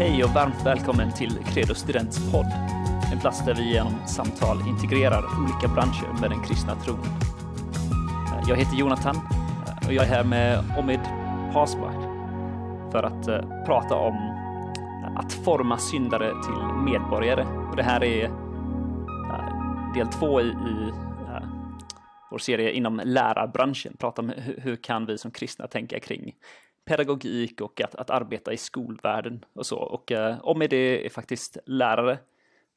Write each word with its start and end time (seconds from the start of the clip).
Hej 0.00 0.24
och 0.24 0.30
varmt 0.30 0.66
välkommen 0.66 1.12
till 1.12 1.38
Credo 1.44 1.74
Students 1.74 2.32
podd. 2.32 2.46
En 3.12 3.20
plats 3.20 3.44
där 3.44 3.54
vi 3.54 3.72
genom 3.72 4.06
samtal 4.06 4.56
integrerar 4.68 5.24
olika 5.42 5.74
branscher 5.74 6.20
med 6.20 6.30
den 6.30 6.42
kristna 6.42 6.74
tron. 6.74 7.04
Jag 8.48 8.56
heter 8.56 8.76
Jonathan 8.76 9.16
och 9.86 9.92
jag 9.92 10.04
är 10.04 10.08
här 10.08 10.24
med 10.24 10.64
Omid 10.78 11.00
Pasbach 11.52 12.02
för 12.92 13.02
att 13.02 13.28
eh, 13.28 13.64
prata 13.66 13.94
om 13.94 14.14
att 15.16 15.32
forma 15.32 15.78
syndare 15.78 16.30
till 16.42 16.92
medborgare. 16.92 17.44
Och 17.70 17.76
det 17.76 17.82
här 17.82 18.04
är 18.04 18.24
eh, 18.24 19.92
del 19.94 20.06
två 20.06 20.40
i, 20.40 20.50
eh, 21.28 21.48
vår 22.30 22.38
serie 22.38 22.72
inom 22.72 23.00
lärarbranschen. 23.04 23.96
Prata 23.98 24.22
om 24.22 24.32
hur 24.58 24.76
kan 24.76 25.06
vi 25.06 25.18
som 25.18 25.30
kristna 25.30 25.66
tänka 25.66 26.00
kring 26.00 26.34
pedagogik 26.90 27.60
och 27.60 27.80
att, 27.80 27.94
att 27.94 28.10
arbeta 28.10 28.52
i 28.52 28.56
skolvärlden 28.56 29.44
och 29.52 29.66
så. 29.66 29.78
Och 29.78 30.12
eh, 30.12 30.38
Omid 30.42 30.72
är, 30.72 30.98
är 30.98 31.08
faktiskt 31.08 31.58
lärare, 31.66 32.18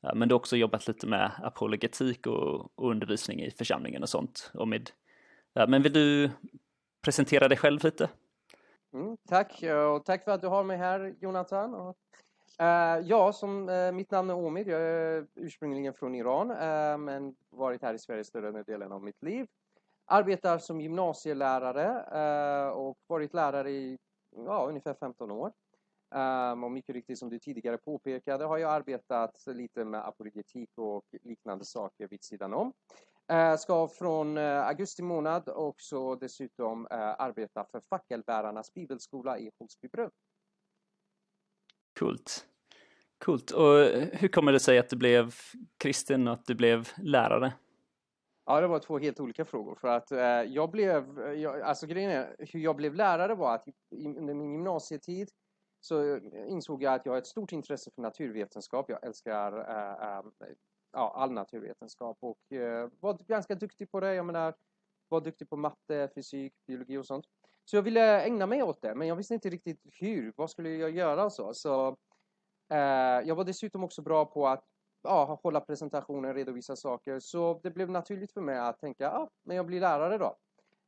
eh, 0.03 0.15
men 0.15 0.27
du 0.29 0.35
har 0.35 0.39
också 0.39 0.55
jobbat 0.55 0.87
lite 0.87 1.07
med 1.07 1.31
apologetik 1.43 2.27
och, 2.27 2.79
och 2.79 2.91
undervisning 2.91 3.41
i 3.41 3.51
församlingen 3.51 4.03
och 4.03 4.09
sånt. 4.09 4.51
Omid. 4.53 4.91
Eh, 5.55 5.67
men 5.67 5.81
vill 5.81 5.93
du 5.93 6.29
presentera 7.01 7.47
dig 7.47 7.57
själv 7.57 7.83
lite? 7.83 8.09
Mm, 8.93 9.17
tack 9.29 9.63
eh, 9.63 9.85
och 9.85 10.05
tack 10.05 10.23
för 10.23 10.31
att 10.31 10.41
du 10.41 10.47
har 10.47 10.63
mig 10.63 10.77
här 10.77 11.15
Jonathan. 11.19 11.73
Och, 11.73 11.97
uh, 12.61 13.07
ja, 13.07 13.33
som, 13.33 13.69
uh, 13.69 13.91
mitt 13.91 14.11
namn 14.11 14.29
är 14.29 14.35
Omid. 14.35 14.67
Jag 14.67 14.81
är 14.81 15.27
ursprungligen 15.35 15.93
från 15.93 16.15
Iran 16.15 16.51
uh, 16.51 16.97
men 16.97 17.35
varit 17.49 17.81
här 17.81 17.93
i 17.93 17.99
Sverige 17.99 18.23
större 18.23 18.63
delen 18.63 18.91
av 18.91 19.03
mitt 19.03 19.23
liv. 19.23 19.47
Arbetar 20.05 20.57
som 20.57 20.81
gymnasielärare 20.81 21.87
eh, 22.65 22.69
och 22.69 22.97
varit 23.07 23.33
lärare 23.33 23.71
i 23.71 23.97
ja, 24.35 24.65
ungefär 24.69 24.93
15 24.93 25.31
år. 25.31 25.51
Um, 26.15 26.63
och 26.63 26.71
mycket 26.71 26.95
riktigt 26.95 27.19
som 27.19 27.29
du 27.29 27.39
tidigare 27.39 27.77
påpekade 27.77 28.45
har 28.45 28.57
jag 28.57 28.71
arbetat 28.71 29.43
lite 29.47 29.85
med 29.85 30.07
apologetik 30.07 30.69
och 30.75 31.03
liknande 31.23 31.65
saker 31.65 32.07
vid 32.07 32.23
sidan 32.23 32.53
om. 32.53 32.73
Uh, 33.31 33.55
ska 33.55 33.87
från 33.87 34.37
uh, 34.37 34.67
augusti 34.67 35.03
månad 35.03 35.49
också 35.49 36.15
dessutom 36.15 36.81
uh, 36.81 36.97
arbeta 36.99 37.65
för 37.71 37.81
fackelbärarnas 37.89 38.73
bibelskola 38.73 39.39
i 39.39 39.51
Holsbybrunn. 39.59 40.11
Coolt. 41.99 42.47
Coolt. 43.25 43.51
Och 43.51 43.77
hur 44.11 44.27
kommer 44.27 44.51
det 44.51 44.59
sig 44.59 44.79
att 44.79 44.89
du 44.89 44.95
blev 44.95 45.33
kristen 45.77 46.27
och 46.27 46.33
att 46.33 46.45
du 46.45 46.55
blev 46.55 46.89
lärare? 46.97 47.53
Ja, 48.45 48.61
det 48.61 48.67
var 48.67 48.79
två 48.79 48.99
helt 48.99 49.19
olika 49.19 49.45
frågor. 49.45 49.75
För 49.75 49.87
att 49.87 50.11
eh, 50.11 50.19
jag 50.53 50.71
blev, 50.71 51.19
eh, 51.19 51.33
jag, 51.33 51.61
alltså 51.61 51.87
grejen 51.87 52.11
är, 52.11 52.35
hur 52.39 52.59
jag 52.59 52.75
blev 52.75 52.95
lärare 52.95 53.35
var 53.35 53.55
att 53.55 53.67
under 53.91 54.33
min 54.33 54.51
gymnasietid 54.51 55.29
så 55.79 56.17
insåg 56.47 56.83
jag 56.83 56.93
att 56.93 57.05
jag 57.05 57.13
har 57.13 57.17
ett 57.17 57.27
stort 57.27 57.51
intresse 57.51 57.91
för 57.91 58.01
naturvetenskap. 58.01 58.89
Jag 58.89 59.03
älskar 59.05 59.53
eh, 59.59 60.17
eh, 60.17 60.23
ja, 60.91 61.13
all 61.15 61.31
naturvetenskap 61.31 62.17
och 62.19 62.51
eh, 62.51 62.89
var 62.99 63.17
ganska 63.27 63.55
duktig 63.55 63.91
på 63.91 63.99
det. 63.99 64.13
Jag 64.13 64.25
menar, 64.25 64.53
var 65.09 65.21
duktig 65.21 65.49
på 65.49 65.57
matte, 65.57 66.09
fysik, 66.15 66.53
biologi 66.67 66.97
och 66.97 67.05
sånt. 67.05 67.25
Så 67.65 67.75
jag 67.75 67.83
ville 67.83 68.21
ägna 68.21 68.45
mig 68.45 68.63
åt 68.63 68.81
det, 68.81 68.95
men 68.95 69.07
jag 69.07 69.15
visste 69.15 69.33
inte 69.33 69.49
riktigt 69.49 69.81
hur. 69.99 70.33
Vad 70.35 70.49
skulle 70.49 70.69
jag 70.69 70.91
göra 70.91 71.25
och 71.25 71.33
så. 71.33 71.53
så 71.53 71.87
eh, 72.69 72.77
jag 73.25 73.35
var 73.35 73.43
dessutom 73.43 73.83
också 73.83 74.01
bra 74.01 74.25
på 74.25 74.47
att 74.47 74.65
ja, 75.03 75.39
hålla 75.43 75.61
presentationer, 75.61 76.33
redovisa 76.33 76.75
saker. 76.75 77.19
Så 77.19 77.59
det 77.63 77.71
blev 77.71 77.89
naturligt 77.89 78.31
för 78.31 78.41
mig 78.41 78.57
att 78.57 78.79
tänka, 78.79 79.03
ja, 79.03 79.29
men 79.43 79.57
jag 79.57 79.65
blir 79.65 79.81
lärare 79.81 80.17
då. 80.17 80.37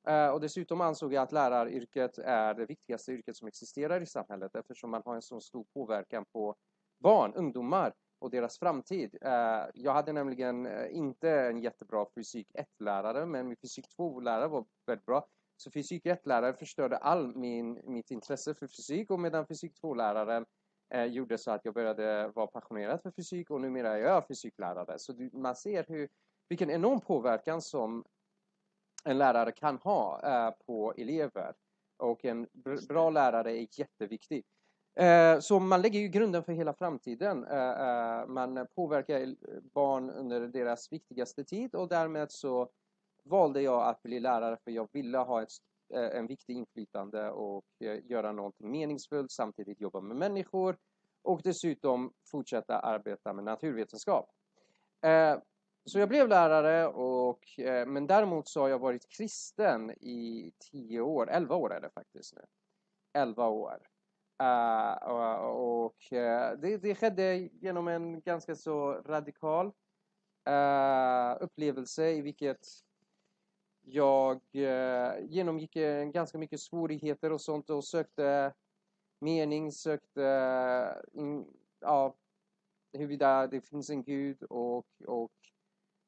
Uh, 0.09 0.29
och 0.29 0.41
dessutom 0.41 0.81
ansåg 0.81 1.13
jag 1.13 1.23
att 1.23 1.31
läraryrket 1.31 2.17
är 2.17 2.53
det 2.53 2.65
viktigaste 2.65 3.11
yrket 3.11 3.35
som 3.35 3.47
existerar 3.47 4.01
i 4.01 4.05
samhället 4.05 4.55
eftersom 4.55 4.91
man 4.91 5.01
har 5.05 5.15
en 5.15 5.21
så 5.21 5.41
stor 5.41 5.65
påverkan 5.73 6.25
på 6.33 6.55
barn, 6.99 7.33
ungdomar 7.33 7.93
och 8.19 8.29
deras 8.29 8.59
framtid. 8.59 9.17
Uh, 9.25 9.69
jag 9.73 9.93
hade 9.93 10.13
nämligen 10.13 10.65
eh, 10.65 10.95
inte 10.95 11.29
en 11.29 11.59
jättebra 11.59 12.05
fysik 12.15 12.47
1-lärare 12.53 13.25
men 13.25 13.47
min 13.47 13.57
fysik 13.57 13.85
2-lärare 13.97 14.47
var 14.47 14.65
väldigt 14.85 15.05
bra. 15.05 15.27
Så 15.57 15.71
fysik 15.71 16.05
1-lärare 16.05 16.53
förstörde 16.53 16.97
all 16.97 17.35
min, 17.35 17.81
mitt 17.83 18.11
intresse 18.11 18.53
för 18.53 18.67
fysik 18.67 19.11
och 19.11 19.19
medan 19.19 19.47
fysik 19.47 19.73
2-läraren 19.81 20.45
eh, 20.93 21.05
gjorde 21.05 21.37
så 21.37 21.51
att 21.51 21.65
jag 21.65 21.73
började 21.73 22.27
vara 22.27 22.47
passionerad 22.47 23.01
för 23.01 23.11
fysik 23.11 23.49
och 23.49 23.61
numera 23.61 23.97
är 23.97 23.99
jag 23.99 24.27
fysiklärare. 24.27 24.99
Så 24.99 25.13
du, 25.13 25.29
man 25.33 25.55
ser 25.55 25.85
hur, 25.87 26.09
vilken 26.49 26.69
enorm 26.69 27.01
påverkan 27.01 27.61
som 27.61 28.05
en 29.03 29.17
lärare 29.17 29.51
kan 29.51 29.77
ha 29.77 30.21
eh, 30.23 30.53
på 30.65 30.93
elever. 30.97 31.53
Och 31.97 32.25
en 32.25 32.47
bra 32.87 33.09
lärare 33.09 33.57
är 33.57 33.67
jätteviktig. 33.79 34.45
Eh, 34.99 35.39
så 35.39 35.59
man 35.59 35.81
lägger 35.81 35.99
ju 35.99 36.07
grunden 36.07 36.43
för 36.43 36.53
hela 36.53 36.73
framtiden. 36.73 37.43
Eh, 37.43 37.69
eh, 37.69 38.27
man 38.27 38.67
påverkar 38.75 39.35
barn 39.73 40.09
under 40.09 40.47
deras 40.47 40.91
viktigaste 40.91 41.43
tid 41.43 41.75
och 41.75 41.87
därmed 41.87 42.31
så 42.31 42.69
valde 43.23 43.61
jag 43.61 43.87
att 43.87 44.03
bli 44.03 44.19
lärare 44.19 44.57
för 44.63 44.71
jag 44.71 44.89
ville 44.91 45.17
ha 45.17 45.41
ett 45.41 45.51
Eh, 45.93 46.17
en 46.17 46.27
viktig 46.27 46.55
inflytande 46.55 47.29
och 47.31 47.65
eh, 47.79 48.05
göra 48.05 48.31
någonting 48.31 48.71
meningsfullt, 48.71 49.31
samtidigt 49.31 49.81
jobba 49.81 50.01
med 50.01 50.17
människor 50.17 50.77
och 51.21 51.41
dessutom 51.43 52.13
fortsätta 52.31 52.79
arbeta 52.79 53.33
med 53.33 53.43
naturvetenskap. 53.43 54.29
Eh, 55.01 55.37
så 55.85 55.99
jag 55.99 56.09
blev 56.09 56.27
lärare, 56.27 56.87
och, 56.87 57.39
men 57.87 58.07
däremot 58.07 58.49
så 58.49 58.61
har 58.61 58.69
jag 58.69 58.79
varit 58.79 59.09
kristen 59.09 59.91
i 59.91 60.51
10 60.71 61.01
år, 61.01 61.29
11 61.29 61.55
år 61.55 61.73
är 61.73 61.81
det 61.81 61.89
faktiskt 61.89 62.35
nu. 62.35 62.41
11 63.13 63.47
år. 63.47 63.87
och 65.45 65.95
det, 66.57 66.77
det 66.81 66.95
skedde 66.95 67.35
genom 67.37 67.87
en 67.87 68.21
ganska 68.21 68.55
så 68.55 68.93
radikal 68.93 69.71
upplevelse 71.39 72.09
i 72.09 72.21
vilket 72.21 72.67
jag 73.85 74.41
eh, 74.53 75.13
genomgick 75.25 75.75
eh, 75.75 76.05
ganska 76.05 76.37
mycket 76.37 76.59
svårigheter 76.59 77.31
och 77.31 77.41
sånt 77.41 77.69
och 77.69 77.83
sökte 77.83 78.53
mening, 79.19 79.71
sökte 79.71 80.23
eh, 80.23 81.21
in, 81.21 81.45
ja, 81.79 82.15
huruvida 82.93 83.47
det 83.47 83.61
finns 83.61 83.89
en 83.89 84.03
gud 84.03 84.43
och, 84.43 84.87
och 85.05 85.31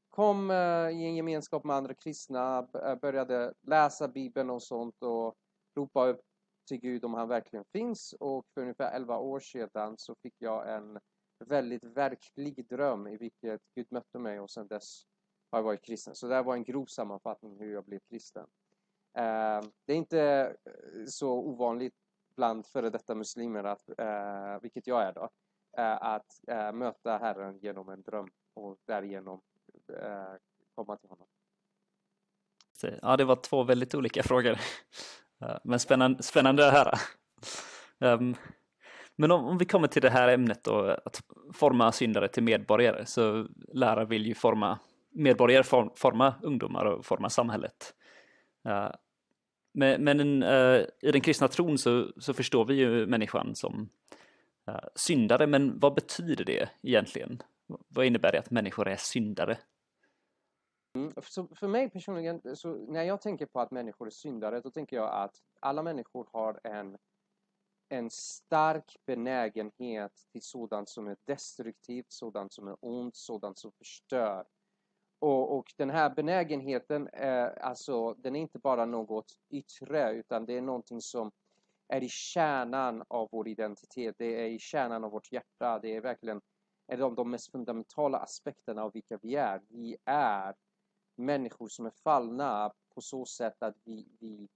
kom 0.09 0.51
eh, 0.51 0.89
i 0.89 1.05
en 1.05 1.15
gemenskap 1.15 1.63
med 1.63 1.75
andra 1.75 1.93
kristna, 1.93 2.67
eh, 2.83 2.95
började 2.95 3.53
läsa 3.61 4.07
Bibeln 4.07 4.49
och 4.49 4.63
sånt 4.63 5.03
och 5.03 5.35
ropa 5.75 6.07
upp 6.07 6.21
till 6.67 6.77
Gud 6.77 7.05
om 7.05 7.13
han 7.13 7.27
verkligen 7.27 7.65
finns 7.65 8.13
och 8.19 8.45
för 8.53 8.61
ungefär 8.61 8.95
11 8.95 9.17
år 9.17 9.39
sedan 9.39 9.95
så 9.97 10.15
fick 10.15 10.35
jag 10.37 10.75
en 10.75 10.99
väldigt 11.45 11.83
verklig 11.83 12.67
dröm 12.67 13.07
i 13.07 13.17
vilket 13.17 13.61
Gud 13.75 13.87
mötte 13.89 14.19
mig 14.19 14.39
och 14.39 14.51
sedan 14.51 14.67
dess 14.67 15.03
har 15.51 15.59
jag 15.59 15.63
varit 15.63 15.85
kristen. 15.85 16.15
Så 16.15 16.27
det 16.27 16.35
här 16.35 16.43
var 16.43 16.53
en 16.53 16.63
grov 16.63 16.85
sammanfattning 16.85 17.59
hur 17.59 17.73
jag 17.73 17.85
blev 17.85 17.99
kristen. 17.99 18.47
Eh, 19.17 19.61
det 19.85 19.93
är 19.93 19.97
inte 19.97 20.21
eh, 20.65 21.05
så 21.05 21.31
ovanligt 21.31 21.95
bland 22.35 22.67
före 22.67 22.89
detta 22.89 23.15
muslimer, 23.15 23.63
att, 23.63 23.89
eh, 23.97 24.61
vilket 24.61 24.87
jag 24.87 25.03
är 25.03 25.13
då, 25.13 25.29
att 25.99 26.25
möta 26.73 27.17
Herren 27.17 27.57
genom 27.57 27.89
en 27.89 28.01
dröm 28.01 28.29
och 28.53 28.77
därigenom 28.85 29.41
komma 30.75 30.97
till 30.97 31.09
honom. 31.09 31.27
Ja, 33.01 33.17
det 33.17 33.25
var 33.25 33.35
två 33.35 33.63
väldigt 33.63 33.95
olika 33.95 34.23
frågor. 34.23 34.59
Men 35.63 35.79
spännande, 35.79 36.23
spännande 36.23 36.67
att 36.67 36.73
höra. 36.73 36.93
Ehm, 37.99 38.35
men 39.15 39.31
om, 39.31 39.45
om, 39.45 39.57
vi 39.57 39.65
kommer 39.65 39.87
till 39.87 40.01
det 40.01 40.09
här 40.09 40.27
ämnet 40.27 40.63
då, 40.63 40.97
att 41.05 41.21
forma 41.53 41.91
syndare 41.91 42.27
till 42.27 42.43
medborgare, 42.43 43.05
så 43.05 43.47
lärare 43.73 44.05
vill 44.05 44.25
ju 44.25 44.35
forma 44.35 44.79
medborgare 45.17 45.63
forma 45.95 46.33
ungdomar 46.41 46.85
och 46.85 47.05
forma 47.05 47.29
samhället. 47.29 47.93
Uh, 48.67 48.91
men, 49.73 50.03
men 50.03 50.43
uh, 50.43 50.85
i 51.01 51.11
den 51.11 51.21
kristna 51.21 51.47
tron 51.47 51.77
så, 51.77 52.11
så, 52.17 52.33
förstår 52.33 52.65
vi 52.65 52.73
ju 52.73 53.07
människan 53.07 53.55
som 53.55 53.89
uh, 54.69 54.79
syndare, 54.95 55.47
men 55.47 55.79
vad 55.79 55.93
betyder 55.93 56.45
det 56.45 56.69
egentligen? 56.81 57.41
Vad 57.87 58.05
innebär 58.05 58.31
det 58.31 58.39
att 58.39 58.51
människor 58.51 58.87
är 58.87 58.95
syndare? 58.95 59.57
Mm, 60.95 61.13
så 61.23 61.47
för 61.55 61.67
mig 61.67 61.89
personligen, 61.89 62.55
så 62.55 62.73
när 62.73 63.03
jag 63.03 63.21
tänker 63.21 63.45
på 63.45 63.59
att 63.59 63.71
människor 63.71 64.07
är 64.07 64.11
syndare, 64.11 64.61
då 64.61 64.71
tänker 64.71 64.95
jag 64.95 65.13
att 65.13 65.35
alla 65.59 65.83
människor 65.83 66.27
har 66.33 66.59
en, 66.63 66.97
en 67.89 68.09
stark 68.09 68.95
benägenhet 69.05 70.11
till 70.31 70.41
sådant 70.41 70.89
som 70.89 71.07
är 71.07 71.17
destruktivt, 71.25 72.11
sådant 72.11 72.53
som 72.53 72.67
är 72.67 72.75
ont, 72.79 73.15
sådant 73.15 73.59
som 73.59 73.71
förstör. 73.71 74.45
Och, 75.19 75.57
och, 75.57 75.73
den 75.77 75.89
här 75.89 76.09
benägenheten, 76.09 77.09
är, 77.13 77.59
alltså, 77.59 78.13
den 78.13 78.35
är 78.35 78.39
inte 78.39 78.59
bara 78.59 78.85
något 78.85 79.33
yttre 79.49 80.13
utan 80.13 80.45
det 80.45 80.57
är 80.57 80.61
någonting 80.61 81.01
som 81.01 81.31
är 81.87 82.03
i 82.03 82.09
kärnan 82.09 83.03
av 83.07 83.29
vår 83.31 83.47
identitet. 83.47 84.15
Det 84.17 84.41
är 84.41 84.47
i 84.47 84.59
kärnan 84.59 85.03
av 85.03 85.11
vårt 85.11 85.31
hjärta. 85.31 85.79
Det 85.79 85.95
är 85.95 86.01
verkligen 86.01 86.41
en 86.87 87.01
av 87.03 87.15
de 87.15 87.31
mest 87.31 87.51
fundamentala 87.51 88.17
aspekterna 88.17 88.83
av 88.83 88.93
vilka 88.93 89.19
vi 89.21 89.35
är. 89.35 89.61
Vi 89.69 89.97
är 90.05 90.55
människor 91.15 91.67
som 91.67 91.85
är 91.85 91.93
fallna 92.03 92.73
på 92.95 93.01
så 93.01 93.25
sätt 93.25 93.63
att 93.63 93.75
vi, 93.83 94.07
vi, 94.19 94.47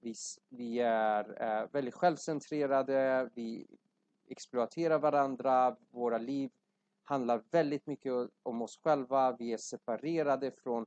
vi, 0.00 0.14
vi 0.48 0.78
är 0.80 1.42
eh, 1.42 1.68
väldigt 1.72 1.94
självcentrerade. 1.94 3.30
Vi, 3.34 3.66
exploaterar 4.28 4.98
varandra, 4.98 5.76
våra 5.90 6.18
liv 6.18 6.50
handlar 7.04 7.42
väldigt 7.50 7.86
mycket 7.86 8.12
om 8.42 8.62
oss 8.62 8.80
själva, 8.82 9.36
vi 9.38 9.52
är 9.52 9.56
separerade 9.56 10.50
från 10.50 10.86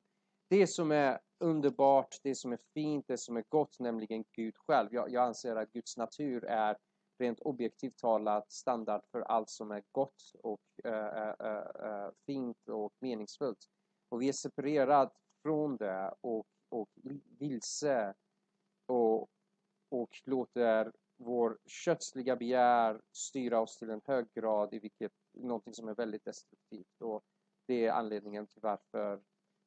det 0.50 0.68
som 0.68 0.92
är 0.92 1.20
underbart, 1.40 2.16
det 2.24 2.36
som 2.36 2.52
är 2.54 2.60
fint, 2.74 3.06
det 3.08 3.18
som 3.18 3.38
är 3.38 3.44
gott, 3.50 3.80
nämligen 3.80 4.24
Gud 4.32 4.58
själv. 4.58 4.90
Jag, 4.92 5.12
jag 5.12 5.24
anser 5.24 5.56
att 5.56 5.72
Guds 5.72 5.98
natur 5.98 6.46
är 6.46 6.78
rent 7.20 7.40
objektivt 7.40 7.98
talat 7.98 8.52
standard 8.52 9.02
för 9.12 9.22
allt 9.22 9.50
som 9.50 9.72
är 9.72 9.84
gott 9.92 10.32
och 10.44 10.62
äh, 10.84 11.30
äh, 11.30 12.10
fint 12.26 12.70
och 12.70 12.94
meningsfullt. 13.00 13.70
Och 14.10 14.22
vi 14.22 14.30
är 14.30 14.34
separerade 14.34 15.12
från 15.44 15.78
det 15.78 16.14
och, 16.22 16.48
och 16.70 16.90
vilse 17.40 18.14
och, 18.86 19.30
och 19.90 20.22
låter 20.26 20.92
vår 21.18 21.58
kötsliga 21.66 22.36
begär 22.36 23.02
styra 23.12 23.60
oss 23.60 23.78
till 23.78 23.90
en 23.90 24.02
hög 24.06 24.26
grad 24.34 24.74
i 24.74 24.80
vilket 24.80 25.12
någonting 25.40 25.74
som 25.74 25.88
är 25.88 25.96
väldigt 25.96 26.26
destruktivt. 26.26 27.02
Och 27.02 27.24
det 27.68 27.86
är 27.86 27.92
anledningen 27.92 28.48
till 28.48 28.62
varför 28.62 29.22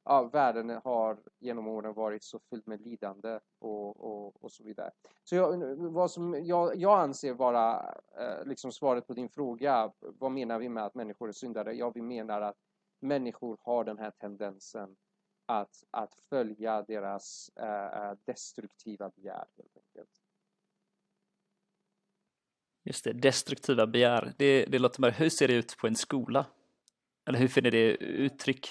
ja, 0.05 0.23
världen 0.23 0.71
har 0.85 1.19
genom 1.39 1.69
åren 1.69 1.95
varit 1.95 2.23
så 2.23 2.39
fylld 2.39 2.69
med 2.69 2.81
lidande 2.81 3.41
och, 3.59 4.05
och, 4.05 4.45
och 4.45 4.53
så 4.53 4.65
vidare. 4.65 4.91
Så 5.25 5.37
jag, 5.37 5.77
vad 5.77 6.11
som 6.11 6.45
jag, 6.45 6.77
jag 6.77 7.01
anser 7.01 7.33
vara 7.33 7.95
eh, 8.19 8.45
liksom 8.45 8.73
svaret 8.73 9.07
på 9.07 9.15
din 9.15 9.29
fråga, 9.29 9.93
vad 10.01 10.33
menar 10.33 10.59
vi 10.59 10.69
med 10.69 10.85
att 10.85 10.95
människor 10.95 11.29
är 11.29 11.33
syndare? 11.33 11.73
Ja, 11.73 11.91
vi 11.91 12.03
menar 12.03 12.41
att 12.41 12.57
människor 13.01 13.59
har 13.61 13.85
den 13.85 13.99
här 13.99 14.11
tendensen 14.11 14.97
att, 15.47 15.85
att 15.91 16.15
följa 16.15 16.83
deras 16.83 17.51
eh, 17.57 18.09
eh 18.09 18.15
destruktiva 18.25 19.11
begär 19.11 19.45
helt 19.57 19.77
enkelt. 19.77 20.20
Just 22.85 23.05
det, 23.05 23.13
destruktiva 23.13 23.87
begär. 23.87 24.35
Det, 24.39 24.65
det 24.65 24.79
låter 24.79 25.01
mer, 25.01 25.11
hur 25.11 25.29
ser 25.29 25.49
det 25.49 25.55
ut 25.55 25.77
på 25.77 25.87
en 25.87 25.95
skola? 25.95 26.47
Eller 27.29 27.39
hur 27.39 27.49
finner 27.49 27.71
det 27.71 27.97
uttryck? 27.97 28.69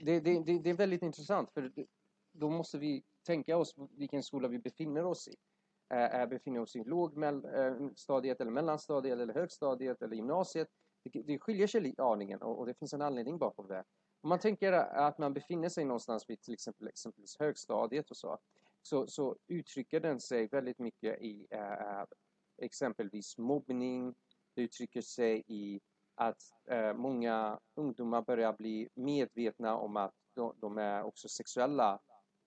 Det, 0.00 0.20
det, 0.20 0.42
det, 0.46 0.58
det 0.58 0.70
är 0.70 0.74
väldigt 0.74 1.02
intressant 1.02 1.50
för 1.54 1.72
då 2.32 2.50
måste 2.50 2.78
vi 2.78 3.02
tänka 3.26 3.56
oss 3.56 3.74
vilken 3.98 4.22
skola 4.22 4.48
vi 4.48 4.58
befinner 4.58 5.04
oss 5.04 5.28
i. 5.28 5.36
Äh, 5.94 6.26
befinner 6.26 6.60
oss 6.60 6.76
i 6.76 6.84
lågstadiet 6.84 8.40
eller 8.40 8.50
mellanstadiet 8.50 9.18
eller 9.18 9.34
högstadiet 9.34 10.02
eller 10.02 10.16
gymnasiet. 10.16 10.68
Det, 11.04 11.22
det 11.22 11.38
skiljer 11.38 11.66
sig 11.66 11.94
aningen 11.98 12.42
och, 12.42 12.58
och 12.58 12.66
det 12.66 12.74
finns 12.74 12.92
en 12.92 13.02
anledning 13.02 13.38
bakom 13.38 13.68
det. 13.68 13.84
Om 14.20 14.28
man 14.28 14.38
tänker 14.38 14.72
att 14.72 15.18
man 15.18 15.34
befinner 15.34 15.68
sig 15.68 15.84
någonstans 15.84 16.24
vid 16.28 16.40
till 16.40 16.54
exempel 16.54 16.88
exempelvis 16.88 17.36
högstadiet 17.38 18.10
och 18.10 18.16
så, 18.16 18.38
så, 18.82 19.06
så 19.06 19.36
uttrycker 19.48 20.00
den 20.00 20.20
sig 20.20 20.46
väldigt 20.46 20.78
mycket 20.78 21.22
i 21.22 21.46
äh, 21.50 22.04
exempelvis 22.58 23.38
mobbning. 23.38 24.14
Det 24.54 24.62
uttrycker 24.62 25.00
sig 25.00 25.44
i 25.46 25.80
att 26.14 26.42
eh, 26.68 26.94
många 26.94 27.60
ungdomar 27.74 28.22
börjar 28.22 28.52
bli 28.52 28.88
medvetna 28.94 29.76
om 29.76 29.96
att 29.96 30.14
de, 30.34 30.54
de 30.56 30.78
är 30.78 31.02
också 31.02 31.28
sexuella 31.28 32.00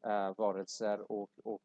eh, 0.07 0.35
varelser 0.37 1.11
och, 1.11 1.29
och 1.43 1.61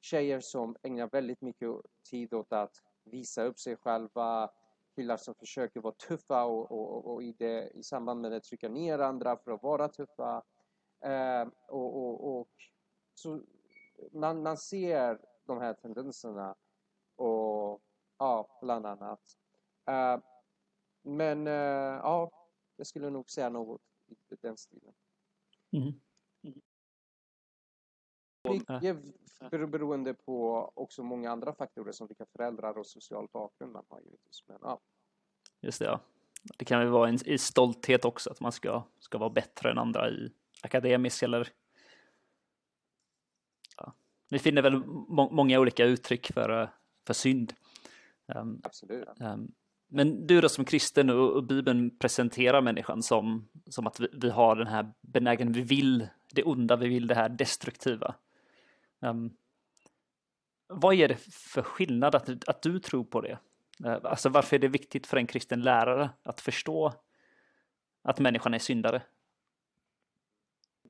tjejer 0.00 0.40
som 0.40 0.76
ägnar 0.82 1.08
väldigt 1.12 1.40
mycket 1.40 1.68
tid 2.10 2.34
åt 2.34 2.52
att 2.52 2.74
visa 3.04 3.44
upp 3.44 3.58
sig 3.58 3.76
själva, 3.76 4.50
killar 4.94 5.16
som 5.16 5.34
försöker 5.34 5.80
vara 5.80 5.94
tuffa 5.94 6.44
och, 6.44 6.72
och, 6.72 7.12
och 7.12 7.22
i, 7.22 7.32
det, 7.38 7.70
i 7.74 7.82
samband 7.82 8.20
med 8.20 8.32
det 8.32 8.40
trycka 8.40 8.68
ner 8.68 8.98
andra 8.98 9.36
för 9.36 9.50
att 9.50 9.62
vara 9.62 9.88
tuffa. 9.88 10.42
Eh, 11.04 11.48
och, 11.68 11.96
och, 11.96 12.40
och, 12.40 12.50
så 13.14 13.42
man, 14.12 14.42
man 14.42 14.56
ser 14.56 15.20
de 15.46 15.60
här 15.60 15.74
tendenserna 15.74 16.56
och 17.16 17.82
ja, 18.18 18.58
bland 18.62 18.86
annat. 18.86 19.20
Eh, 19.86 20.18
men 21.02 21.46
eh, 21.46 21.52
ja, 22.02 22.30
jag 22.76 22.86
skulle 22.86 23.10
nog 23.10 23.30
säga 23.30 23.48
något 23.48 23.80
i 24.08 24.36
den 24.40 24.56
stilen. 24.56 24.94
Mm. 25.70 25.92
Mycket 28.48 29.70
beroende 29.70 30.14
på 30.14 30.72
också 30.74 31.02
många 31.02 31.30
andra 31.30 31.54
faktorer 31.54 31.92
som 31.92 32.06
vilka 32.06 32.26
föräldrar 32.26 32.78
och 32.78 32.86
social 32.86 33.28
bakgrund 33.32 33.72
man 33.72 33.84
har 33.88 34.00
givetvis. 34.00 34.44
Men, 34.46 34.58
ja. 34.62 34.80
Just 35.60 35.78
det, 35.78 35.84
ja. 35.84 36.00
Det 36.58 36.64
kan 36.64 36.80
väl 36.80 36.88
vara 36.88 37.08
en 37.08 37.18
i 37.28 37.38
stolthet 37.38 38.04
också, 38.04 38.30
att 38.30 38.40
man 38.40 38.52
ska, 38.52 38.82
ska 38.98 39.18
vara 39.18 39.30
bättre 39.30 39.70
än 39.70 39.78
andra 39.78 40.10
i 40.10 40.32
akademiskt 40.62 41.22
eller 41.22 41.48
ja. 43.76 43.92
Vi 44.28 44.38
finner 44.38 44.62
väl 44.62 44.84
må 44.86 45.30
många 45.30 45.60
olika 45.60 45.84
uttryck 45.84 46.32
för, 46.32 46.72
för 47.06 47.14
synd. 47.14 47.52
Um, 48.26 48.60
Absolut. 48.64 49.08
Um, 49.20 49.52
men 49.88 50.26
du 50.26 50.40
då 50.40 50.48
som 50.48 50.64
kristen 50.64 51.10
och, 51.10 51.32
och 51.32 51.44
Bibeln 51.44 51.98
presenterar 51.98 52.60
människan 52.60 53.02
som, 53.02 53.48
som 53.66 53.86
att 53.86 54.00
vi, 54.00 54.08
vi 54.12 54.30
har 54.30 54.56
den 54.56 54.66
här 54.66 54.92
benägen, 55.00 55.52
vi 55.52 55.62
vill 55.62 56.08
det 56.30 56.42
onda, 56.42 56.76
vi 56.76 56.88
vill 56.88 57.06
det 57.06 57.14
här 57.14 57.28
destruktiva. 57.28 58.14
Um, 59.00 59.36
vad 60.66 60.94
är 60.94 61.08
det 61.08 61.16
för 61.32 61.62
skillnad 61.62 62.14
att, 62.14 62.48
att 62.48 62.62
du 62.62 62.78
tror 62.80 63.04
på 63.04 63.20
det? 63.20 63.38
Uh, 63.84 63.98
alltså 64.02 64.28
varför 64.28 64.56
är 64.56 64.60
det 64.60 64.68
viktigt 64.68 65.06
för 65.06 65.16
en 65.16 65.26
kristen 65.26 65.62
lärare 65.62 66.10
att 66.22 66.40
förstå 66.40 66.92
att 68.02 68.18
människan 68.18 68.54
är 68.54 68.58
syndare? 68.58 69.02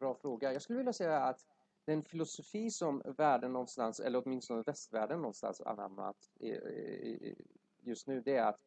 Bra 0.00 0.14
fråga. 0.14 0.52
Jag 0.52 0.62
skulle 0.62 0.76
vilja 0.76 0.92
säga 0.92 1.20
att 1.20 1.46
den 1.84 2.02
filosofi 2.02 2.70
som 2.70 3.02
världen 3.16 3.52
någonstans, 3.52 4.00
eller 4.00 4.22
åtminstone 4.24 4.62
västvärlden 4.62 5.18
någonstans 5.18 5.60
anammat 5.60 6.16
just 7.80 8.06
nu, 8.06 8.20
det 8.20 8.36
är 8.36 8.46
att 8.46 8.60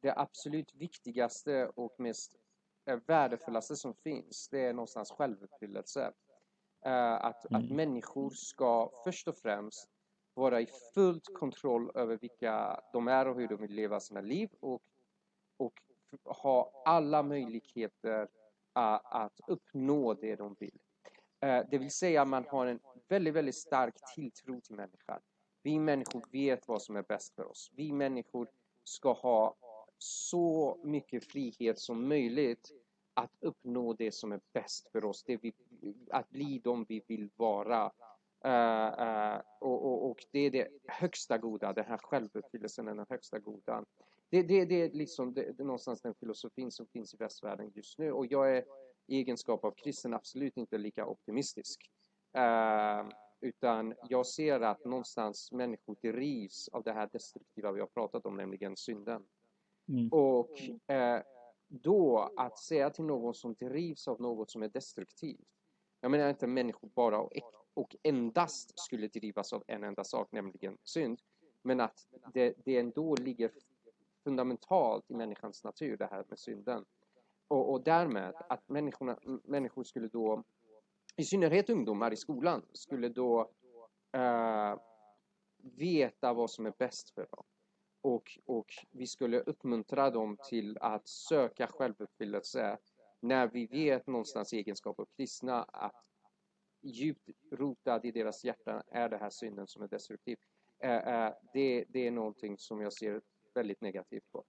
det 0.00 0.18
absolut 0.18 0.74
viktigaste 0.74 1.66
och 1.66 2.00
mest 2.00 2.36
värdefullaste 3.06 3.76
som 3.76 3.94
finns, 3.94 4.48
det 4.48 4.60
är 4.60 4.72
någonstans 4.72 5.10
självuppfyllelse. 5.10 6.12
Eh, 6.84 7.14
att, 7.14 7.50
mm. 7.50 7.64
att 7.64 7.70
människor 7.70 8.30
ska 8.30 8.90
först 9.04 9.28
och 9.28 9.36
främst 9.36 9.88
vara 10.34 10.60
i 10.60 10.68
fullt 10.94 11.34
kontroll 11.34 11.90
över 11.94 12.16
vilka 12.16 12.80
de 12.92 13.08
är 13.08 13.28
och 13.28 13.36
hur 13.36 13.48
de 13.48 13.60
vill 13.60 13.72
leva 13.72 14.00
sina 14.00 14.20
liv 14.20 14.50
och, 14.60 14.82
och 15.56 15.82
ha 16.24 16.82
alla 16.84 17.22
möjligheter 17.22 18.28
att, 18.72 19.12
att 19.12 19.40
uppnå 19.46 20.14
det 20.14 20.36
de 20.36 20.56
vill. 20.58 20.78
Eh, 21.40 21.62
det 21.70 21.78
vill 21.78 21.90
säga 21.90 22.24
man 22.24 22.44
har 22.48 22.66
en 22.66 22.80
väldigt, 23.08 23.34
väldigt 23.34 23.54
stark 23.54 23.94
tilltro 24.14 24.60
till 24.60 24.74
människan. 24.74 25.20
Vi 25.62 25.78
människor 25.78 26.22
vet 26.32 26.68
vad 26.68 26.82
som 26.82 26.96
är 26.96 27.02
bäst 27.02 27.34
för 27.34 27.50
oss. 27.50 27.72
Vi 27.74 27.92
människor 27.92 28.48
ska 28.84 29.12
ha 29.12 29.56
så 29.98 30.78
mycket 30.84 31.24
frihet 31.24 31.78
som 31.78 32.08
möjligt 32.08 32.72
att 33.14 33.30
uppnå 33.40 33.92
det 33.92 34.12
som 34.12 34.32
är 34.32 34.40
bäst 34.52 34.88
för 34.92 35.04
oss, 35.04 35.24
det 35.24 35.36
vi, 35.36 35.54
att 36.10 36.30
bli 36.30 36.60
de 36.64 36.84
vi 36.88 37.02
vill 37.06 37.28
vara. 37.36 37.92
Uh, 38.46 38.52
uh, 39.00 39.40
och, 39.60 39.86
och, 39.86 40.10
och, 40.10 40.24
det 40.30 40.38
är 40.38 40.50
det 40.50 40.68
högsta 40.86 41.38
goda, 41.38 41.72
den 41.72 41.84
här 41.84 41.98
självuppfyllelsen 41.98 42.88
är 42.88 42.94
den 42.94 43.06
högsta 43.08 43.38
goda. 43.38 43.84
Det, 44.30 44.42
det, 44.42 44.64
det 44.64 44.74
är 44.74 44.90
liksom 44.90 45.34
det, 45.34 45.42
det 45.42 45.62
är 45.62 45.64
någonstans 45.64 46.00
den 46.00 46.14
filosofin 46.14 46.70
som 46.70 46.86
finns 46.86 47.14
i 47.14 47.16
västvärlden 47.16 47.72
just 47.74 47.98
nu 47.98 48.12
och 48.12 48.26
jag 48.26 48.56
är 48.56 48.64
egenskap 49.08 49.64
av 49.64 49.70
kristen 49.70 50.14
absolut 50.14 50.56
inte 50.56 50.78
lika 50.78 51.06
optimistisk. 51.06 51.90
Uh, 52.36 53.10
utan 53.40 53.94
jag 54.08 54.26
ser 54.26 54.60
att 54.60 54.84
någonstans 54.84 55.52
människor 55.52 55.96
drivs 56.02 56.68
av 56.68 56.82
det 56.82 56.92
här 56.92 57.08
destruktiva 57.12 57.72
vi 57.72 57.80
har 57.80 57.86
pratat 57.86 58.26
om, 58.26 58.36
nämligen 58.36 58.76
synden. 58.76 59.26
Mm. 59.88 60.08
Och 60.12 60.50
då 61.68 62.32
att 62.36 62.58
säga 62.58 62.90
till 62.90 63.04
någon 63.04 63.34
som 63.34 63.54
drivs 63.54 64.08
av 64.08 64.20
något 64.20 64.50
som 64.50 64.62
är 64.62 64.68
destruktivt. 64.68 65.48
Jag 66.00 66.10
menar 66.10 66.28
inte 66.30 66.46
människor 66.46 66.88
bara 66.94 67.20
och, 67.20 67.32
och 67.74 67.96
endast 68.02 68.78
skulle 68.78 69.08
drivas 69.08 69.52
av 69.52 69.64
en 69.66 69.84
enda 69.84 70.04
sak, 70.04 70.32
nämligen 70.32 70.78
synd. 70.82 71.20
Men 71.62 71.80
att 71.80 72.06
det, 72.34 72.54
det 72.64 72.78
ändå 72.78 73.16
ligger 73.16 73.50
fundamentalt 74.24 75.10
i 75.10 75.14
människans 75.14 75.64
natur, 75.64 75.96
det 75.96 76.06
här 76.06 76.24
med 76.28 76.38
synden. 76.38 76.84
Och, 77.48 77.72
och 77.72 77.82
därmed 77.82 78.34
att 78.48 78.68
människorna, 78.68 79.18
människor 79.44 79.84
skulle 79.84 80.08
då, 80.08 80.44
i 81.16 81.24
synnerhet 81.24 81.70
ungdomar 81.70 82.12
i 82.12 82.16
skolan, 82.16 82.62
skulle 82.72 83.08
då 83.08 83.40
uh, 84.16 84.78
veta 85.58 86.32
vad 86.32 86.50
som 86.50 86.66
är 86.66 86.72
bäst 86.78 87.10
för 87.10 87.26
dem 87.30 87.44
och, 88.06 88.38
och 88.44 88.66
vi 88.90 89.06
skulle 89.06 89.40
uppmuntra 89.40 90.10
dem 90.10 90.38
till 90.48 90.78
att 90.80 91.08
söka 91.08 91.66
självuppfyllelse 91.66 92.78
när 93.20 93.48
vi 93.48 93.66
vet 93.66 94.06
någonstans 94.06 94.52
i 94.52 94.56
egenskap 94.56 95.00
av 95.00 95.06
kristna 95.16 95.62
att 95.62 96.04
djupt 96.82 97.30
rotad 97.52 98.04
i 98.04 98.10
deras 98.10 98.44
hjärtan 98.44 98.82
är 98.86 99.08
det 99.08 99.18
här 99.18 99.30
synden 99.30 99.66
som 99.66 99.82
är 99.82 99.88
destruktiv. 99.88 100.38
Eh, 100.78 100.96
eh, 100.96 101.32
det, 101.52 101.84
det 101.88 102.06
är 102.06 102.10
någonting 102.10 102.58
som 102.58 102.80
jag 102.80 102.92
ser 102.92 103.20
väldigt 103.54 103.80
negativt 103.80 104.32
på. 104.32 104.44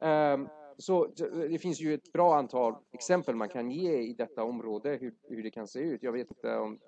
Ehm, 0.00 0.48
så 0.78 1.06
det 1.50 1.58
finns 1.58 1.80
ju 1.80 1.94
ett 1.94 2.12
bra 2.12 2.36
antal 2.36 2.76
exempel 2.92 3.34
man 3.34 3.48
kan 3.48 3.70
ge 3.70 3.96
i 3.98 4.12
detta 4.12 4.44
område 4.44 4.98
hur, 5.00 5.14
hur 5.22 5.42
det 5.42 5.50
kan 5.50 5.68
se 5.68 5.78
ut. 5.78 6.02
Jag 6.02 6.12
vet 6.12 6.30
inte 6.30 6.56
om... 6.56 6.78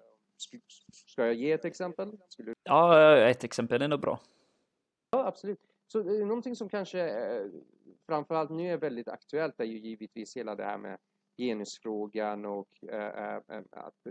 Ska 1.07 1.27
jag 1.27 1.35
ge 1.35 1.53
ett 1.53 1.65
exempel? 1.65 2.19
Skulle... 2.29 2.55
Ja, 2.63 3.17
ett 3.17 3.45
exempel 3.45 3.83
är 3.83 3.89
nog 3.89 4.01
bra. 4.01 4.21
Ja, 5.11 5.27
absolut. 5.27 5.59
Så 5.87 5.99
är 5.99 6.25
någonting 6.25 6.57
som 6.57 6.69
kanske 6.69 7.01
eh, 7.01 7.47
framförallt 8.07 8.51
nu 8.51 8.73
är 8.73 8.77
väldigt 8.77 9.09
aktuellt 9.09 9.61
är 9.61 9.65
ju 9.65 9.79
givetvis 9.79 10.37
hela 10.37 10.55
det 10.55 10.65
här 10.65 10.79
med 10.79 10.99
genusfrågan 11.37 12.45
och 12.45 12.85
eh, 12.89 13.35
eh, 13.35 13.63
att, 13.71 14.07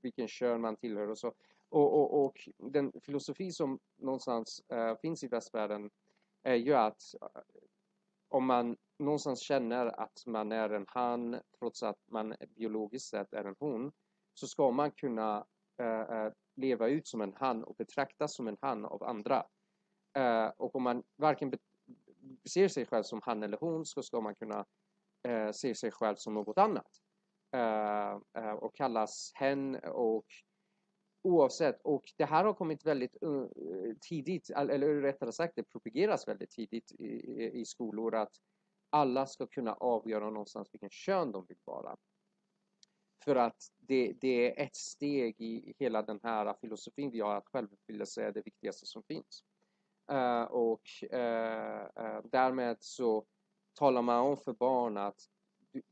vilken 0.00 0.28
kön 0.28 0.60
man 0.60 0.76
tillhör 0.76 1.08
och 1.08 1.18
så. 1.18 1.32
Och, 1.68 2.00
och, 2.00 2.24
och 2.24 2.48
den 2.56 2.92
filosofi 3.00 3.52
som 3.52 3.78
någonstans 3.96 4.62
finns 5.02 5.24
i 5.24 5.28
västvärlden 5.28 5.90
är 6.42 6.54
ju 6.54 6.74
att 6.74 7.14
om 8.30 8.46
man 8.46 8.76
någonstans 8.98 9.40
känner 9.40 9.86
att 9.86 10.26
man 10.26 10.52
är 10.52 10.70
en 10.70 10.84
han 10.88 11.40
trots 11.58 11.82
att 11.82 11.98
man 12.10 12.34
biologiskt 12.56 13.08
sett 13.08 13.32
är 13.32 13.44
en 13.44 13.56
hon 13.58 13.92
så 14.34 14.46
ska 14.46 14.70
man 14.70 14.90
kunna 14.90 15.46
eh, 15.80 16.00
eh 16.00 16.32
leva 16.56 16.88
ut 16.88 17.08
som 17.08 17.20
en 17.20 17.34
han 17.36 17.64
och 17.64 17.76
betraktas 17.76 18.34
som 18.34 18.48
en 18.48 18.56
han 18.60 18.84
av 18.84 19.02
andra. 19.02 19.46
Eh, 20.16 20.46
och 20.56 20.76
om 20.76 20.82
man 20.82 21.02
varken 21.16 21.52
ser 22.50 22.68
sig 22.68 22.86
själv 22.86 23.02
som 23.02 23.20
han 23.22 23.42
eller 23.42 23.58
hon 23.58 23.86
så 23.86 24.02
ska 24.02 24.20
man 24.20 24.34
kunna 24.34 24.66
eh, 25.28 25.50
se 25.52 25.74
sig 25.74 25.90
själv 25.90 26.16
som 26.16 26.34
något 26.34 26.58
annat. 26.58 27.00
och 28.60 28.74
kallas 28.74 29.32
hen 29.34 29.76
och 29.76 30.26
oavsett. 31.22 31.80
Och 31.82 32.12
det 32.16 32.24
här 32.24 32.44
har 32.44 32.54
kommit 32.54 32.86
väldigt 32.86 33.22
eh, 33.22 33.44
tidigt, 34.00 34.50
eller 34.50 35.00
rättare 35.00 35.32
sagt 35.32 35.52
det 35.56 35.62
propageras 35.62 36.28
väldigt 36.28 36.50
tidigt 36.50 36.92
i, 36.92 37.50
i, 37.60 37.64
skolor 37.64 38.14
att 38.14 38.32
alla 38.90 39.26
ska 39.26 39.46
kunna 39.46 39.74
avgöra 39.74 40.30
någonstans 40.30 40.68
vilken 40.72 40.90
kön 40.90 41.32
de 41.32 41.46
vill 41.46 41.58
vara. 41.64 41.96
För 43.24 43.36
att 43.36 43.72
det, 43.76 44.12
det 44.20 44.58
är 44.58 44.66
ett 44.66 44.76
steg 44.76 45.40
i 45.40 45.74
hela 45.78 46.02
den 46.02 46.20
här 46.22 46.54
filosofin 46.60 47.10
vi 47.10 47.20
har 47.20 47.34
att 47.34 47.48
självuppfyllelse 47.48 48.22
är 48.22 48.32
det 48.32 48.42
viktigaste 48.42 48.86
som 48.86 49.02
finns. 49.02 49.44
Uh, 50.12 50.42
och 50.42 50.82
uh, 51.04 52.20
därmed 52.24 52.76
så 52.80 53.26
talar 53.74 54.02
man 54.02 54.20
om 54.20 54.36
för 54.36 54.52
barn 54.52 54.96
att 54.96 55.20
du, 55.72 55.82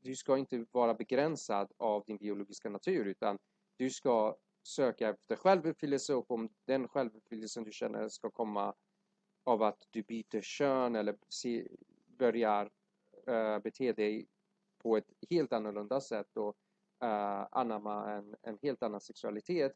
du 0.00 0.16
ska 0.16 0.38
inte 0.38 0.66
vara 0.70 0.94
begränsad 0.94 1.72
av 1.76 2.04
din 2.06 2.16
biologiska 2.16 2.70
natur 2.70 3.04
utan 3.04 3.38
du 3.76 3.90
ska 3.90 4.36
söka 4.62 5.08
efter 5.08 5.36
självuppfyllelse 5.36 6.14
och 6.14 6.30
om 6.30 6.48
den 6.64 6.88
självuppfyllelsen 6.88 7.64
du 7.64 7.72
känner 7.72 8.08
ska 8.08 8.30
komma 8.30 8.74
av 9.44 9.62
att 9.62 9.86
du 9.90 10.02
byter 10.02 10.40
kön 10.40 10.96
eller 10.96 11.16
börjar 12.18 12.70
uh, 13.28 13.58
bete 13.58 13.92
dig 13.92 14.28
på 14.78 14.96
ett 14.96 15.12
helt 15.30 15.52
annorlunda 15.52 16.00
sätt 16.00 16.36
och 16.36 16.56
uh, 17.04 17.46
anamma 17.50 18.12
en, 18.12 18.36
en 18.42 18.58
helt 18.62 18.82
annan 18.82 19.00
sexualitet. 19.00 19.72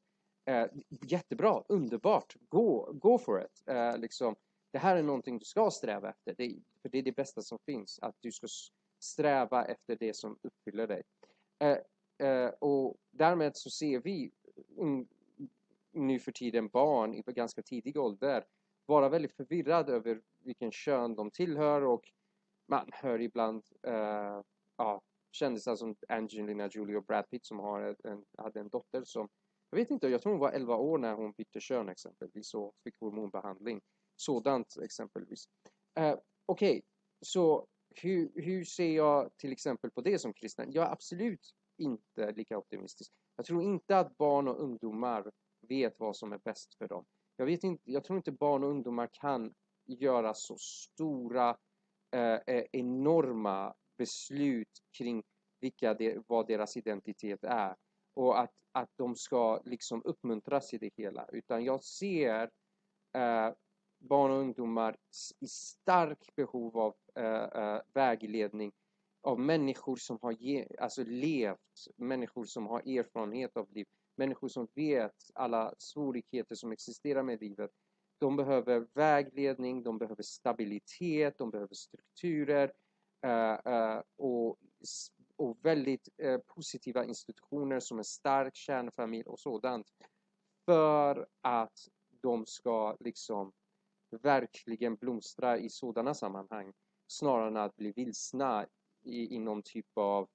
Uh, 0.50 0.66
jättebra, 0.88 1.62
underbart, 1.68 2.36
go, 2.48 2.92
go 2.92 3.18
for 3.18 3.44
it. 3.44 3.62
Uh, 3.70 3.98
liksom, 3.98 4.36
det 4.72 4.78
här 4.78 4.96
är 4.96 5.02
någonting 5.02 5.38
du 5.38 5.44
ska 5.44 5.70
sträva 5.70 6.10
efter, 6.10 6.34
det, 6.38 6.62
för 6.82 6.88
det 6.88 6.98
är 6.98 7.02
det 7.02 7.16
bästa 7.16 7.42
som 7.42 7.58
finns, 7.58 7.98
att 8.02 8.16
du 8.20 8.32
ska 8.32 8.46
sträva 8.98 9.64
efter 9.64 9.96
det 9.96 10.16
som 10.16 10.38
uppfyller 10.42 10.86
dig. 10.86 11.02
och 12.58 12.96
därmed 13.10 13.56
så 13.56 13.70
ser 13.70 13.98
vi 13.98 14.32
nu 15.92 16.18
för 16.18 16.32
tiden 16.32 16.68
barn 16.68 17.14
i 17.14 17.22
ganska 17.26 17.62
tidig 17.62 17.96
ålder 17.96 18.44
vara 18.86 19.08
väldigt 19.08 19.32
förvirrad 19.32 19.90
över 19.90 20.20
vilken 20.38 20.72
kön 20.72 21.14
de 21.14 21.30
tillhör 21.30 21.82
och 21.82 22.12
man 22.66 22.90
hör 22.92 23.20
ibland 23.20 23.62
uh, 23.86 24.42
ja, 24.76 25.02
kändisar 25.30 25.76
som 25.76 25.96
Angelina 26.08 26.68
Jolie 26.68 26.96
och 26.96 27.04
Brad 27.04 27.30
Pitt 27.30 27.46
som 27.46 27.58
har 27.58 27.96
en, 28.04 28.24
hade 28.38 28.60
en 28.60 28.68
dotter 28.68 29.04
som 29.04 29.28
jag 29.70 29.78
vet 29.78 29.90
inte, 29.90 30.08
jag 30.08 30.22
tror 30.22 30.32
hon 30.32 30.40
var 30.40 30.52
11 30.52 30.76
år 30.76 30.98
när 30.98 31.14
hon 31.14 31.32
bytte 31.32 31.60
kön 31.60 31.88
exempelvis 31.88 32.54
och 32.54 32.74
fick 32.84 33.00
hormonbehandling. 33.00 33.80
Sådant 34.16 34.76
exempelvis. 34.82 35.48
Uh, 36.00 36.14
Okej, 36.46 36.70
okay. 36.70 36.82
så 37.20 37.66
hur, 37.90 38.32
hur 38.34 38.64
ser 38.64 38.96
jag 38.96 39.36
till 39.36 39.52
exempel 39.52 39.90
på 39.90 40.00
det 40.00 40.18
som 40.18 40.32
kristen? 40.32 40.72
Jag 40.72 40.86
är 40.86 40.92
absolut 40.92 41.54
inte 41.76 42.32
lika 42.32 42.58
optimistisk. 42.58 43.12
Jag 43.36 43.46
tror 43.46 43.62
inte 43.62 43.98
att 43.98 44.16
barn 44.16 44.48
och 44.48 44.60
ungdomar 44.60 45.30
vet 45.68 46.00
vad 46.00 46.16
som 46.16 46.32
är 46.32 46.38
bäst 46.38 46.74
för 46.74 46.88
dem. 46.88 47.04
Jag, 47.36 47.46
vet 47.46 47.64
inte, 47.64 47.82
jag 47.90 48.04
tror 48.04 48.16
inte 48.16 48.32
barn 48.32 48.64
och 48.64 48.70
ungdomar 48.70 49.08
kan 49.12 49.54
göra 49.86 50.34
så 50.34 50.56
stora, 50.58 51.56
eh, 52.10 52.38
eh 52.46 52.64
enorma 52.72 53.74
beslut 53.98 54.82
kring 54.98 55.22
vilka 55.60 55.94
de, 55.94 56.22
vad 56.26 56.46
deras 56.46 56.76
identitet 56.76 57.44
är. 57.44 57.76
Och 58.14 58.40
att, 58.40 58.52
att 58.72 58.90
de 58.96 59.16
ska 59.16 59.62
liksom 59.64 60.02
uppmuntras 60.04 60.74
i 60.74 60.78
det 60.78 60.90
hela. 60.96 61.26
Utan 61.32 61.64
jag 61.64 61.84
ser 61.84 62.50
eh, 63.14 63.52
barn 63.98 64.30
och 64.30 64.38
ungdomar 64.38 64.96
i 65.40 65.46
stark 65.48 66.34
behov 66.36 66.78
av 66.78 66.94
eh, 67.14 67.24
eh 67.44 67.80
vägledning 67.92 68.72
av 69.24 69.40
människor 69.40 69.96
som 69.96 70.18
har 70.22 70.32
ge, 70.32 70.66
alltså 70.78 71.04
levt, 71.04 71.88
människor 71.96 72.44
som 72.44 72.66
har 72.66 72.80
erfarenhet 72.80 73.56
av 73.56 73.72
liv, 73.72 73.86
människor 74.16 74.48
som 74.48 74.68
vet 74.74 75.30
alla 75.34 75.74
svårigheter 75.78 76.54
som 76.54 76.72
existerar 76.72 77.22
med 77.22 77.40
livet. 77.40 77.70
De 78.18 78.36
behöver 78.36 78.86
vägledning, 78.94 79.82
de 79.82 79.98
behöver 79.98 80.22
stabilitet, 80.22 81.38
de 81.38 81.50
behöver 81.50 81.74
strukturer 81.74 82.72
uh, 83.26 83.72
uh, 83.72 84.02
och, 84.16 84.58
och 85.36 85.58
väldigt 85.62 86.08
uh, 86.22 86.38
positiva 86.38 87.04
institutioner 87.04 87.80
som 87.80 87.98
en 87.98 88.04
stark 88.04 88.54
kärnfamilj 88.54 89.24
och 89.26 89.40
sådant. 89.40 89.86
För 90.64 91.26
att 91.40 91.78
de 92.22 92.46
ska 92.46 92.96
liksom 93.00 93.52
verkligen 94.22 94.96
blomstra 94.96 95.58
i 95.58 95.68
sådana 95.68 96.14
sammanhang 96.14 96.72
snarare 97.06 97.48
än 97.48 97.56
att 97.56 97.76
bli 97.76 97.92
vilsna 97.92 98.66
i, 99.04 99.34
i 99.34 99.38
någon 99.38 99.62
typ 99.62 99.86
av 99.94 100.28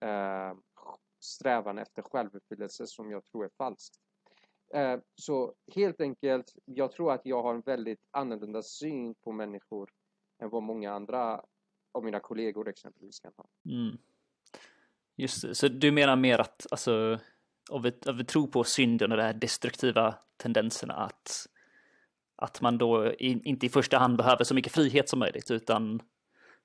eh, 0.00 0.54
strävan 1.20 1.78
efter 1.78 2.02
självuppfyllelse 2.02 2.86
som 2.86 3.10
jag 3.10 3.24
tror 3.24 3.44
är 3.44 3.50
falskt. 3.58 3.94
Eh, 4.74 4.98
så 5.14 5.54
helt 5.74 6.00
enkelt, 6.00 6.52
jag 6.64 6.92
tror 6.92 7.12
att 7.12 7.20
jag 7.24 7.42
har 7.42 7.54
en 7.54 7.60
väldigt 7.60 8.00
annorlunda 8.10 8.62
syn 8.62 9.14
på 9.14 9.32
människor 9.32 9.90
än 10.42 10.50
vad 10.50 10.62
många 10.62 10.92
andra 10.92 11.44
av 11.92 12.04
mina 12.04 12.20
kollegor 12.20 12.68
exempelvis 12.68 13.20
kan 13.20 13.32
ha. 13.36 13.46
Mm. 13.64 13.98
Just 15.16 15.42
det, 15.42 15.54
så 15.54 15.68
du 15.68 15.92
menar 15.92 16.16
mer 16.16 16.38
att 16.38 16.66
alltså, 16.70 17.18
om, 17.70 17.82
vi, 17.82 17.92
om 18.06 18.16
vi 18.16 18.24
tror 18.24 18.46
på 18.46 18.64
synden 18.64 19.12
och 19.12 19.18
de 19.18 19.24
här 19.24 19.32
destruktiva 19.32 20.14
tendenserna 20.36 20.94
att, 20.94 21.46
att 22.36 22.60
man 22.60 22.78
då 22.78 23.12
in, 23.12 23.44
inte 23.44 23.66
i 23.66 23.68
första 23.68 23.98
hand 23.98 24.16
behöver 24.16 24.44
så 24.44 24.54
mycket 24.54 24.72
frihet 24.72 25.08
som 25.08 25.18
möjligt 25.18 25.50
utan 25.50 26.02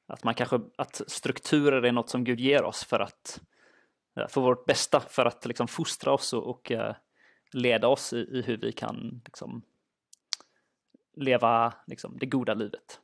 att 0.07 0.23
man 0.23 0.33
kanske, 0.33 0.59
att 0.75 1.01
strukturer 1.07 1.81
är 1.81 1.91
något 1.91 2.09
som 2.09 2.23
Gud 2.23 2.39
ger 2.39 2.63
oss 2.63 2.83
för 2.83 2.99
att, 2.99 3.41
för 4.29 4.41
vårt 4.41 4.65
bästa, 4.65 4.99
för 4.99 5.25
att 5.25 5.45
liksom 5.45 5.67
fostra 5.67 6.13
oss 6.13 6.33
och, 6.33 6.49
och 6.49 6.71
eh, 6.71 6.95
leda 7.51 7.87
oss 7.87 8.13
i, 8.13 8.17
i, 8.17 8.41
hur 8.41 8.57
vi 8.57 8.71
kan 8.71 9.21
liksom, 9.25 9.61
leva 11.15 11.73
liksom, 11.87 12.17
det 12.19 12.25
goda 12.25 12.53
livet. 12.53 12.99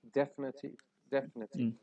Definitivt, 0.00 0.80
definitivt. 1.04 1.60
Mm. 1.60 1.78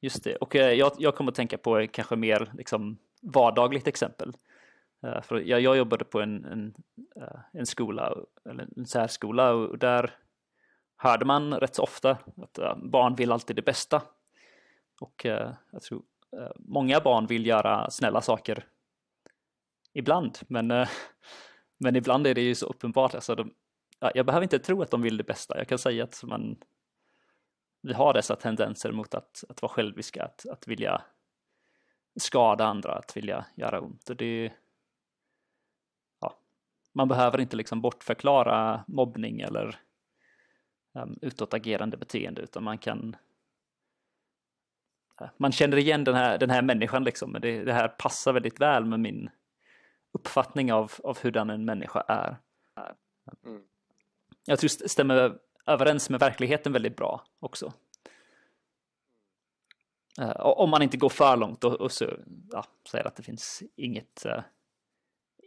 Just 0.00 0.24
det, 0.24 0.36
och 0.36 0.56
eh, 0.56 0.72
jag, 0.72 0.92
jag 0.98 1.14
kommer 1.14 1.30
att 1.30 1.36
tänka 1.36 1.58
på 1.58 1.86
kanske 1.92 2.16
mer 2.16 2.52
liksom, 2.54 2.98
vardagligt 3.20 3.86
exempel. 3.86 4.32
Uh, 5.06 5.20
för 5.20 5.40
jag, 5.40 5.60
jag 5.60 5.76
jobbade 5.76 6.04
på 6.04 6.20
en, 6.20 6.44
en, 6.44 6.74
en 7.52 7.66
skola, 7.66 8.16
eller 8.44 8.68
en 8.76 8.86
särskola, 8.86 9.52
och 9.52 9.78
där 9.78 10.23
hörde 10.96 11.24
man 11.24 11.54
rätt 11.54 11.74
så 11.74 11.82
ofta 11.82 12.18
att 12.42 12.58
eh, 12.58 12.76
barn 12.76 13.14
vill 13.14 13.32
alltid 13.32 13.56
det 13.56 13.62
bästa. 13.62 14.02
Och 15.00 15.26
eh, 15.26 15.54
jag 15.70 15.82
tror 15.82 16.02
eh, 16.36 16.50
många 16.56 17.00
barn 17.00 17.26
vill 17.26 17.46
göra 17.46 17.90
snälla 17.90 18.20
saker 18.20 18.66
ibland, 19.92 20.38
men, 20.48 20.68
men 21.78 21.96
ibland 21.96 22.26
är 22.26 22.34
det 22.34 22.40
ju 22.40 22.54
så 22.54 22.66
uppenbart. 22.66 23.14
Alltså 23.14 23.34
de, 23.34 23.54
jag 24.14 24.26
behöver 24.26 24.42
inte 24.42 24.58
tro 24.58 24.82
att 24.82 24.90
de 24.90 25.02
vill 25.02 25.16
det 25.16 25.24
bästa. 25.24 25.58
Jag 25.58 25.68
kan 25.68 25.78
säga 25.78 26.04
att 26.04 26.22
man, 26.24 26.56
vi 27.82 27.92
har 27.92 28.12
dessa 28.14 28.36
tendenser 28.36 28.92
mot 28.92 29.14
att, 29.14 29.44
att 29.48 29.62
vara 29.62 29.72
själviska, 29.72 30.24
att, 30.24 30.46
att 30.46 30.68
vilja 30.68 31.02
skada 32.20 32.64
andra, 32.64 32.94
att 32.94 33.16
vilja 33.16 33.44
göra 33.56 33.80
ont. 33.80 34.10
Och 34.10 34.16
det, 34.16 34.52
ja, 36.20 36.38
man 36.92 37.08
behöver 37.08 37.40
inte 37.40 37.56
liksom 37.56 37.80
bortförklara 37.80 38.84
mobbning 38.86 39.40
eller 39.40 39.80
um, 40.94 41.18
utåtagerande 41.22 41.96
beteende 41.96 42.42
utan 42.42 42.64
man 42.64 42.78
kan 42.78 43.16
man 45.36 45.52
känner 45.52 45.76
igen 45.76 46.04
den 46.04 46.14
här, 46.14 46.38
den 46.38 46.50
här 46.50 46.62
människan 46.62 47.04
liksom, 47.04 47.32
men 47.32 47.42
det, 47.42 47.64
det 47.64 47.72
här 47.72 47.88
passar 47.88 48.32
väldigt 48.32 48.60
väl 48.60 48.84
med 48.84 49.00
min 49.00 49.30
uppfattning 50.12 50.72
av, 50.72 50.92
av 51.04 51.18
hurdan 51.18 51.50
en 51.50 51.64
människa 51.64 52.00
är. 52.00 52.36
Mm. 53.44 53.62
Jag 54.44 54.58
tror 54.58 54.70
det 54.82 54.88
stämmer 54.88 55.38
överens 55.66 56.10
med 56.10 56.20
verkligheten 56.20 56.72
väldigt 56.72 56.96
bra 56.96 57.26
också. 57.40 57.72
Uh, 60.20 60.40
om 60.40 60.70
man 60.70 60.82
inte 60.82 60.96
går 60.96 61.08
för 61.08 61.36
långt 61.36 61.64
och, 61.64 61.72
och 61.80 61.92
så, 61.92 62.10
ja, 62.50 62.64
säger 62.90 63.06
att 63.06 63.16
det 63.16 63.22
finns 63.22 63.62
inget, 63.76 64.26
uh, 64.26 64.42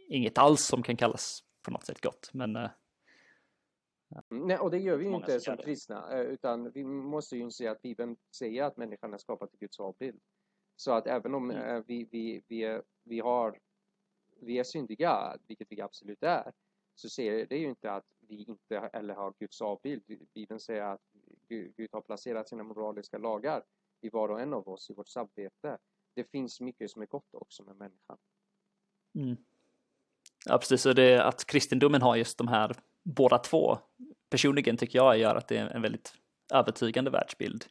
inget 0.08 0.38
alls 0.38 0.64
som 0.64 0.82
kan 0.82 0.96
kallas 0.96 1.42
på 1.62 1.70
något 1.70 1.84
sätt 1.84 2.00
gott. 2.00 2.30
Men 2.32 2.56
uh, 2.56 2.68
Nej, 4.28 4.58
och 4.58 4.70
det 4.70 4.78
gör 4.78 4.96
vi 4.96 5.04
ju 5.04 5.14
inte 5.14 5.40
som 5.40 5.56
som 5.56 5.64
kristna, 5.64 6.12
eh, 6.12 6.20
utan 6.20 6.70
vi 6.70 6.84
måste 6.84 7.36
ju 7.36 7.42
inse 7.42 7.70
att 7.70 7.82
Bibeln 7.82 8.16
säger 8.30 8.62
att 8.64 8.76
människan 8.76 9.14
är 9.14 9.18
skapad 9.18 9.50
till 9.50 9.58
Guds 9.58 9.80
avbild. 9.80 10.20
Så 10.76 10.92
att 10.92 11.06
även 11.06 11.34
om 11.34 11.50
Mm. 11.50 11.76
eh, 11.76 11.82
vi, 11.86 12.08
vi, 12.10 12.42
vi, 12.48 12.80
vi, 13.04 13.20
har, 13.20 13.58
vi 14.40 14.58
är 14.58 14.64
syndiga, 14.64 15.36
vilket 15.46 15.66
vi 15.70 15.80
absolut 15.80 16.22
är, 16.22 16.52
så 16.94 17.08
säger 17.08 17.46
det 17.46 17.56
ju 17.56 17.68
inte 17.68 17.92
att 17.92 18.06
vi 18.20 18.44
inte 18.44 18.76
eller 18.78 19.14
har 19.14 19.34
Guds 19.38 19.62
avbild. 19.62 20.02
Bibeln 20.34 20.60
säger 20.60 20.82
att 20.82 21.00
Gud, 21.48 21.76
Gud 21.76 21.88
har 21.92 22.00
placerat 22.00 22.48
sina 22.48 22.62
moraliska 22.62 23.18
lagar 23.18 23.62
i 24.00 24.08
var 24.08 24.28
och 24.28 24.40
en 24.40 24.54
av 24.54 24.68
oss, 24.68 24.90
i 24.90 24.94
vårt 24.94 25.08
samvete. 25.08 25.78
Det 26.14 26.24
finns 26.24 26.60
mycket 26.60 26.90
som 26.90 27.02
är 27.02 27.06
gott 27.06 27.34
också 27.34 27.62
med 27.62 27.76
människan. 27.76 28.18
Mm. 29.14 29.36
Ja, 30.46 30.58
precis. 30.58 30.86
Och 30.86 30.94
det 30.94 31.24
att 31.24 31.44
kristendomen 31.44 32.02
har 32.02 32.16
just 32.16 32.38
de 32.38 32.48
här 32.48 32.76
båda 33.08 33.38
två. 33.38 33.78
Personligen 34.30 34.76
tycker 34.76 34.98
jag 34.98 35.18
gör 35.18 35.36
att 35.36 35.48
det 35.48 35.56
är 35.56 35.66
en 35.66 35.82
väldigt 35.82 36.14
övertygande 36.52 37.10
världsbild. 37.10 37.64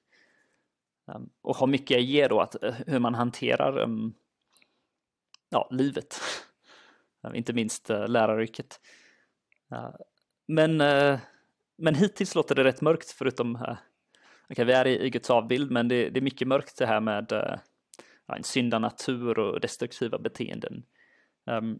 Um, 1.15 1.29
och 1.41 1.55
har 1.55 1.67
mycket 1.67 1.97
att 1.97 2.03
ge 2.03 2.27
då 2.27 2.41
att, 2.41 2.63
eh, 2.63 2.75
hur 2.87 2.99
man 2.99 3.15
hanterar 3.15 3.79
um, 3.79 4.13
ja, 5.49 5.69
livet. 5.71 6.19
Ehm, 7.23 7.35
inte 7.35 7.53
minst 7.53 7.89
uh, 7.89 8.07
läraryrket. 8.07 8.79
Uh, 9.71 9.95
men, 10.47 10.81
uh, 10.81 11.19
men 11.77 11.95
hittills 11.95 12.35
låter 12.35 12.55
det 12.55 12.63
rätt 12.63 12.81
mörkt 12.81 13.11
förutom 13.11 13.55
uh, 13.55 13.77
okay, 14.49 14.65
vi 14.65 14.73
är 14.73 14.87
i, 14.87 15.05
i 15.05 15.09
Guds 15.09 15.29
avbild 15.29 15.71
men 15.71 15.87
det, 15.87 16.09
det 16.09 16.19
är 16.19 16.21
mycket 16.21 16.47
mörkt 16.47 16.77
det 16.77 16.85
här 16.85 16.99
med 16.99 17.31
uh, 17.31 17.55
ja, 18.27 18.35
en 18.35 18.43
syndanatur 18.43 19.39
och 19.39 19.59
destruktiva 19.59 20.17
beteenden. 20.17 20.83
Um, 21.45 21.79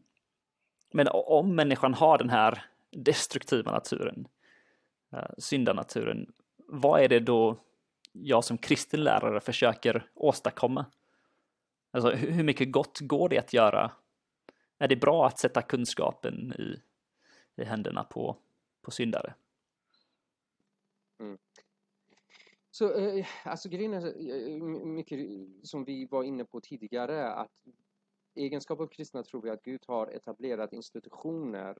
men 0.93 1.07
om 1.11 1.55
människan 1.55 1.93
har 1.93 2.17
den 2.17 2.29
här 2.29 2.63
destruktiva 2.91 3.71
naturen, 3.71 4.27
eh, 5.11 5.29
syndanaturen, 5.37 6.33
vad 6.67 7.01
är 7.01 7.07
det 7.07 7.19
då 7.19 7.57
jag 8.11 8.43
som 8.43 8.57
kristen 8.57 9.03
lärare 9.03 9.39
försöker 9.39 10.09
åstadkomma? 10.13 10.85
Alltså 11.91 12.09
hur 12.11 12.43
mycket 12.43 12.71
gott 12.71 12.99
går 12.99 13.29
det 13.29 13.37
att 13.37 13.53
göra? 13.53 13.91
Är 14.77 14.87
det 14.87 14.95
bra 14.95 15.27
att 15.27 15.39
sätta 15.39 15.61
kunskapen 15.61 16.53
i, 16.53 16.81
i 17.61 17.63
händerna 17.63 18.03
på, 18.03 18.37
på 18.81 18.91
syndare? 18.91 19.33
Mm. 21.19 21.37
Så 22.71 22.93
eh, 22.93 23.25
alltså 23.43 23.69
grejen 23.69 23.93
är 23.93 24.05
eh, 24.05 24.63
mycket 24.85 25.19
som 25.63 25.85
vi 25.85 26.05
var 26.05 26.23
inne 26.23 26.45
på 26.45 26.61
tidigare 26.61 27.33
att 27.33 27.67
i 28.33 28.43
egenskap 28.43 28.79
av 28.79 28.87
kristna 28.87 29.23
tror 29.23 29.41
vi 29.41 29.49
att 29.49 29.63
Gud 29.63 29.83
har 29.87 30.07
etablerat 30.07 30.73
institutioner 30.73 31.77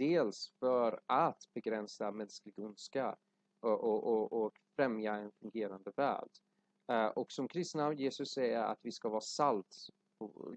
dels 0.00 0.52
för 0.60 1.00
att 1.06 1.48
begränsa 1.54 2.10
mänsklig 2.10 2.58
ondska 2.58 3.16
och, 3.60 3.84
och, 3.84 4.04
och, 4.04 4.32
och 4.32 4.52
främja 4.76 5.14
en 5.14 5.32
fungerande 5.40 5.92
värld. 5.96 6.30
Eh, 6.92 7.06
och 7.06 7.32
som 7.32 7.48
kristna, 7.48 7.92
Jesus 7.92 8.32
säger 8.32 8.62
att 8.62 8.78
vi 8.82 8.92
ska 8.92 9.08
vara 9.08 9.20
salt, 9.20 9.76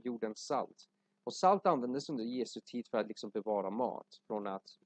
jordens 0.03 0.39
salt. 0.39 0.89
Och 1.23 1.33
salt 1.33 1.65
användes 1.65 2.09
under 2.09 2.23
Jesu 2.23 2.62
tid 2.62 2.88
för 2.88 2.97
att 2.97 3.07
liksom 3.07 3.29
bevara 3.29 3.69
mat 3.69 4.07
från 4.27 4.47
att 4.47 4.77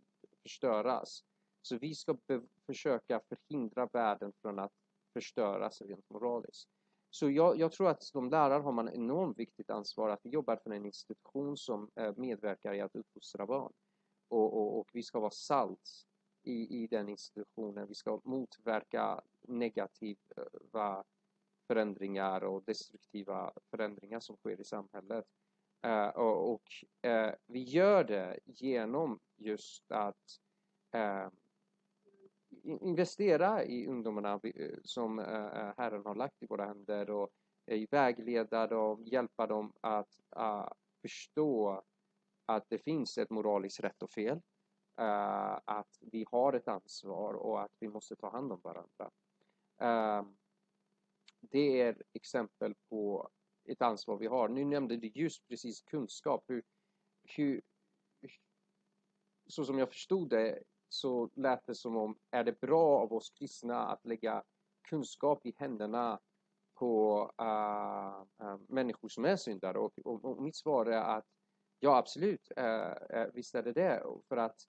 förstöras. 0.43 1.23
Så 1.61 1.77
vi 1.77 1.95
ska 1.95 2.13
be- 2.13 2.47
försöka 2.65 3.21
förhindra 3.29 3.85
världen 3.93 4.33
från 4.41 4.59
att 4.59 4.73
förstöras 5.13 5.81
rent 5.81 6.09
moraliskt. 6.09 6.69
Så 7.10 7.29
jag, 7.29 7.58
jag 7.58 7.71
tror 7.71 7.89
att 7.89 8.03
som 8.03 8.29
lärare 8.29 8.62
har 8.62 8.71
man 8.71 8.89
enormt 8.89 9.39
viktigt 9.39 9.69
ansvar 9.69 10.10
att 10.10 10.19
vi 10.23 10.29
jobbar 10.29 10.55
för 10.55 10.71
en 10.71 10.86
institution 10.86 11.58
som 11.58 11.89
eh, 11.95 12.13
medverkar 12.17 12.73
i 12.73 12.82
att 12.82 12.95
uppfostra 12.95 13.45
barn. 13.45 13.73
Och, 14.27 14.53
och, 14.53 14.79
och 14.79 14.89
vi 14.93 15.03
ska 15.03 15.19
vara 15.19 15.31
salt 15.31 16.07
i, 16.43 16.83
i 16.83 16.87
den 16.87 17.09
institutionen. 17.09 17.87
Vi 17.87 17.95
ska 17.95 18.21
motverka 18.23 19.21
negativa 19.41 21.03
förändringar 21.67 22.43
och 22.43 22.63
destruktiva 22.63 23.53
förändringar 23.69 24.19
som 24.19 24.35
sker 24.35 24.61
i 24.61 24.63
samhället. 24.63 25.25
Uh, 25.85 26.07
och 26.07 26.53
och 26.53 26.63
eh, 27.09 27.33
vi 27.45 27.63
gör 27.63 28.03
det 28.03 28.39
genom 28.45 29.19
just 29.35 29.91
att 29.91 30.39
uh, 30.95 31.29
investera 32.61 33.63
i 33.63 33.87
ungdomarna 33.87 34.39
som 34.83 35.17
Herren 35.77 36.05
har 36.05 36.15
lagt 36.15 36.43
i 36.43 36.45
våra 36.45 36.65
händer 36.65 37.09
och 37.09 37.29
vägleda 37.89 38.67
dem, 38.67 39.03
hjälpa 39.03 39.47
dem 39.47 39.73
att 39.81 40.19
förstå 41.01 41.83
att 42.47 42.69
det 42.69 42.77
finns 42.77 43.17
ett 43.17 43.29
moraliskt 43.29 43.79
rätt 43.79 44.03
och 44.03 44.12
fel, 44.12 44.38
uh, 45.01 45.60
att 45.65 45.97
vi 46.01 46.25
har 46.31 46.53
ett 46.53 46.67
ansvar 46.67 47.33
och 47.33 47.62
att 47.62 47.71
vi 47.79 47.88
måste 47.88 48.15
ta 48.15 48.29
hand 48.29 48.51
om 48.51 48.62
varandra. 48.63 49.12
Uh, 49.81 50.29
det 51.39 51.81
är 51.81 52.01
exempel 52.13 52.75
på 52.89 53.29
ett 53.65 53.81
ansvar 53.81 54.17
vi 54.17 54.27
har. 54.27 54.49
Nu 54.49 54.65
nämnde 54.65 54.97
du 54.97 55.07
just 55.07 55.47
precis 55.47 55.81
kunskap. 55.81 56.43
Hur, 56.47 56.63
hur, 57.23 57.62
så 59.47 59.65
som 59.65 59.79
jag 59.79 59.89
förstod 59.89 60.29
det 60.29 60.63
så 60.89 61.29
lät 61.36 61.65
det 61.65 61.75
som 61.75 61.97
om, 61.97 62.17
är 62.31 62.43
det 62.43 62.60
bra 62.60 62.99
av 62.99 63.13
oss 63.13 63.29
kristna 63.29 63.88
att 63.88 64.05
lägga 64.05 64.43
kunskap 64.89 65.45
i 65.45 65.53
händerna 65.57 66.19
på 66.73 67.21
uh, 67.41 68.47
uh, 68.47 68.60
människor 68.67 69.10
som 69.10 69.25
är 69.25 69.36
syndare? 69.36 69.79
Och, 69.79 69.99
och, 70.05 70.25
och 70.25 70.43
mitt 70.43 70.55
svar 70.55 70.86
är 70.86 71.17
att 71.17 71.25
ja, 71.79 71.97
absolut, 71.97 72.51
eh, 72.57 72.91
eh, 72.91 73.27
visst 73.33 73.55
är 73.55 73.63
det 73.63 73.73
det. 73.73 74.03
För 74.27 74.37
att 74.37 74.61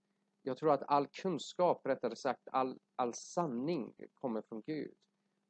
jag 0.42 0.56
tror 0.56 0.72
att 0.72 0.82
all 0.82 1.06
kunskap, 1.06 1.86
rättare 1.86 2.16
sagt 2.16 2.48
all, 2.52 2.78
all 2.96 3.14
sanning 3.14 3.94
kommer 4.14 4.42
från 4.42 4.62
Gud. 4.62 4.94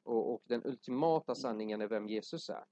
Och, 0.03 0.33
och 0.33 0.41
den 0.45 0.65
ultimata 0.65 1.35
sanningen 1.35 1.81
är 1.81 1.87
vem 1.87 2.07
Jesus 2.07 2.49
är. 2.49 2.65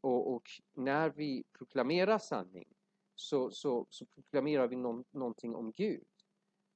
Och, 0.00 0.34
och 0.34 0.48
när 0.72 1.10
vi 1.10 1.44
proklamerar 1.58 2.18
sanning 2.18 2.74
så, 3.14 3.50
så, 3.50 3.86
så 3.90 4.06
proklamerar 4.06 4.68
vi 4.68 4.76
no 4.76 5.04
någonting 5.10 5.54
om 5.54 5.72
Gud. 5.72 6.06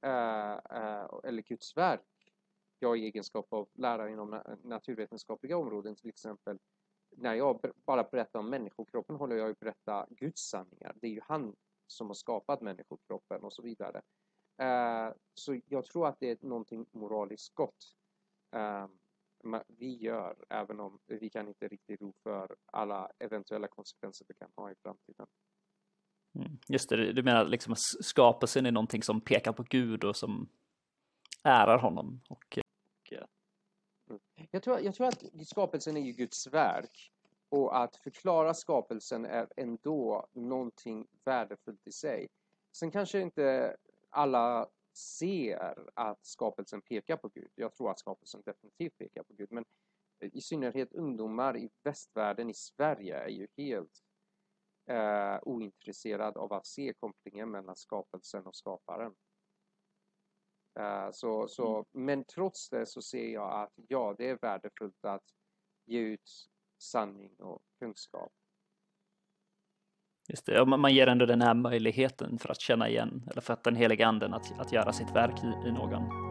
Eh, 0.02 0.52
eh, 0.52 1.08
eller 1.24 1.42
Guds 1.42 1.76
verk. 1.76 2.32
Jag 2.78 2.98
i 2.98 3.04
egenskap 3.04 3.52
av 3.52 3.68
lärare 3.74 4.12
inom 4.12 4.34
na- 4.34 4.58
naturvetenskapliga 4.62 5.56
områden 5.56 5.96
till 5.96 6.08
exempel. 6.08 6.58
När 7.20 7.34
jag 7.34 7.60
bara 7.86 8.02
berättar 8.02 8.38
om 8.38 8.50
människokroppen 8.50 9.16
håller 9.16 9.36
jag 9.36 9.48
ju 9.48 9.54
berätta 9.60 10.06
Guds 10.10 10.50
sanningar. 10.50 10.92
Det 10.94 11.06
är 11.06 11.10
ju 11.10 11.20
han 11.22 11.54
som 11.86 12.06
har 12.06 12.14
skapat 12.14 12.60
människokroppen 12.60 13.42
och 13.42 13.52
så 13.52 13.62
vidare. 13.62 14.02
Eh, 14.62 15.14
så 15.34 15.60
jag 15.66 15.84
tror 15.84 16.08
att 16.08 16.16
det 16.20 16.30
är 16.30 16.38
någonting 16.40 16.86
moraliskt 16.92 17.54
gott 17.54 17.94
eh, 18.56 18.86
vi 19.66 19.96
gör, 19.96 20.36
även 20.48 20.80
om 20.80 20.98
vi 21.06 21.30
kan 21.30 21.48
inte 21.48 21.68
riktigt 21.68 22.00
ro 22.00 22.14
för 22.22 22.56
alla 22.72 23.10
eventuella 23.18 23.68
konsekvenser 23.68 24.24
det 24.28 24.34
kan 24.34 24.50
ha 24.56 24.70
i 24.70 24.74
framtiden. 24.82 25.26
Mm. 26.34 26.58
Just 26.68 26.88
det, 26.88 27.12
du 27.12 27.22
menar 27.22 27.44
liksom 27.44 27.72
att 27.72 27.78
skapelsen 28.00 28.66
är 28.66 28.72
någonting 28.72 29.02
som 29.02 29.20
pekar 29.20 29.52
på 29.52 29.62
Gud 29.62 30.04
och 30.04 30.16
som 30.16 30.48
ärar 31.44 31.78
honom. 31.78 32.20
Och, 32.28 32.58
jag 34.50 34.62
tror, 34.62 34.80
jag 34.80 34.94
tror 34.94 35.06
att 35.06 35.24
skapelsen 35.46 35.96
är 35.96 36.00
ju 36.00 36.12
Guds 36.12 36.46
verk 36.46 37.12
och 37.48 37.82
att 37.82 37.96
förklara 37.96 38.54
skapelsen 38.54 39.24
är 39.24 39.48
ändå 39.56 40.26
någonting 40.32 41.06
värdefullt 41.24 41.86
i 41.86 41.92
sig. 41.92 42.28
Sen 42.72 42.90
kanske 42.90 43.20
inte 43.20 43.76
alla 44.10 44.68
ser 44.94 45.90
att 45.94 46.26
skapelsen 46.26 46.80
pekar 46.80 47.16
på 47.16 47.28
Gud. 47.28 47.50
Jag 47.54 47.74
tror 47.74 47.90
att 47.90 47.98
skapelsen 47.98 48.42
definitivt 48.44 48.98
pekar 48.98 49.22
på 49.22 49.32
Gud, 49.34 49.52
men 49.52 49.64
i 50.20 50.40
synnerhet 50.40 50.92
ungdomar 50.92 51.56
i 51.56 51.70
västvärlden, 51.82 52.50
i 52.50 52.54
Sverige, 52.54 53.16
är 53.16 53.28
ju 53.28 53.46
helt 53.56 54.02
eh, 54.86 55.38
ointresserad 55.42 56.36
av 56.36 56.52
att 56.52 56.66
se 56.66 56.92
kopplingen 57.00 57.50
mellan 57.50 57.76
skapelsen 57.76 58.46
och 58.46 58.56
skaparen. 58.56 59.14
Eh, 60.78 61.10
så, 61.12 61.48
så, 61.48 61.84
Men 61.92 62.24
trots 62.24 62.70
det 62.70 62.86
så 62.86 63.02
ser 63.02 63.28
jag 63.28 63.62
att 63.62 63.72
ja, 63.88 64.14
det 64.18 64.28
är 64.28 64.38
värdefullt 64.42 65.04
att 65.04 65.24
ge 65.86 65.98
ut 65.98 66.48
sanning 66.82 67.34
och 67.38 67.62
kunskap. 67.78 68.32
just 70.28 70.46
det, 70.46 70.64
man 70.64 70.94
ger 70.94 71.06
ändå 71.06 71.26
den 71.26 71.42
här 71.42 71.54
möjligheten 71.54 72.38
för 72.38 72.48
att 72.48 72.60
känna 72.60 72.88
igen, 72.88 73.28
eller 73.30 73.40
för 73.40 73.52
att 73.52 73.64
den 73.64 73.76
heliga 73.76 74.06
anden 74.06 74.34
att, 74.34 74.60
att 74.60 74.72
göra 74.72 74.92
sitt 74.92 75.16
verk 75.16 75.44
i, 75.44 75.68
i 75.68 75.72
någon. 75.72 76.27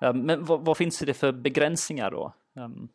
Men 0.00 0.44
vad, 0.44 0.64
vad 0.64 0.76
finns 0.76 0.98
det 0.98 1.14
för 1.14 1.32
begränsningar 1.32 2.10
då? 2.10 2.32
Um, 2.54 2.88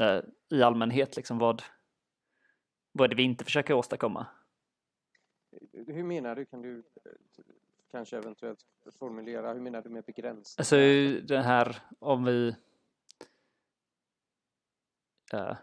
eh, 0.00 0.20
i 0.50 0.62
allmänhet, 0.62 1.16
liksom 1.16 1.38
vad, 1.38 1.62
vad 2.92 3.04
är 3.04 3.08
det 3.08 3.16
vi 3.16 3.22
inte 3.22 3.44
försöker 3.44 3.74
åstadkomma? 3.74 4.26
Hur 5.72 6.04
menar 6.04 6.34
du? 6.36 6.44
Kan 6.44 6.62
du 6.62 6.78
eh, 6.78 7.12
kanske 7.90 8.16
eventuellt 8.16 8.66
formulera, 8.98 9.52
hur 9.52 9.60
menar 9.60 9.82
du 9.82 9.88
med 9.88 10.04
begränsning? 10.04 10.60
Alltså 10.60 10.76
den 11.26 11.44
här 11.44 11.76
om 11.98 12.24
vi 12.24 12.56
uh, 15.34 15.56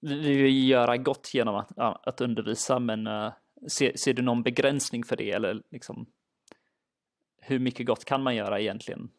vi 0.00 0.42
vill 0.42 0.68
göra 0.68 0.96
gott 0.96 1.34
genom 1.34 1.54
att, 1.54 1.78
att 1.78 2.20
undervisa 2.20 2.78
men 2.78 3.06
uh, 3.06 3.32
ser, 3.68 3.96
ser 3.96 4.14
du 4.14 4.22
någon 4.22 4.42
begränsning 4.42 5.04
för 5.04 5.16
det 5.16 5.30
eller 5.30 5.62
liksom 5.70 6.06
hur 7.40 7.58
mycket 7.58 7.86
gott 7.86 8.04
kan 8.04 8.22
man 8.22 8.36
göra 8.36 8.60
egentligen? 8.60 9.10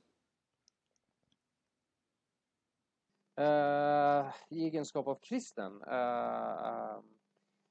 Uh, 3.40 4.34
I 4.50 4.64
egenskap 4.64 5.08
av 5.08 5.20
kristen? 5.22 5.84
Uh, 5.84 7.02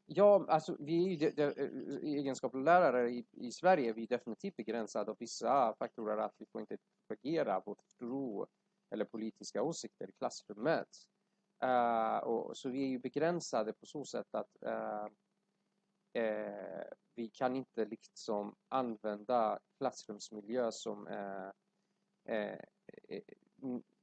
ja, 0.06 0.46
alltså 0.48 0.76
vi 0.80 1.04
är 1.04 1.08
ju 1.08 1.16
de, 1.16 1.30
de, 1.30 1.52
i 2.02 2.18
egenskap 2.18 2.54
av 2.54 2.64
lärare 2.64 3.10
i, 3.10 3.26
i 3.32 3.52
Sverige 3.52 3.90
är 3.90 3.94
vi 3.94 4.06
definitivt 4.06 4.56
begränsade 4.56 5.10
av 5.10 5.16
vissa 5.18 5.74
faktorer 5.78 6.16
att 6.16 6.34
vi 6.38 6.46
får 6.46 6.60
inte 6.60 6.76
propagera 7.08 7.62
vår 7.66 7.76
tro 7.98 8.46
eller 8.90 9.04
politiska 9.04 9.62
åsikter 9.62 10.08
i 10.08 10.12
klassrummet. 10.12 10.88
Uh, 11.64 12.16
och, 12.16 12.56
så 12.56 12.68
vi 12.68 12.84
är 12.84 12.88
ju 12.88 12.98
begränsade 12.98 13.72
på 13.72 13.86
så 13.86 14.04
sätt 14.04 14.34
att 14.34 14.56
Eh, 16.12 16.84
vi 17.14 17.28
kan 17.28 17.56
inte 17.56 17.84
liksom 17.84 18.56
använda 18.68 19.58
klassrumsmiljö 19.78 20.72
som 20.72 21.06
eh, 21.06 21.48
eh, 22.36 22.58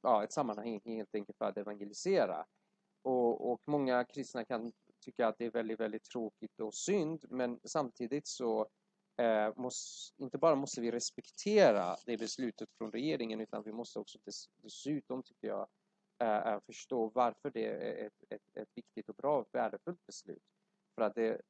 ja, 0.01 0.23
ett 0.23 0.31
sammanhang 0.31 0.81
helt 0.85 1.15
enkelt 1.15 1.37
för 1.37 1.45
att 1.45 1.57
evangelisera. 1.57 2.45
Och, 3.01 3.51
och 3.51 3.61
många 3.65 4.03
kristna 4.03 4.45
kan 4.45 4.71
tycka 4.99 5.27
att 5.27 5.37
det 5.37 5.45
är 5.45 5.51
väldigt, 5.51 5.79
väldigt 5.79 6.03
tråkigt 6.03 6.59
och 6.59 6.73
synd, 6.73 7.25
men 7.29 7.59
samtidigt 7.63 8.27
så 8.27 8.67
eh, 9.17 9.53
måste, 9.55 10.23
inte 10.23 10.37
bara 10.37 10.55
måste 10.55 10.81
vi 10.81 10.91
respektera 10.91 11.95
det 12.05 12.17
beslutet 12.17 12.69
från 12.77 12.91
regeringen, 12.91 13.41
utan 13.41 13.63
vi 13.63 13.71
måste 13.71 13.99
också 13.99 14.19
dess, 14.25 14.49
dessutom, 14.55 15.23
tycker 15.23 15.47
jag, 15.47 15.67
eh, 16.19 16.59
förstå 16.59 17.11
varför 17.15 17.51
det 17.51 17.65
är 17.65 18.05
ett, 18.05 18.23
ett, 18.29 18.57
ett 18.57 18.69
viktigt 18.75 19.09
och 19.09 19.15
bra 19.15 19.39
och 19.39 19.47
värdefullt 19.51 20.05
beslut. 20.05 20.43
För 20.95 21.01
att 21.01 21.15
det 21.15 21.41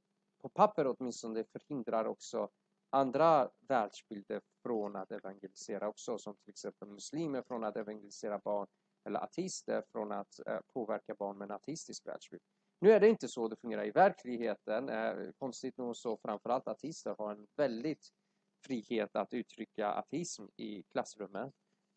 på 0.47 0.51
papper 0.53 0.87
åtminstone 0.87 1.43
förhindrar 1.43 2.05
också 2.05 2.49
andra 2.89 3.49
världsbilder 3.67 4.41
från 4.63 4.95
att 4.95 5.11
evangelisera 5.11 5.87
också, 5.87 6.17
som 6.17 6.35
till 6.35 6.49
exempel 6.49 6.87
muslimer 6.87 7.41
från 7.41 7.63
att 7.63 7.77
evangelisera 7.77 8.39
barn 8.39 8.67
eller 9.05 9.19
ateister 9.19 9.83
från 9.91 10.11
att 10.11 10.39
eh, 10.47 10.59
påverka 10.73 11.15
barn 11.15 11.37
med 11.37 11.45
en 11.45 11.55
ateistisk 11.55 12.07
världsbild. 12.07 12.41
Nu 12.79 12.91
är 12.91 12.99
det 12.99 13.09
inte 13.09 13.27
så 13.27 13.47
det 13.47 13.55
fungerar 13.55 13.85
i 13.85 13.91
verkligheten. 13.91 14.89
Eh, 14.89 15.31
konstigt 15.37 15.77
nog 15.77 15.97
så 15.97 16.17
framförallt 16.17 16.67
ateister 16.67 17.15
har 17.17 17.31
en 17.31 17.47
väldigt 17.55 18.09
frihet 18.65 19.15
att 19.15 19.33
uttrycka 19.33 19.91
ateism 19.91 20.43
i 20.55 20.83
klassrummet 20.83 21.53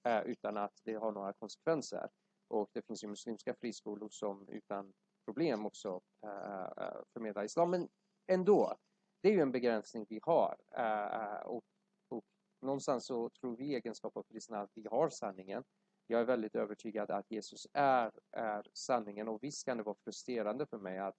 eh, 0.08 0.20
utan 0.20 0.56
att 0.56 0.80
det 0.84 0.94
har 0.94 1.12
några 1.12 1.32
konsekvenser. 1.32 2.08
Och 2.48 2.70
det 2.72 2.82
finns 2.82 3.04
ju 3.04 3.08
muslimska 3.08 3.54
friskolor 3.54 4.08
som 4.08 4.48
utan 4.48 4.92
problem 5.24 5.66
också 5.66 6.00
eh, 6.26 6.84
eh 6.84 7.00
förmedlar 7.12 7.44
islam. 7.44 7.70
Men 7.70 7.88
ändå, 8.30 8.76
det 9.22 9.28
är 9.28 9.32
ju 9.32 9.40
en 9.40 9.52
begränsning 9.52 10.06
vi 10.08 10.20
har. 10.22 10.56
Uh, 10.78 11.46
och, 11.46 11.64
och 12.08 12.24
någonstans 12.62 13.06
så 13.06 13.30
tror 13.30 13.56
vi 13.56 13.64
i 13.64 13.74
egenskap 13.74 14.16
av 14.16 14.22
kristna 14.22 14.60
att 14.60 14.70
vi 14.74 14.86
har 14.90 15.08
sanningen. 15.08 15.64
Jag 16.06 16.20
är 16.20 16.24
väldigt 16.24 16.54
övertygad 16.54 17.10
att 17.10 17.30
Jesus 17.30 17.66
är, 17.72 18.12
är 18.30 18.66
sanningen 18.72 19.28
och 19.28 19.42
visst 19.42 19.64
kan 19.64 19.76
det 19.76 19.82
vara 19.82 19.96
frustrerande 20.04 20.66
för 20.66 20.78
mig 20.78 20.98
att 20.98 21.16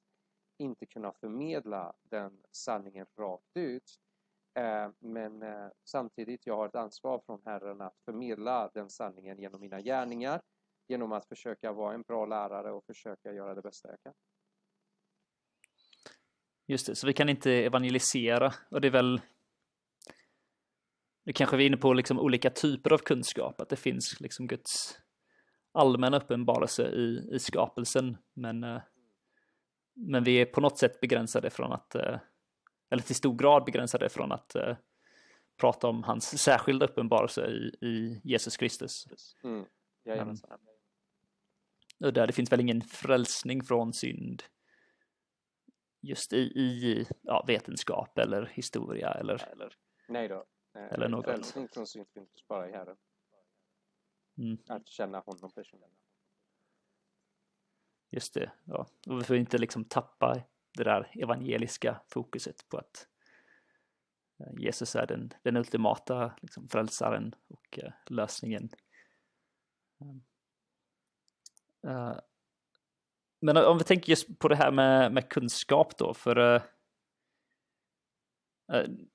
inte 0.58 0.86
kunna 0.86 1.12
förmedla 1.12 1.93
den 2.04 2.43
sanningen 2.52 3.06
rakt 3.17 3.58
ut. 3.58 4.00
Eh, 4.54 4.89
men 5.00 5.43
samtidigt, 5.84 6.47
jag 6.47 6.56
har 6.58 6.67
ett 6.67 6.76
ansvar 6.76 7.21
från 7.26 7.41
Herren 7.45 7.82
att 7.82 8.00
förmedla 8.06 8.71
den 8.74 8.89
sanningen 8.89 9.39
genom 9.39 9.62
mina 9.62 9.82
gärningar, 9.82 10.41
genom 10.88 11.12
att 11.12 11.26
försöka 11.26 11.71
vara 11.71 11.93
en 11.93 12.02
bra 12.02 12.26
lärare 12.26 12.71
och 12.71 12.86
försöka 12.86 13.34
göra 13.34 13.56
det 13.56 13.62
bästa 13.62 13.89
jag 13.89 14.02
kan. 14.02 14.13
Just 16.67 16.88
det, 16.88 16.95
så 16.95 17.08
vi 17.08 17.13
kan 17.13 17.30
inte 17.30 17.52
evangelisera. 17.52 18.54
Och 18.69 18.82
det 18.82 18.88
är 18.88 18.91
väl 18.91 19.21
nu 21.24 21.34
kanske 21.34 21.58
vi 21.58 21.63
är 21.63 21.67
inne 21.67 21.78
på 21.78 21.93
liksom 21.93 22.19
olika 22.19 22.50
typer 22.50 22.93
av 22.93 22.97
kunskap, 22.97 23.62
att 23.62 23.69
det 23.69 23.76
finns 23.76 24.19
liksom 24.19 24.47
Guds 24.47 24.97
allmänna 25.71 26.17
uppenbarelse 26.17 26.88
i, 26.88 27.30
i 27.32 27.39
skapelsen, 27.39 28.17
men, 28.34 28.63
eh, 28.63 28.82
men 29.93 30.24
vi 30.24 30.41
är 30.41 30.45
på 30.45 30.62
något 30.62 30.78
sätt 30.78 31.02
begränsade 31.02 31.50
från 31.50 31.71
att, 31.71 31.95
eh, 31.95 32.19
eller 32.89 33.04
till 33.04 33.15
stor 33.15 33.36
grad 33.36 33.65
begränsade 33.65 34.10
från 34.10 34.32
att 34.32 34.56
eh, 34.56 34.76
prata 35.58 35.88
om 35.88 36.04
hans 36.04 36.41
särskilda 36.41 36.86
uppenbarelse 36.86 37.47
i, 37.47 37.86
i 37.88 38.21
Jesus 38.24 38.58
Kristus. 38.58 39.06
Mm. 39.43 39.65
och 42.00 42.13
där 42.13 42.28
det 42.28 42.34
finns 42.34 42.52
väl 42.52 42.60
ingen 42.60 42.82
frälsning 42.82 43.63
från 43.63 43.93
synd 43.93 44.43
just 46.02 46.34
i, 46.34 46.38
i 46.38 47.06
ja, 47.22 47.44
vetenskap 47.48 48.18
eller 48.18 48.46
historia 48.46 49.12
eller... 49.12 49.52
eller 49.52 49.76
Nej 50.08 50.28
då. 50.28 50.46
Eh, 50.76 50.94
eller 50.94 51.10
något. 51.10 51.26
Frälsning 51.26 51.68
från 51.68 51.86
finns 52.14 52.48
bara 52.48 52.70
i 52.70 52.72
Herren. 52.72 52.98
Mm. 54.38 54.58
Att 54.68 54.88
känna 54.88 55.20
honom 55.20 55.52
personligen. 55.52 55.96
Just 58.10 58.34
det, 58.34 58.52
ja. 58.66 58.88
Och 59.08 59.20
vi 59.20 59.24
får 59.24 59.36
inte 59.36 59.58
liksom 59.58 59.86
tappa 59.86 60.44
det 60.78 60.84
där 60.84 61.12
evangeliska 61.14 62.02
fokuset 62.08 62.70
på 62.70 62.78
att 62.78 63.08
eh, 64.40 64.54
Jesus 64.58 64.96
är 64.96 65.08
den, 65.08 65.34
den 65.44 65.58
ultimata 65.58 66.34
liksom, 66.42 66.68
frälsaren 66.68 67.36
och 67.48 67.80
uh, 67.84 67.92
lösningen. 68.06 68.70
Uh, 71.88 72.20
men 73.41 73.58
om 73.58 73.77
vi 73.77 73.84
tänker 73.84 74.10
just 74.10 74.39
på 74.39 74.47
det 74.47 74.56
här 74.56 74.71
med, 74.71 75.13
med 75.13 75.30
kunskap 75.30 75.97
då, 75.97 76.13
för 76.13 76.38
uh, 76.39 76.62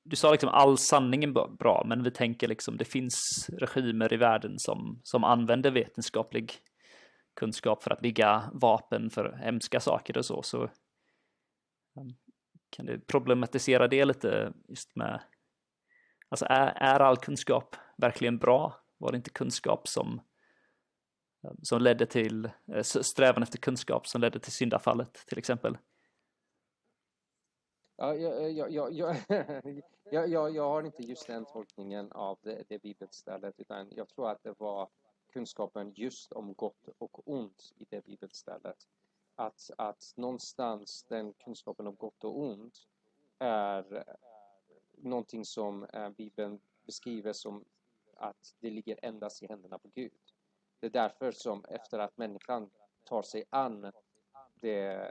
du 0.02 0.16
sa 0.16 0.32
liksom 0.32 0.48
all 0.48 0.78
sanning 0.78 1.24
är 1.24 1.56
bra, 1.56 1.82
men 1.86 2.02
vi 2.02 2.10
tänker 2.10 2.48
liksom 2.48 2.76
det 2.76 2.84
finns 2.84 3.50
regimer 3.52 4.12
i 4.12 4.16
världen 4.16 4.58
som, 4.58 5.00
som 5.02 5.24
använder 5.24 5.70
vetenskaplig 5.70 6.52
kunskap 7.34 7.82
för 7.82 7.90
att 7.90 8.00
bygga 8.00 8.50
vapen 8.52 9.10
för 9.10 9.32
hemska 9.32 9.80
saker 9.80 10.18
och 10.18 10.24
så, 10.24 10.42
så 10.42 10.62
um, 10.62 12.16
kan 12.70 12.86
du 12.86 13.00
problematisera 13.00 13.88
det 13.88 14.04
lite 14.04 14.52
just 14.68 14.96
med, 14.96 15.20
alltså 16.28 16.46
är, 16.48 16.66
är 16.66 17.00
all 17.00 17.16
kunskap 17.16 17.76
verkligen 17.96 18.38
bra? 18.38 18.74
Var 18.98 19.12
det 19.12 19.16
inte 19.16 19.30
kunskap 19.30 19.88
som 19.88 20.20
som 21.62 21.82
ledde 21.82 22.06
till 22.06 22.50
eh, 22.66 22.82
strävan 22.82 23.42
efter 23.42 23.58
kunskap 23.58 24.06
som 24.06 24.20
ledde 24.20 24.38
till 24.38 24.52
syndafallet 24.52 25.14
till 25.26 25.38
exempel. 25.38 25.78
Ja, 27.96 28.14
jag, 28.14 28.42
eh, 28.42 28.48
jag, 28.48 28.92
jag, 28.92 28.92
jag, 30.10 30.28
jag, 30.28 30.54
jag 30.54 30.68
har 30.68 30.82
inte 30.82 31.02
just 31.02 31.26
den 31.26 31.44
tolkningen 31.44 32.12
av 32.12 32.38
det, 32.42 32.64
det 32.68 32.82
bibelstället 32.82 33.54
utan 33.60 33.90
jag 33.90 34.08
tror 34.08 34.30
att 34.30 34.42
det 34.42 34.54
var 34.58 34.88
kunskapen 35.32 35.92
just 35.96 36.32
om 36.32 36.54
gott 36.54 36.88
och 36.98 37.28
ont 37.28 37.72
i 37.76 37.86
det 37.90 38.04
bibelstället. 38.04 38.86
Att, 39.34 39.70
att 39.78 40.12
någonstans 40.16 41.04
den 41.08 41.32
kunskapen 41.32 41.86
om 41.86 41.96
gott 41.96 42.24
och 42.24 42.38
ont 42.38 42.88
är 43.38 44.04
någonting 44.96 45.44
som 45.44 45.84
eh, 45.84 46.10
Bibeln 46.10 46.60
beskriver 46.86 47.32
som 47.32 47.64
att 48.16 48.54
det 48.60 48.70
ligger 48.70 48.98
endast 49.02 49.42
i 49.42 49.46
händerna 49.46 49.78
på 49.78 49.88
Gud. 49.94 50.12
Det 50.80 50.86
är 50.86 50.90
därför 50.90 51.32
som 51.32 51.64
efter 51.68 51.98
att 51.98 52.16
människan 52.16 52.70
tar 53.04 53.22
sig 53.22 53.44
an 53.50 53.92
det 54.60 55.10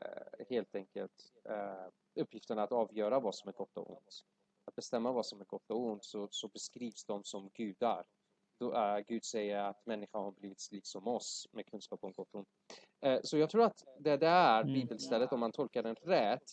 helt 0.49 0.75
enkelt 0.75 1.33
uh, 1.49 1.89
uppgiften 2.15 2.59
att 2.59 2.71
avgöra 2.71 3.19
vad 3.19 3.35
som 3.35 3.49
är 3.49 3.53
gott 3.53 3.77
och 3.77 3.89
ont. 3.91 4.25
Att 4.65 4.75
bestämma 4.75 5.11
vad 5.11 5.25
som 5.25 5.41
är 5.41 5.45
gott 5.45 5.71
och 5.71 5.85
ont 5.85 6.05
så, 6.05 6.27
så 6.31 6.47
beskrivs 6.47 7.05
de 7.05 7.23
som 7.23 7.49
gudar. 7.53 8.05
Då, 8.59 8.73
uh, 8.73 8.99
Gud 9.07 9.25
säger 9.25 9.57
att 9.57 9.85
människan 9.85 10.23
har 10.23 10.31
blivit 10.31 10.67
liksom 10.71 11.07
oss 11.07 11.47
med 11.51 11.65
kunskap 11.65 12.03
om 12.03 12.11
gott 12.11 12.33
och 12.33 12.39
ont. 12.39 12.47
Uh, 13.05 13.19
så 13.23 13.37
jag 13.37 13.49
tror 13.49 13.63
att 13.63 13.83
det 13.99 14.17
där 14.17 14.61
mm. 14.61 14.73
bibelstället, 14.73 15.33
om 15.33 15.39
man 15.39 15.51
tolkar 15.51 15.83
den 15.83 15.95
rätt, 15.95 16.49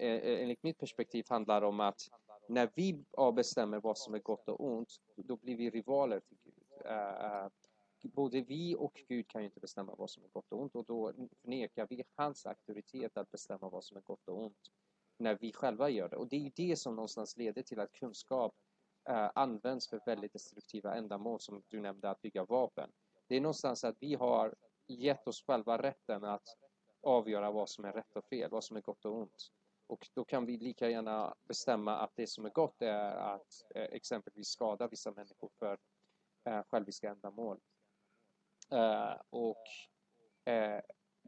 enligt 0.00 0.62
mitt 0.62 0.78
perspektiv 0.78 1.24
handlar 1.28 1.62
om 1.62 1.80
att 1.80 2.00
när 2.48 2.70
vi 2.74 3.04
bestämmer 3.34 3.80
vad 3.80 3.98
som 3.98 4.14
är 4.14 4.18
gott 4.18 4.48
och 4.48 4.64
ont, 4.64 4.88
då 5.16 5.36
blir 5.36 5.56
vi 5.56 5.70
rivaler 5.70 6.20
till 6.20 6.38
Gud 6.44 6.54
både 8.02 8.40
vi 8.40 8.74
och 8.78 9.02
Gud 9.08 9.28
kan 9.28 9.42
ju 9.42 9.46
inte 9.46 9.60
bestämma 9.60 9.94
vad 9.94 10.10
som 10.10 10.24
är 10.24 10.28
gott 10.28 10.52
och 10.52 10.60
ont 10.60 10.74
och 10.74 10.84
då 10.84 11.12
förnekar 11.42 11.86
vi 11.90 12.04
hans 12.14 12.46
auktoritet 12.46 13.16
att 13.16 13.30
bestämma 13.30 13.68
vad 13.68 13.84
som 13.84 13.96
är 13.96 14.00
gott 14.00 14.28
och 14.28 14.42
ont 14.42 14.70
när 15.18 15.34
vi 15.40 15.52
själva 15.52 15.90
gör 15.90 16.08
det. 16.08 16.16
Och 16.16 16.28
det 16.28 16.36
är 16.36 16.40
ju 16.40 16.50
det 16.56 16.76
som 16.76 16.96
någonstans 16.96 17.36
leder 17.36 17.62
till 17.62 17.80
att 17.80 17.92
kunskap 17.92 18.54
eh, 19.08 19.30
används 19.34 19.88
för 19.88 20.00
väldigt 20.06 20.32
destruktiva 20.32 20.94
ändamål 20.94 21.40
som 21.40 21.62
du 21.68 21.80
nämnde, 21.80 22.10
att 22.10 22.22
bygga 22.22 22.44
vapen. 22.44 22.90
Det 23.26 23.36
är 23.36 23.40
någonstans 23.40 23.84
att 23.84 23.96
vi 24.00 24.14
har 24.14 24.54
gett 24.86 25.26
oss 25.26 25.42
själva 25.42 25.82
rätten 25.82 26.24
att 26.24 26.48
avgöra 27.02 27.50
vad 27.50 27.68
som 27.68 27.84
är 27.84 27.92
rätt 27.92 28.16
och 28.16 28.24
fel, 28.24 28.50
vad 28.50 28.64
som 28.64 28.76
är 28.76 28.80
gott 28.80 29.04
och 29.04 29.16
ont. 29.16 29.52
Och 29.86 30.08
då 30.14 30.24
kan 30.24 30.46
vi 30.46 30.56
lika 30.56 30.90
gärna 30.90 31.34
bestämma 31.44 31.96
att 31.96 32.12
det 32.16 32.26
som 32.26 32.44
är 32.44 32.50
gott 32.50 32.82
är 32.82 33.10
att 33.10 33.62
eh, 33.74 33.82
exempelvis 33.82 34.48
skada 34.48 34.88
vissa 34.88 35.10
människor 35.10 35.50
för 35.58 35.78
eh, 36.44 36.62
själviska 36.62 37.10
ändamål. 37.10 37.60
Eh, 38.70 39.16
och 39.30 39.64
eh, 40.44 40.80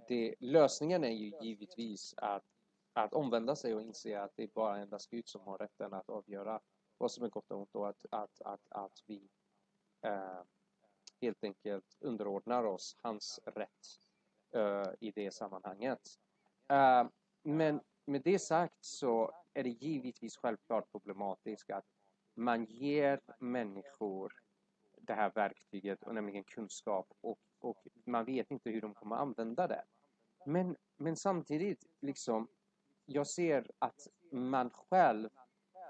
det, 0.08 0.34
lösningen 0.40 1.04
är 1.04 1.10
ju 1.10 1.32
givetvis 1.42 2.14
att, 2.16 2.44
att 2.92 3.14
omvända 3.14 3.56
sig 3.56 3.74
och 3.74 3.82
inse 3.82 4.20
att 4.20 4.32
det 4.36 4.42
är 4.42 4.50
bara 4.54 4.78
endast 4.78 5.10
Gud 5.10 5.28
som 5.28 5.40
har 5.40 5.58
rätten 5.58 5.94
att 5.94 6.08
avgöra 6.08 6.60
vad 6.98 7.12
som 7.12 7.24
är 7.24 7.28
gott 7.28 7.50
och 7.50 7.58
ont 7.58 7.74
och 7.74 7.88
att, 7.88 8.06
att, 8.10 8.40
att, 8.40 8.60
att 8.68 9.02
vi 9.06 9.28
eh, 10.02 10.42
helt 11.20 11.44
enkelt 11.44 11.96
underordnar 12.00 12.64
oss 12.64 12.96
hans 13.02 13.40
rätt 13.44 13.86
eh, 14.54 14.88
i 15.00 15.10
det 15.10 15.34
sammanhanget. 15.34 16.00
Eh, 16.68 17.08
men 17.42 17.80
med 18.04 18.22
det 18.22 18.38
sagt 18.38 18.84
så 18.84 19.32
är 19.54 19.62
det 19.62 19.70
givetvis 19.70 20.36
självklart 20.36 20.90
problematiskt 20.92 21.70
att 21.70 21.86
man 22.34 22.64
ger 22.64 23.20
människor 23.38 24.32
det 25.10 25.14
här 25.14 25.30
verktyget, 25.34 26.02
och 26.02 26.14
nämligen 26.14 26.44
kunskap, 26.44 27.06
och, 27.20 27.38
och 27.60 27.86
man 28.04 28.24
vet 28.24 28.50
inte 28.50 28.70
hur 28.70 28.80
de 28.80 28.94
kommer 28.94 29.16
använda 29.16 29.66
det. 29.66 29.84
Men, 30.46 30.76
men 30.96 31.16
samtidigt, 31.16 31.84
liksom, 32.00 32.48
jag 33.06 33.26
ser 33.26 33.70
att 33.78 34.08
man 34.32 34.70
själv 34.70 35.28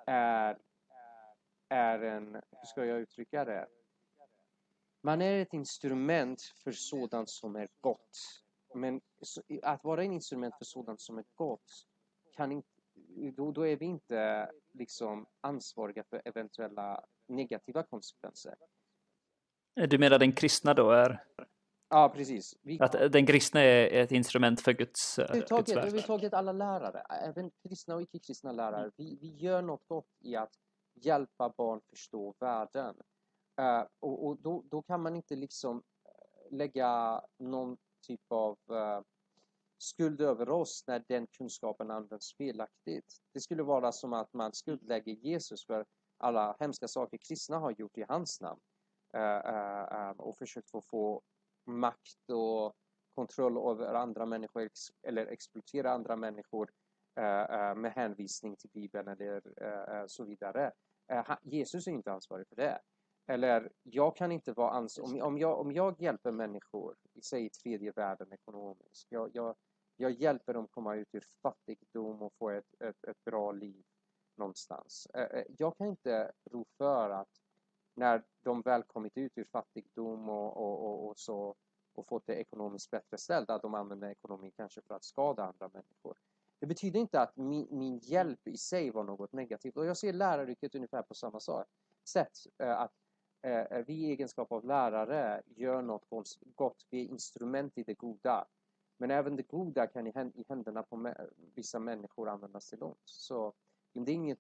är, 0.06 0.58
är 1.68 1.98
en, 2.00 2.34
hur 2.34 2.66
ska 2.66 2.84
jag 2.84 3.00
uttrycka 3.00 3.44
det? 3.44 3.66
Man 5.00 5.22
är 5.22 5.42
ett 5.42 5.54
instrument 5.54 6.42
för 6.64 6.72
sådant 6.72 7.30
som 7.30 7.56
är 7.56 7.68
gott. 7.80 8.18
Men 8.74 9.00
att 9.62 9.84
vara 9.84 10.04
ett 10.04 10.12
instrument 10.12 10.54
för 10.58 10.64
sådant 10.64 11.00
som 11.00 11.18
är 11.18 11.24
gott, 11.34 11.86
kan 12.36 12.52
inte, 12.52 12.68
då, 13.36 13.52
då 13.52 13.66
är 13.66 13.76
vi 13.76 13.86
inte 13.86 14.50
liksom 14.72 15.26
ansvariga 15.40 16.04
för 16.04 16.22
eventuella 16.24 17.04
negativa 17.26 17.82
konsekvenser. 17.82 18.54
Du 19.74 19.98
menar 19.98 20.18
den 20.18 20.32
kristna 20.32 20.74
då 20.74 20.90
är? 20.90 21.24
Ja, 21.88 22.12
precis. 22.14 22.54
Vi, 22.62 22.80
att 22.80 22.92
den 22.92 23.26
kristna 23.26 23.60
är 23.60 24.02
ett 24.02 24.12
instrument 24.12 24.60
för 24.60 24.72
Guds, 24.72 25.18
överhuvudtaget, 25.18 25.66
Guds 25.66 25.76
överhuvudtaget 25.76 26.34
alla 26.34 26.52
lärare, 26.52 27.00
även 27.00 27.50
kristna 27.68 27.94
och 27.94 28.02
icke-kristna 28.02 28.52
lärare, 28.52 28.90
vi, 28.96 29.18
vi 29.20 29.36
gör 29.36 29.62
något 29.62 29.88
gott 29.88 30.08
i 30.20 30.36
att 30.36 30.52
hjälpa 30.94 31.54
barn 31.56 31.80
förstå 31.90 32.34
världen. 32.40 32.94
Uh, 33.60 33.84
och, 34.00 34.26
och 34.26 34.36
då, 34.40 34.64
då, 34.70 34.82
kan 34.82 35.02
man 35.02 35.16
inte 35.16 35.36
liksom 35.36 35.76
eh, 36.04 36.56
lägga 36.56 37.22
någon 37.38 37.76
typ 38.06 38.20
av 38.28 38.58
uh, 38.70 39.00
skuld 39.78 40.20
över 40.20 40.48
oss 40.48 40.84
när 40.86 41.04
den 41.08 41.26
kunskapen 41.26 41.90
används 41.90 42.34
felaktigt. 42.36 43.20
Det 43.32 43.40
skulle 43.40 43.62
vara 43.62 43.92
som 43.92 44.12
att 44.12 44.32
man 44.32 44.52
skuldlägger 44.52 45.12
Jesus 45.12 45.66
för 45.66 45.84
alla 46.18 46.56
hemska 46.60 46.88
saker 46.88 47.18
kristna 47.28 47.58
har 47.58 47.74
gjort 47.78 47.98
i 47.98 48.04
hans 48.08 48.40
namn 48.40 48.60
Eh, 49.12 49.36
eh, 49.36 50.08
eh, 50.08 50.10
och 50.10 50.38
försökt 50.38 50.70
få, 50.70 50.80
få 50.80 51.22
makt 51.66 52.30
och 52.32 52.74
kontroll 53.14 53.70
över 53.70 53.94
andra 53.94 54.26
människor 54.26 54.68
eller 55.02 55.26
exploatera 55.26 55.92
andra 55.92 56.16
människor 56.16 56.70
med 57.76 57.92
hänvisning 57.92 58.56
till 58.56 58.70
Bibeln 58.70 59.08
eller 59.08 59.42
så 60.06 60.24
vidare. 60.24 60.72
Jesus 61.42 61.86
är 61.86 61.90
inte 61.90 62.12
ansvarig 62.12 62.48
för 62.48 62.56
det. 62.56 62.80
Eller 63.26 63.72
jag 63.82 64.16
kan 64.16 64.32
inte 64.32 64.52
vara 64.52 64.70
ansvarig. 64.70 65.22
Om, 65.22 65.22
om, 65.22 65.38
jag, 65.38 65.60
om 65.60 65.72
jag 65.72 66.00
hjälper 66.00 66.32
människor, 66.32 66.96
i 67.12 67.22
sig 67.22 67.50
tredje 67.50 67.92
världen 67.92 68.32
ekonomiskt, 68.32 69.06
jag, 69.08 69.30
jag, 69.34 69.56
jag 69.96 70.10
hjälper 70.10 70.54
dem 70.54 70.68
komma 70.68 70.94
ut 70.94 71.08
ur 71.12 71.24
fattigdom 71.42 72.22
och 72.22 72.32
få 72.38 72.50
ett, 72.50 72.74
ett, 72.84 73.04
ett 73.04 73.24
bra 73.24 73.52
liv 73.52 73.84
någonstans. 74.36 75.06
Jag 75.58 75.76
kan 75.76 75.86
inte 75.86 76.32
ro 76.50 76.64
för 76.78 77.10
att 77.10 77.28
när 77.94 78.22
de 78.42 78.62
väl 78.62 78.82
kommit 78.82 79.16
ut 79.16 79.38
ur 79.38 79.44
fattigdom 79.44 80.28
och, 80.28 80.56
och, 80.56 80.84
och, 80.84 81.08
och 81.08 81.18
så 81.18 81.56
och 81.94 82.06
fått 82.06 82.26
det 82.26 82.34
ekonomiskt 82.34 82.90
bättre 82.90 83.18
ställt, 83.18 83.50
att 83.50 83.62
de 83.62 83.74
använder 83.74 84.10
ekonomin 84.10 84.52
kanske 84.56 84.82
för 84.82 84.94
att 84.94 85.04
skada 85.04 85.44
andra 85.44 85.70
människor. 85.72 86.18
Det 86.60 86.66
betyder 86.66 87.00
inte 87.00 87.20
att 87.20 87.36
min, 87.36 87.66
min 87.70 87.98
hjälp 87.98 88.48
i 88.48 88.56
sig 88.56 88.90
var 88.90 89.04
något 89.04 89.32
negativt. 89.32 89.76
Och 89.76 89.86
jag 89.86 89.96
ser 89.96 90.12
läraryrket 90.12 90.74
ungefär 90.74 91.02
på 91.02 91.14
samma 91.14 91.40
sätt. 92.04 92.32
Eh, 92.58 92.80
att 92.80 92.92
eh, 93.42 93.52
eh, 93.52 93.84
vi 93.86 93.94
i 93.94 94.10
egenskap 94.10 94.52
av 94.52 94.64
lärare 94.64 95.42
gör 95.46 95.82
något 95.82 96.38
gott, 96.54 96.86
vi 96.90 97.04
är 97.04 97.08
instrument 97.08 97.78
i 97.78 97.82
det 97.82 97.94
goda. 97.94 98.46
Men 98.96 99.10
även 99.10 99.36
det 99.36 99.42
goda 99.42 99.86
kan 99.86 100.06
i 100.06 100.44
händerna 100.48 100.82
på 100.82 101.14
vissa 101.54 101.78
människor 101.78 102.28
användas 102.28 102.68
till 102.68 102.82
ont. 102.82 103.02
Så 103.04 103.54
det 103.92 104.12
är 104.12 104.14
inget 104.14 104.38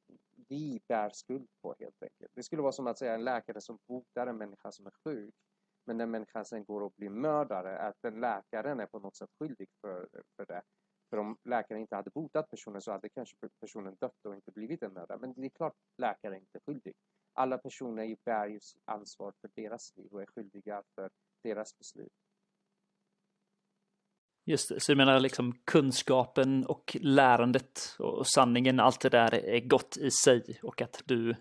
vi 0.48 0.82
bär 0.88 1.10
skuld 1.10 1.48
på 1.62 1.74
helt 1.78 2.02
enkelt. 2.02 2.30
Det 2.34 2.42
skulle 2.42 2.62
vara 2.62 2.72
som 2.72 2.86
att 2.86 2.98
säga 2.98 3.14
en 3.14 3.24
läkare 3.24 3.60
som 3.60 3.78
botar 3.88 4.26
en 4.26 4.38
människa 4.38 4.72
som 4.72 4.86
är 4.86 4.92
sjuk. 5.04 5.34
Men 5.84 5.98
den 5.98 6.10
människan 6.10 6.44
sen 6.44 6.64
går 6.64 6.80
och 6.80 6.92
blir 6.96 7.10
mördare, 7.10 7.78
att 7.78 7.96
den 8.02 8.20
läkaren 8.20 8.80
är 8.80 8.86
på 8.86 8.98
något 8.98 9.16
sätt 9.16 9.30
skyldig 9.38 9.68
för, 9.80 10.08
för 10.36 10.46
det. 10.46 10.62
För 11.10 11.16
om 11.16 11.38
läkaren 11.44 11.80
inte 11.80 11.96
hade 11.96 12.10
botat 12.10 12.50
personen 12.50 12.82
så 12.82 12.92
hade 12.92 13.08
kanske 13.08 13.36
personen 13.60 13.96
dött 14.00 14.26
och 14.26 14.34
inte 14.34 14.52
blivit 14.52 14.82
en 14.82 14.92
mördare. 14.92 15.18
Men 15.18 15.34
det 15.34 15.46
är 15.46 15.48
klart 15.48 15.74
läkaren 15.96 16.34
är 16.34 16.38
inte 16.38 16.60
skyldig 16.66 16.94
alla 17.32 17.58
personer 17.58 18.16
bär 18.24 18.46
ju 18.46 18.60
ansvar 18.84 19.32
för 19.40 19.50
deras 19.54 19.96
liv 19.96 20.12
och 20.12 20.22
är 20.22 20.26
skyldiga 20.26 20.82
för 20.94 21.10
deras 21.42 21.78
beslut. 21.78 22.12
Just 24.50 24.68
det, 24.68 24.80
så 24.80 24.92
du 24.92 24.96
menar 24.96 25.20
liksom 25.20 25.52
kunskapen 25.64 26.66
och 26.66 26.96
lärandet 27.00 27.96
och 27.98 28.26
sanningen, 28.26 28.80
allt 28.80 29.00
det 29.00 29.08
där 29.08 29.34
är 29.34 29.60
gott 29.60 29.96
i 29.96 30.10
sig 30.10 30.58
och 30.62 30.82
att 30.82 31.02
du, 31.04 31.34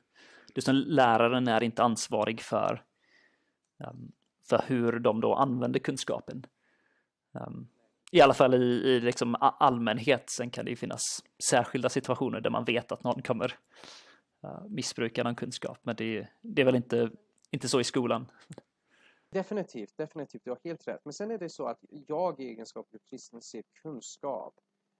du 0.53 0.61
som 0.61 0.75
läraren 0.75 1.47
är 1.47 1.63
inte 1.63 1.83
ansvarig 1.83 2.41
för, 2.41 2.83
um, 3.77 4.11
för 4.49 4.63
hur 4.67 4.99
de 4.99 5.21
då 5.21 5.35
använder 5.35 5.79
kunskapen. 5.79 6.45
Um, 7.31 7.67
I 8.11 8.21
alla 8.21 8.33
fall 8.33 8.53
i, 8.53 8.57
i 8.65 8.99
liksom 8.99 9.35
allmänhet, 9.39 10.29
sen 10.29 10.49
kan 10.49 10.65
det 10.65 10.71
ju 10.71 10.77
finnas 10.77 11.23
särskilda 11.49 11.89
situationer 11.89 12.41
där 12.41 12.49
man 12.49 12.65
vet 12.65 12.91
att 12.91 13.03
någon 13.03 13.21
kommer 13.21 13.57
uh, 14.43 15.23
någon 15.23 15.35
kunskap. 15.35 15.79
Men 15.83 15.95
det, 15.95 16.27
det 16.41 16.61
är 16.61 16.65
väl 16.65 16.75
inte, 16.75 17.09
inte 17.51 17.67
så 17.67 17.79
i 17.79 17.83
skolan. 17.83 18.25
Definitivt, 19.31 19.97
definitivt. 19.97 20.43
Du 20.43 20.51
har 20.51 20.59
helt 20.63 20.87
rätt. 20.87 21.01
Men 21.05 21.13
sen 21.13 21.31
är 21.31 21.37
det 21.37 21.49
så 21.49 21.67
att 21.67 21.79
jag 21.89 22.39
i 22.39 22.47
egenskap 22.47 22.87
av 22.93 22.99
kristen 23.09 23.41
ser 23.41 23.63
kunskap, 23.81 24.53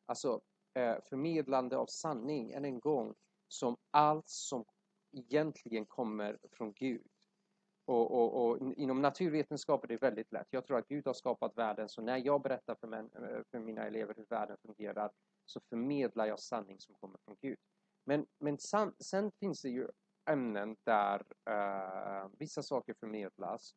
alltså 0.06 0.42
eh, 0.74 0.96
förmedlande 1.10 1.78
av 1.78 1.86
sanning, 1.86 2.52
än 2.52 2.66
en 2.66 2.80
gång, 2.80 3.16
som 3.48 3.78
allt 3.92 4.30
som 4.30 4.66
egentligen 5.12 5.86
kommer 5.86 6.38
från 6.52 6.74
Gud. 6.74 7.08
Och, 7.86 8.12
och, 8.12 8.46
och, 8.46 8.74
inom 8.74 9.02
naturvetenskap 9.02 9.84
är 9.84 9.88
det 9.88 9.98
väldigt 9.98 10.32
lätt. 10.32 10.48
Jag 10.50 10.66
tror 10.66 10.78
att 10.78 10.88
Gud 10.88 11.08
har 11.08 11.14
skapat 11.14 11.58
världen, 11.58 11.90
så 11.90 12.02
när 12.02 12.18
jag 12.18 12.42
berättar 12.42 12.76
för, 12.76 12.88
män, 12.88 13.10
eh, 13.14 13.42
för 13.52 13.60
mina 13.60 13.88
elever 13.88 14.14
hur 14.18 14.26
världen 14.30 14.58
fungerar 14.66 15.12
så 15.46 15.60
förmedlar 15.70 16.26
jag 16.26 16.40
sanning 16.40 16.80
som 16.80 16.96
kommer 16.96 17.20
från 17.26 17.38
Gud. 17.42 17.58
Men, 18.06 18.26
men 18.40 18.58
sen, 18.58 18.94
sen 19.00 19.32
finns 19.40 19.62
det 19.62 19.70
ju 19.70 19.88
ämnen 20.30 20.76
där 20.84 21.20
uh, 21.50 22.30
vissa 22.40 22.64
saker 22.64 22.94
förmedlas. 23.00 23.76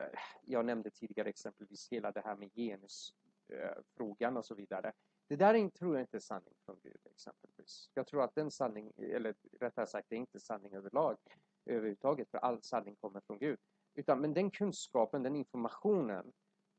Eh, 0.00 0.18
jag 0.42 0.64
nämnde 0.64 0.90
tidigare 0.90 1.28
exempelvis 1.28 1.88
hela 1.92 2.12
det 2.12 2.20
här 2.20 2.36
med 2.36 2.50
genusfrågan 2.54 4.32
eh, 4.34 4.38
och 4.38 4.44
så 4.44 4.54
vidare. 4.54 4.92
Det 5.28 5.36
där 5.36 5.54
är, 5.54 5.68
tror 5.68 5.94
jag 5.94 6.02
inte 6.02 6.16
är 6.16 6.20
sanning 6.20 6.54
från 6.64 6.80
Gud 6.82 7.00
exempelvis. 7.10 7.90
Jag 7.94 8.06
tror 8.06 8.22
att 8.22 8.34
den 8.34 8.50
sanning, 8.50 8.92
eller 8.96 9.34
rättare 9.60 9.86
sagt, 9.86 10.06
det 10.08 10.16
är 10.16 10.20
inte 10.20 10.40
sanning 10.40 10.74
överlag 10.74 11.16
överhuvudtaget, 11.64 12.30
för 12.30 12.38
all 12.38 12.62
sanning 12.62 12.96
kommer 12.96 13.20
från 13.20 13.38
Gud. 13.38 13.58
Utan, 13.94 14.20
men 14.20 14.34
den 14.34 14.50
kunskapen, 14.50 15.22
den 15.22 15.36
informationen 15.36 16.32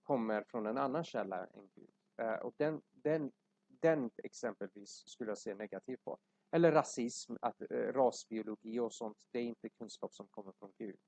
kommer 0.04 0.44
från 0.48 0.66
en 0.66 0.78
annan 0.78 1.04
källa 1.04 1.46
än 1.46 1.70
Gud. 1.76 1.90
Eh, 2.18 2.34
och 2.34 2.54
den, 2.58 2.82
den, 2.92 3.32
den 3.68 4.12
exempelvis 4.24 5.04
skulle 5.06 5.32
jag 5.32 5.38
se 5.38 5.56
negativt 5.56 6.04
på. 6.04 6.18
Eller 6.52 6.72
rasism, 6.72 7.36
att, 7.42 7.62
rasbiologi 7.72 8.80
och 8.80 8.94
sånt, 8.94 9.18
det 9.32 9.40
är 9.40 9.44
inte 9.44 9.70
kunskap 9.70 10.14
som 10.14 10.28
kommer 10.28 10.52
från 10.52 10.74
Gud. 10.78 11.00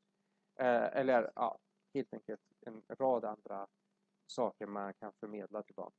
Eller 0.56 1.32
ja, 1.36 1.60
helt 1.94 2.14
enkelt 2.14 2.42
en 2.66 2.82
rad 3.00 3.26
andra 3.26 3.68
saker 4.28 4.66
man 4.66 4.94
kan 4.94 5.12
förmedla 5.20 5.64
till 5.64 5.76
barn. 5.76 5.92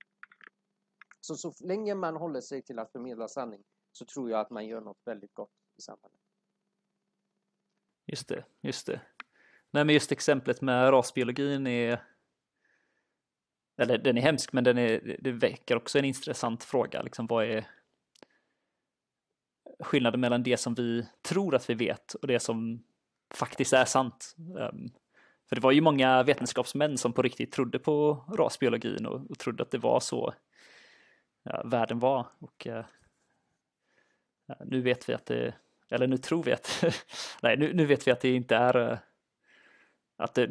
Så, 1.20 1.36
så 1.36 1.54
länge 1.60 1.94
man 1.94 2.16
håller 2.16 2.40
sig 2.40 2.62
till 2.62 2.78
att 2.78 2.92
förmedla 2.92 3.28
sanning 3.28 3.64
så 3.92 4.04
tror 4.04 4.30
jag 4.30 4.40
att 4.40 4.50
man 4.50 4.66
gör 4.66 4.80
något 4.80 5.00
väldigt 5.04 5.34
gott 5.34 5.50
i 5.78 5.82
samhället. 5.82 6.20
Just 8.06 8.28
det, 8.28 8.44
just 8.60 8.86
det. 8.86 9.00
Nej, 9.70 9.84
men 9.84 9.94
just 9.94 10.12
exemplet 10.12 10.60
med 10.60 10.92
rasbiologin 10.92 11.66
är 11.66 12.06
eller 13.76 13.98
den 13.98 14.18
är 14.18 14.22
hemsk, 14.22 14.52
men 14.52 14.64
den 14.64 14.78
är, 14.78 15.16
det 15.20 15.32
väcker 15.32 15.76
också 15.76 15.98
en 15.98 16.04
intressant 16.04 16.64
fråga. 16.64 17.02
Liksom, 17.02 17.26
vad, 17.26 17.44
är, 17.44 17.66
skillnaden 19.80 20.20
mellan 20.20 20.42
det 20.42 20.56
som 20.56 20.74
vi 20.74 21.06
tror 21.22 21.54
att 21.54 21.70
vi 21.70 21.74
vet 21.74 22.14
och 22.14 22.26
det 22.26 22.40
som 22.40 22.84
faktiskt 23.34 23.72
är 23.72 23.84
sant. 23.84 24.36
Um, 24.38 24.90
för 25.50 25.56
det 25.56 25.62
var 25.62 25.72
ju 25.72 25.80
många 25.80 26.22
vetenskapsmän 26.22 26.98
som 26.98 27.12
på 27.12 27.22
riktigt 27.22 27.52
trodde 27.52 27.78
på 27.78 28.24
rasbiologin 28.28 29.06
och, 29.06 29.30
och 29.30 29.38
trodde 29.38 29.62
att 29.62 29.70
det 29.70 29.78
var 29.78 30.00
så 30.00 30.34
ja, 31.42 31.62
världen 31.64 31.98
var. 31.98 32.26
Och 32.38 32.66
uh, 32.66 32.84
nu 34.64 34.80
vet 34.80 35.08
vi 35.08 35.12
att 35.12 35.26
det, 35.26 35.54
eller 35.90 36.06
nu 36.06 36.16
tror 36.16 36.42
vi 36.42 36.52
att, 36.52 36.84
nej 37.42 37.56
nu, 37.56 37.72
nu 37.74 37.86
vet 37.86 38.06
vi 38.06 38.10
att 38.10 38.20
det 38.20 38.34
inte 38.34 38.56
är 38.56 38.76
uh, 38.76 38.98
att 40.16 40.34
det 40.34 40.46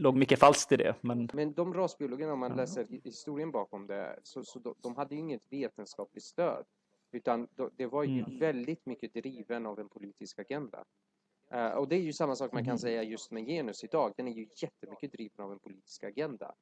låg 0.00 0.16
mycket 0.16 0.38
falskt 0.38 0.72
i 0.72 0.76
det. 0.76 0.94
Men, 1.00 1.28
men 1.32 1.52
de 1.52 1.74
rasbiologerna, 1.74 2.32
om 2.32 2.38
man 2.38 2.56
läser 2.56 2.86
historien 3.04 3.50
bakom 3.50 3.86
det, 3.86 4.18
så, 4.22 4.44
så 4.44 4.58
de, 4.58 4.74
de 4.78 4.96
hade 4.96 5.14
ju 5.14 5.20
inget 5.20 5.52
vetenskapligt 5.52 6.24
stöd. 6.24 6.64
Utan 7.12 7.48
det 7.76 7.86
var 7.86 8.04
ju 8.04 8.18
mm. 8.20 8.38
väldigt 8.38 8.86
mycket 8.86 9.14
driven 9.14 9.66
av 9.66 9.80
en 9.80 9.88
politisk 9.88 10.38
agenda. 10.38 10.84
Uh, 11.54 11.70
och 11.70 11.88
det 11.88 11.96
är 11.96 12.00
ju 12.00 12.12
samma 12.12 12.36
sak 12.36 12.52
man 12.52 12.64
kan 12.64 12.70
mm. 12.70 12.78
säga 12.78 13.02
just 13.02 13.30
med 13.30 13.46
genus 13.46 13.84
idag. 13.84 14.12
Den 14.16 14.28
är 14.28 14.32
ju 14.32 14.46
jättemycket 14.62 15.12
driven 15.12 15.44
av 15.44 15.52
en 15.52 15.58
politisk 15.58 16.04
agenda. 16.04 16.54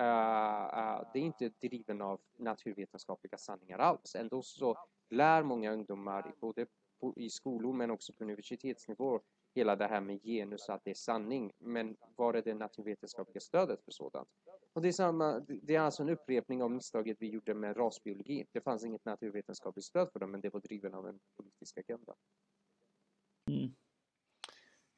Uh, 0.00 0.04
uh, 0.04 1.10
det 1.12 1.18
är 1.18 1.22
inte 1.22 1.48
driven 1.48 2.02
av 2.02 2.20
naturvetenskapliga 2.38 3.38
sanningar 3.38 3.78
alls. 3.78 4.14
Ändå 4.14 4.42
så 4.42 4.76
lär 5.10 5.42
många 5.42 5.72
ungdomar 5.72 6.34
både 6.40 6.66
på, 7.00 7.14
i 7.16 7.30
skolor 7.30 7.72
men 7.72 7.90
också 7.90 8.12
på 8.12 8.24
universitetsnivå 8.24 9.20
hela 9.54 9.76
det 9.76 9.86
här 9.86 10.00
med 10.00 10.22
genus, 10.22 10.68
att 10.68 10.84
det 10.84 10.90
är 10.90 10.94
sanning. 10.94 11.52
Men 11.58 11.96
var 12.16 12.34
är 12.34 12.42
det 12.42 12.54
naturvetenskapliga 12.54 13.40
stödet 13.40 13.84
för 13.84 13.90
sådant? 13.90 14.28
Och 14.72 14.82
det 14.82 14.88
är, 14.88 14.92
samma, 14.92 15.40
det 15.40 15.74
är 15.74 15.80
alltså 15.80 16.02
en 16.02 16.08
upprepning 16.08 16.62
av 16.62 16.70
misstaget 16.70 17.16
vi 17.20 17.28
gjorde 17.28 17.54
med 17.54 17.76
rasbiologi. 17.76 18.46
Det 18.52 18.60
fanns 18.60 18.84
inget 18.84 19.04
naturvetenskapligt 19.04 19.84
stöd 19.84 20.12
för 20.12 20.20
det, 20.20 20.26
men 20.26 20.40
det 20.40 20.50
var 20.50 20.60
driven 20.60 20.94
av 20.94 21.08
en 21.08 21.20
politisk 21.36 21.78
agenda. 21.78 22.14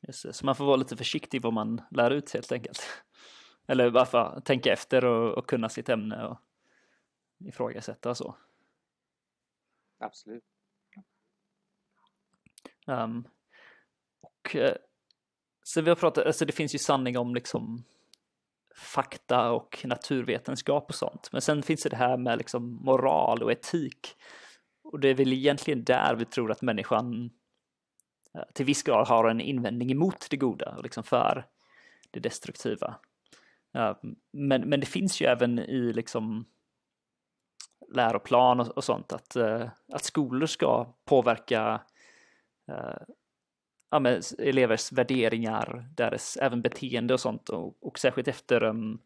Just 0.06 0.34
Så 0.34 0.46
man 0.46 0.54
får 0.54 0.64
vara 0.64 0.76
lite 0.76 0.96
försiktig 0.96 1.42
vad 1.42 1.52
man 1.52 1.80
lär 1.90 2.10
ut 2.10 2.32
helt 2.32 2.52
enkelt. 2.52 2.82
Eller 3.66 3.90
varför 3.90 4.40
tänka 4.40 4.72
efter 4.72 5.04
och, 5.04 5.38
och 5.38 5.48
kunna 5.48 5.68
sitt 5.68 5.88
ämne 5.88 6.26
och 6.26 6.38
ifrågasätta 7.38 8.10
och 8.10 8.16
så. 8.16 8.36
Absolut. 9.98 10.44
Um, 12.86 13.28
och 14.20 14.56
eh, 14.56 14.76
så 15.62 15.80
vi 15.80 15.88
har 15.88 15.96
pratat, 15.96 16.26
alltså 16.26 16.44
det 16.44 16.52
finns 16.52 16.74
ju 16.74 16.78
sanning 16.78 17.18
om 17.18 17.34
liksom 17.34 17.84
fakta 18.76 19.50
och 19.50 19.80
naturvetenskap 19.84 20.88
och 20.88 20.94
sånt. 20.94 21.28
Men 21.32 21.40
sen 21.40 21.62
finns 21.62 21.82
det 21.82 21.88
det 21.88 21.96
här 21.96 22.16
med 22.16 22.38
liksom 22.38 22.80
moral 22.84 23.42
och 23.42 23.52
etik. 23.52 24.16
Och 24.82 25.00
det 25.00 25.08
är 25.08 25.14
väl 25.14 25.32
egentligen 25.32 25.84
där 25.84 26.14
vi 26.14 26.24
tror 26.24 26.52
att 26.52 26.62
människan 26.62 27.30
Eh, 28.36 28.42
till 28.52 28.66
viss 28.66 28.82
grad 28.82 29.06
har 29.06 29.28
en 29.28 29.40
invändning 29.40 29.92
emot 29.92 30.26
det 30.30 30.36
goda 30.36 30.74
och 30.76 30.82
liksom 30.82 31.02
för 31.02 31.46
det 32.10 32.20
destruktiva. 32.20 32.94
Eh, 33.74 33.96
men, 34.32 34.68
men 34.68 34.80
det 34.80 34.86
finns 34.86 35.20
ju 35.20 35.26
även 35.26 35.58
i 35.58 35.92
liksom 35.92 36.44
läroplan 37.94 38.60
och, 38.60 38.68
och 38.68 38.84
sånt 38.84 39.12
att, 39.12 39.36
eh, 39.36 39.68
att 39.92 40.04
skolor 40.04 40.46
ska 40.46 40.94
påverka 41.04 41.80
ja, 43.90 43.98
med 43.98 44.24
elevers 44.38 44.92
värderingar, 44.92 45.88
deras 45.96 46.36
även 46.36 46.62
beteende 46.62 47.14
och 47.14 47.20
sånt 47.20 47.48
och, 47.48 47.86
och 47.86 47.98
särskilt 47.98 48.28
efter 48.28 48.62
um, 48.62 48.98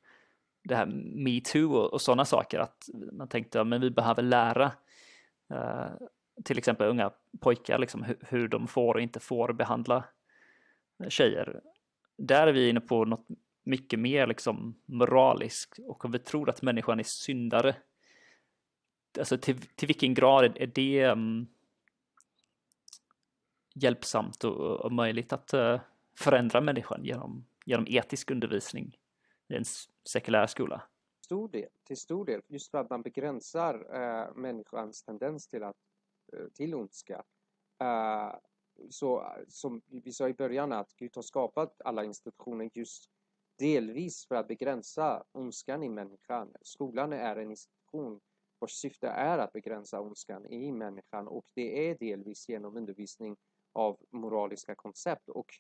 det 0.64 0.77
här 0.77 0.87
metoo 1.14 1.75
och, 1.75 1.93
och 1.93 2.01
sådana 2.01 2.25
saker 2.25 2.59
att 2.59 2.88
man 3.12 3.29
tänkte 3.29 3.61
att 3.61 3.71
ja, 3.71 3.79
vi 3.79 3.90
behöver 3.90 4.23
lära 4.23 4.73
uh, 5.53 5.90
till 6.44 6.59
exempel 6.59 6.88
unga 6.88 7.12
pojkar 7.40 7.79
liksom, 7.79 8.03
hur, 8.03 8.18
hur, 8.20 8.48
de 8.48 8.68
får 8.68 8.94
och 8.94 9.00
inte 9.00 9.20
får 9.20 9.53
behandla 9.53 10.05
tjejer. 11.09 11.61
Där 12.16 12.46
är 12.46 12.53
vi 12.53 12.68
inne 12.68 12.81
på 12.81 13.05
något 13.05 13.26
mycket 13.62 13.98
mer 13.98 14.26
liksom 14.26 14.83
moraliskt 14.87 15.79
och 15.79 16.05
om 16.05 16.11
vi 16.11 16.18
tror 16.18 16.50
att 16.50 16.62
människan 16.62 17.00
är 17.00 17.05
syndare. 17.05 17.76
Alltså 19.18 19.38
till, 19.38 19.61
till 19.61 19.88
vilken 19.88 20.14
grad 20.14 20.57
är 20.57 20.66
det 20.66 21.07
um, 21.07 21.46
hjälpsamt 23.74 24.44
och, 24.44 24.81
och 24.81 24.92
möjligt 24.92 25.33
att 25.33 25.55
uh, 25.55 25.81
förändra 26.18 26.61
människan 26.61 27.05
genom, 27.05 27.46
genom 27.66 27.87
etisk 27.88 28.31
undervisning 28.31 28.98
i 29.48 29.55
en 29.55 29.64
sekulär 30.05 30.46
skola? 30.46 30.83
Stor 31.24 31.48
del, 31.48 31.68
till 31.85 31.96
stor 31.96 32.24
del, 32.24 32.40
just 32.46 32.70
för 32.70 32.79
att 32.79 32.90
man 32.90 33.03
begränsar 33.03 33.74
uh, 33.74 34.35
människans 34.37 35.03
tendens 35.03 35.48
till, 35.48 35.62
att, 35.62 35.76
Eh, 36.33 36.49
till 36.55 36.75
ondska. 36.75 37.25
Uh, 37.83 38.35
så 38.90 39.33
som 39.49 39.83
vi 39.87 40.12
sa 40.12 40.29
i 40.29 40.35
början 40.35 40.73
att 40.73 40.97
Gud 40.97 41.12
har 41.14 41.23
skapat 41.23 41.81
alla 41.85 42.05
institutioner 42.05 42.71
just 42.75 43.11
delvis 43.59 44.27
för 44.27 44.35
att 44.35 44.49
begränsa 44.49 45.25
ondskan 45.33 45.83
i 45.83 45.88
människan. 45.88 46.55
Skolan 46.62 47.12
är 47.12 47.37
en 47.37 47.51
institution 47.51 48.21
vars 48.59 48.73
syfte 48.73 49.09
är 49.09 49.38
att 49.38 49.53
begränsa 49.53 50.01
ondskan 50.01 50.47
i 50.47 50.73
människan 50.73 51.29
och 51.29 51.47
det 51.55 51.88
är 51.88 51.99
delvis 51.99 52.49
genom 52.49 52.77
undervisning 52.77 53.37
av 53.73 53.99
moraliska 54.11 54.75
koncept. 54.75 55.29
Och 55.29 55.55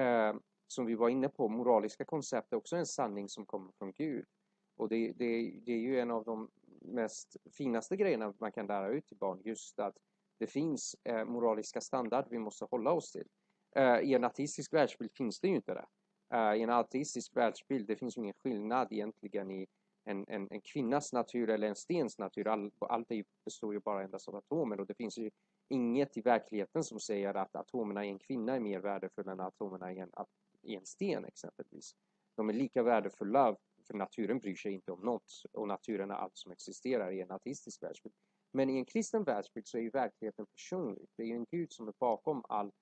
eh, 0.00 0.36
som 0.66 0.86
vi 0.86 0.94
var 0.94 1.08
inne 1.08 1.28
på, 1.28 1.48
moraliska 1.48 2.04
koncept 2.04 2.52
är 2.52 2.56
också 2.56 2.76
en 2.76 2.86
sanning 2.86 3.28
som 3.28 3.46
kommer 3.46 3.72
från 3.72 3.92
Gud. 3.92 4.26
Och 4.76 4.88
det, 4.88 5.12
det, 5.12 5.60
det 5.66 5.72
är 5.72 5.78
ju 5.78 6.00
en 6.00 6.10
av 6.10 6.24
de 6.24 6.50
mest 6.86 7.36
finaste 7.52 7.96
grejerna 7.96 8.34
man 8.40 8.52
kan 8.52 8.66
lära 8.66 8.88
ut 8.88 9.06
till 9.06 9.16
barn, 9.16 9.40
just 9.44 9.78
att 9.78 9.96
det 10.38 10.46
finns 10.46 10.96
eh, 11.04 11.24
moraliska 11.24 11.80
standard 11.80 12.26
vi 12.30 12.38
måste 12.38 12.64
hålla 12.64 12.92
oss 12.92 13.12
till. 13.12 13.28
Eh, 13.76 14.00
I 14.00 14.14
en 14.14 14.24
ateistisk 14.24 14.72
världsbild 14.72 15.12
finns 15.12 15.40
det 15.40 15.48
ju 15.48 15.56
inte 15.56 15.74
det. 15.74 15.86
Eh, 16.36 16.54
I 16.54 16.62
en 16.62 16.70
ateistisk 16.70 17.36
världsbild, 17.36 17.86
det 17.86 17.96
finns 17.96 18.16
ingen 18.16 18.34
skillnad 18.34 18.92
egentligen 18.92 19.50
i 19.50 19.66
en, 20.04 20.24
en, 20.28 20.48
en 20.50 20.60
kvinnas 20.60 21.12
natur 21.12 21.50
eller 21.50 21.68
en 21.68 21.76
stens 21.76 22.18
natur. 22.18 22.48
All, 22.48 22.70
allt 22.80 23.10
är 23.10 23.24
består 23.44 23.74
ju 23.74 23.80
bara 23.80 24.04
endast 24.04 24.28
av 24.28 24.36
atomer 24.36 24.80
och 24.80 24.86
det 24.86 24.94
finns 24.94 25.18
ju 25.18 25.30
inget 25.68 26.16
i 26.16 26.20
verkligheten 26.20 26.84
som 26.84 27.00
säger 27.00 27.34
att 27.34 27.56
atomerna 27.56 28.04
i 28.04 28.08
en 28.08 28.18
kvinna 28.18 28.56
är 28.56 28.60
mer 28.60 28.80
värdefulla 28.80 29.32
än 29.32 29.40
atomerna 29.40 29.92
i 29.92 29.98
en, 29.98 30.10
i 30.62 30.76
en 30.76 30.86
sten 30.86 31.24
exempelvis. 31.24 31.94
De 32.36 32.48
är 32.48 32.52
lika 32.52 32.82
värdefulla 32.82 33.56
för 33.86 33.94
naturen 33.94 34.38
bryr 34.38 34.54
sig 34.54 34.72
inte 34.72 34.92
om 34.92 35.00
något 35.00 35.42
och 35.52 35.68
naturen 35.68 36.10
är 36.10 36.14
allt 36.14 36.36
som 36.36 36.52
existerar 36.52 37.10
i 37.10 37.20
en 37.20 37.30
ateistisk 37.30 37.82
världsbild. 37.82 38.14
Men 38.52 38.70
i 38.70 38.76
en 38.76 38.84
kristen 38.84 39.24
världsbild 39.24 39.66
så 39.66 39.78
är 39.78 39.82
ju 39.82 39.90
verkligheten 39.90 40.46
personlig. 40.46 41.08
Det 41.16 41.22
är 41.22 41.26
ju 41.26 41.36
en 41.36 41.46
Gud 41.50 41.72
som 41.72 41.88
är 41.88 41.94
bakom 41.98 42.44
all 42.48 42.72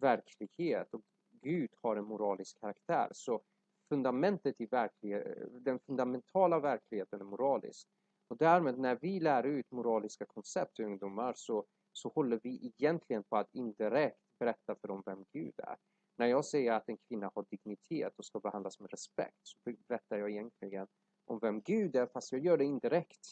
verklighet 0.00 0.94
och 0.94 1.02
Gud 1.30 1.70
har 1.82 1.96
en 1.96 2.04
moralisk 2.04 2.60
karaktär. 2.60 3.08
Så 3.12 3.42
fundamentet 3.88 4.60
i 4.60 4.66
verkligheten, 4.66 5.64
den 5.64 5.78
fundamentala 5.78 6.60
verkligheten 6.60 7.20
är 7.20 7.24
moralisk. 7.24 7.88
Och 8.28 8.36
därmed 8.36 8.78
när 8.78 8.96
vi 8.96 9.20
lär 9.20 9.42
ut 9.42 9.70
moraliska 9.70 10.24
koncept 10.26 10.76
till 10.76 10.84
ungdomar 10.84 11.32
så, 11.36 11.64
så 11.92 12.08
håller 12.08 12.40
vi 12.42 12.72
egentligen 12.78 13.24
på 13.24 13.36
att 13.36 13.54
indirekt 13.54 14.20
berätta 14.38 14.74
för 14.80 14.88
dem 14.88 15.02
vem 15.06 15.24
Gud 15.32 15.54
är. 15.58 15.76
När 16.16 16.26
jag 16.26 16.44
säger 16.44 16.72
att 16.72 16.88
en 16.88 16.96
kvinna 16.96 17.30
har 17.34 17.44
dignitet 17.50 18.18
och 18.18 18.24
ska 18.24 18.40
behandlas 18.40 18.80
med 18.80 18.90
respekt 18.90 19.40
så 19.42 19.58
berättar 19.88 20.16
jag 20.16 20.30
egentligen 20.30 20.86
om 21.24 21.38
vem 21.38 21.60
Gud 21.60 21.96
är 21.96 22.06
fast 22.06 22.32
jag 22.32 22.40
gör 22.40 22.58
det 22.58 22.64
indirekt. 22.64 23.26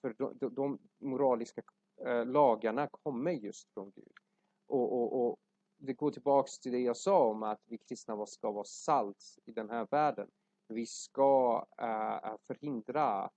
För 0.00 0.14
de, 0.18 0.38
de, 0.38 0.54
de 0.54 0.78
moraliska 0.98 1.62
lagarna 2.26 2.88
kommer 2.88 3.30
just 3.30 3.74
från 3.74 3.90
Gud. 3.90 4.12
Och, 4.66 4.92
och, 4.92 5.26
och, 5.26 5.38
det 5.78 5.92
går 5.92 6.10
tillbaks 6.10 6.58
till 6.58 6.72
det 6.72 6.80
jag 6.80 6.96
sa 6.96 7.28
om 7.28 7.42
att 7.42 7.60
vi 7.64 7.78
kristna 7.78 8.26
ska 8.26 8.50
vara 8.50 8.64
salt 8.64 9.38
i 9.44 9.52
den 9.52 9.70
här 9.70 9.86
världen. 9.90 10.30
Vi 10.68 10.86
ska 10.86 11.66
förhindra 12.46 13.30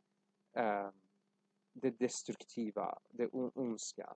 det 1.73 1.99
destruktiva, 1.99 2.99
det 3.09 3.27
ondska, 3.31 4.15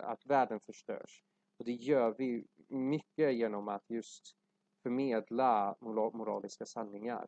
att 0.00 0.26
världen 0.26 0.60
förstörs. 0.60 1.24
Och 1.58 1.64
det 1.64 1.72
gör 1.72 2.14
vi 2.18 2.46
mycket 2.68 3.34
genom 3.34 3.68
att 3.68 3.90
just 3.90 4.36
förmedla 4.82 5.76
moraliska 5.80 6.66
sanningar 6.66 7.26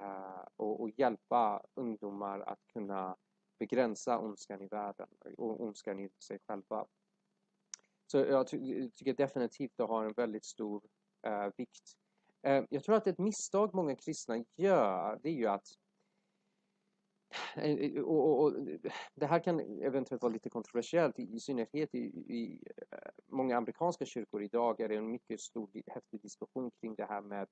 eh, 0.00 0.44
och, 0.56 0.80
och, 0.80 0.90
hjälpa 0.90 1.62
ungdomar 1.74 2.40
att 2.40 2.66
kunna 2.72 3.16
begränsa 3.58 4.18
ondskan 4.18 4.62
i 4.62 4.66
världen 4.66 5.08
och 5.36 5.62
ondskan 5.62 6.00
i 6.00 6.10
sig 6.28 6.38
själva. 6.46 6.86
Så 8.06 8.18
jag 8.18 8.46
ty 8.46 8.90
tycker 8.90 9.14
definitivt 9.14 9.72
det 9.76 9.84
har 9.84 10.04
en 10.04 10.12
väldigt 10.12 10.44
stor 10.44 10.82
eh, 11.26 11.50
vikt. 11.56 11.92
Eh, 12.42 12.64
jag 12.70 12.84
tror 12.84 12.96
att 12.96 13.06
ett 13.06 13.18
misstag 13.18 13.74
många 13.74 13.96
kristna 13.96 14.44
gör, 14.56 15.20
det 15.22 15.28
är 15.28 15.34
ju 15.34 15.46
att 15.46 15.66
Eh, 17.56 17.70
eh, 17.70 18.02
och, 18.02 18.28
och, 18.28 18.44
och, 18.44 18.52
det 19.14 19.26
här 19.26 19.38
kan 19.38 19.60
eventuellt 19.60 20.22
vara 20.22 20.32
lite 20.32 20.50
kontroversiellt, 20.50 21.18
i, 21.18 21.34
i 21.34 21.40
synnerhet 21.40 21.94
i, 21.94 21.98
i 21.98 22.62
eh, 22.90 22.98
många 23.26 23.56
amerikanska 23.56 24.04
kyrkor 24.04 24.42
idag 24.42 24.80
är 24.80 24.88
det 24.88 24.96
en 24.96 25.10
mycket 25.10 25.40
stor, 25.40 25.70
häftig 25.86 26.22
diskussion 26.22 26.70
kring 26.80 26.94
det 26.94 27.06
här 27.06 27.20
med 27.20 27.48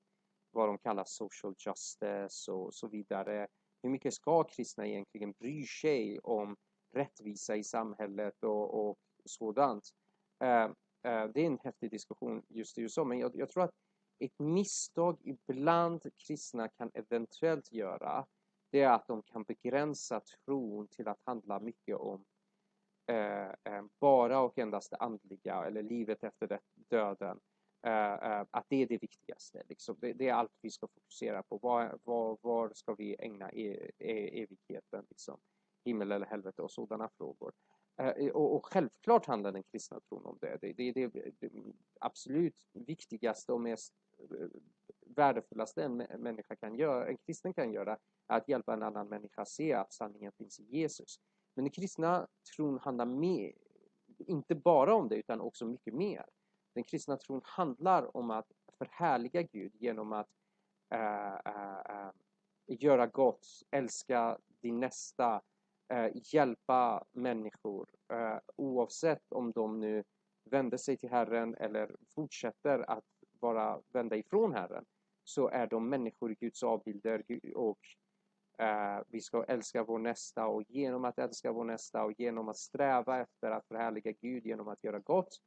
vad 0.51 0.69
de 0.69 0.77
kallar 0.77 1.03
social 1.07 1.55
justice 1.65 2.51
och 2.51 2.73
så 2.73 2.87
vidare. 2.87 3.47
Hur 3.83 3.89
mycket 3.89 4.13
ska 4.13 4.43
kristna 4.43 4.87
egentligen 4.87 5.31
bry 5.31 5.65
sig 5.65 6.19
om 6.19 6.55
rättvisa 6.93 7.55
i 7.55 7.63
samhället 7.63 8.43
och, 8.43 8.89
och 8.89 8.97
sådant? 9.25 9.89
Uh, 10.43 10.65
uh, 11.11 11.31
det 11.33 11.41
är 11.41 11.45
en 11.45 11.59
häftig 11.63 11.91
diskussion 11.91 12.43
just 12.49 12.77
i 12.77 12.81
USA, 12.81 13.03
men 13.03 13.19
jag, 13.19 13.31
jag, 13.35 13.49
tror 13.49 13.63
att 13.63 13.75
Ett 14.19 14.39
misstag 14.39 15.19
ibland 15.23 16.01
kristna 16.27 16.67
kan 16.67 16.91
eventuellt 16.93 17.71
göra, 17.71 18.25
det 18.69 18.81
är 18.81 18.89
att 18.89 19.07
de 19.07 19.23
kan 19.23 19.43
begränsa 19.43 20.19
tron 20.45 20.87
till 20.87 21.07
att 21.07 21.21
handla 21.23 21.59
mycket 21.59 21.95
om 21.95 22.25
eh, 23.07 23.47
eh 23.47 23.83
bara 23.99 24.39
och 24.39 24.57
endast 24.57 24.89
det 24.91 24.97
andliga 24.97 25.65
eller 25.65 25.83
livet 25.83 26.23
efter 26.23 26.59
döden. 26.75 27.39
Eh, 27.87 28.13
eh, 28.13 28.45
att 28.51 28.65
det 28.69 28.81
är 28.81 28.87
det 28.87 28.97
viktigaste. 28.97 29.63
Liksom. 29.69 29.95
Det, 29.99 30.13
det, 30.13 30.29
är 30.29 30.33
allt 30.33 30.57
vi 30.61 30.71
ska 30.71 30.87
fokusera 30.87 31.43
på. 31.43 31.57
Var, 31.57 31.99
var, 32.03 32.37
var 32.41 32.71
ska 32.73 32.93
vi 32.93 33.15
ägna 33.19 33.51
e, 33.51 33.91
e, 33.97 34.43
evigheten? 34.43 35.05
Liksom? 35.09 35.39
Himmel 35.85 36.11
eller 36.11 36.25
helvete 36.25 36.61
och 36.61 36.71
sådana 36.71 37.09
frågor. 37.09 37.53
Eh, 37.97 38.27
och, 38.27 38.55
och, 38.55 38.65
självklart 38.65 39.25
handlar 39.25 39.51
den 39.51 39.63
kristna 39.63 39.99
tron 39.99 40.25
om 40.25 40.37
det. 40.41 40.57
Det 40.61 40.67
är 40.67 40.73
det, 40.73 41.07
det, 41.07 41.31
det, 41.39 41.51
absolut 41.99 42.67
viktigaste 42.73 43.53
och 43.53 43.61
mest 43.61 43.93
eh, 44.19 44.47
värdefullaste 45.05 45.83
en 45.83 45.97
människa 45.97 46.55
kan 46.55 46.75
göra, 46.75 47.07
en 47.07 47.17
kristen 47.17 47.53
kan 47.53 47.73
göra, 47.73 47.97
att 48.27 48.49
hjälpa 48.49 48.73
en 48.73 48.83
annan 48.83 49.07
människa 49.07 49.41
att 49.41 49.49
se 49.49 49.73
att 49.73 49.93
sanningen 49.93 50.31
finns 50.31 50.59
i 50.59 50.63
Jesus. 50.63 51.19
Men 51.55 51.65
den 51.65 51.71
kristna 51.71 52.27
tron 52.55 52.79
handlar 52.79 53.05
mer, 53.05 53.53
inte 54.17 54.55
bara 54.55 54.95
om 54.95 55.09
det, 55.09 55.15
utan 55.15 55.41
också 55.41 55.65
mycket 55.65 55.93
mer. 55.93 56.25
Den 56.73 56.83
kristna 56.83 57.17
tron 57.17 57.41
handlar 57.43 58.17
om 58.17 58.31
att 58.31 58.51
förhärliga 58.77 59.41
Gud 59.41 59.75
genom 59.75 60.13
att 60.13 60.29
äh, 60.89 61.33
äh, 61.33 62.11
göra 62.67 63.07
gott, 63.07 63.47
älska 63.71 64.37
din 64.61 64.79
nästa, 64.79 65.41
äh, 65.93 66.11
hjälpa 66.13 67.05
människor 67.11 67.89
oavsett 68.55 69.31
om 69.31 69.51
de 69.51 69.79
nu 69.79 70.03
vänder 70.45 70.77
sig 70.77 70.97
till 70.97 71.09
Herren 71.09 71.55
eller 71.55 71.95
fortsätter 72.15 72.89
att 72.91 73.05
vara 73.39 73.81
vända 73.87 74.15
ifrån 74.15 74.53
Herren 74.53 74.85
så 75.23 75.47
är 75.49 75.67
de 75.67 75.89
människor 75.89 76.29
Guds 76.29 76.63
avbilder 76.63 77.23
och 77.55 77.79
Eh, 78.57 79.03
vi 79.07 79.21
ska 79.21 79.43
älska 79.43 79.83
vår 79.83 79.99
nästa 79.99 80.47
och 80.47 80.63
genom 80.67 81.05
att 81.05 81.19
älska 81.19 81.51
vår 81.51 81.63
nästa 81.63 82.03
och 82.03 82.19
genom 82.19 82.49
att 82.49 82.57
sträva 82.57 83.19
efter 83.19 83.51
att 83.51 83.67
förhärliga 83.67 84.11
Gud 84.11 84.45
genom 84.45 84.67
att 84.67 84.83
göra 84.83 84.99
gott 84.99 85.37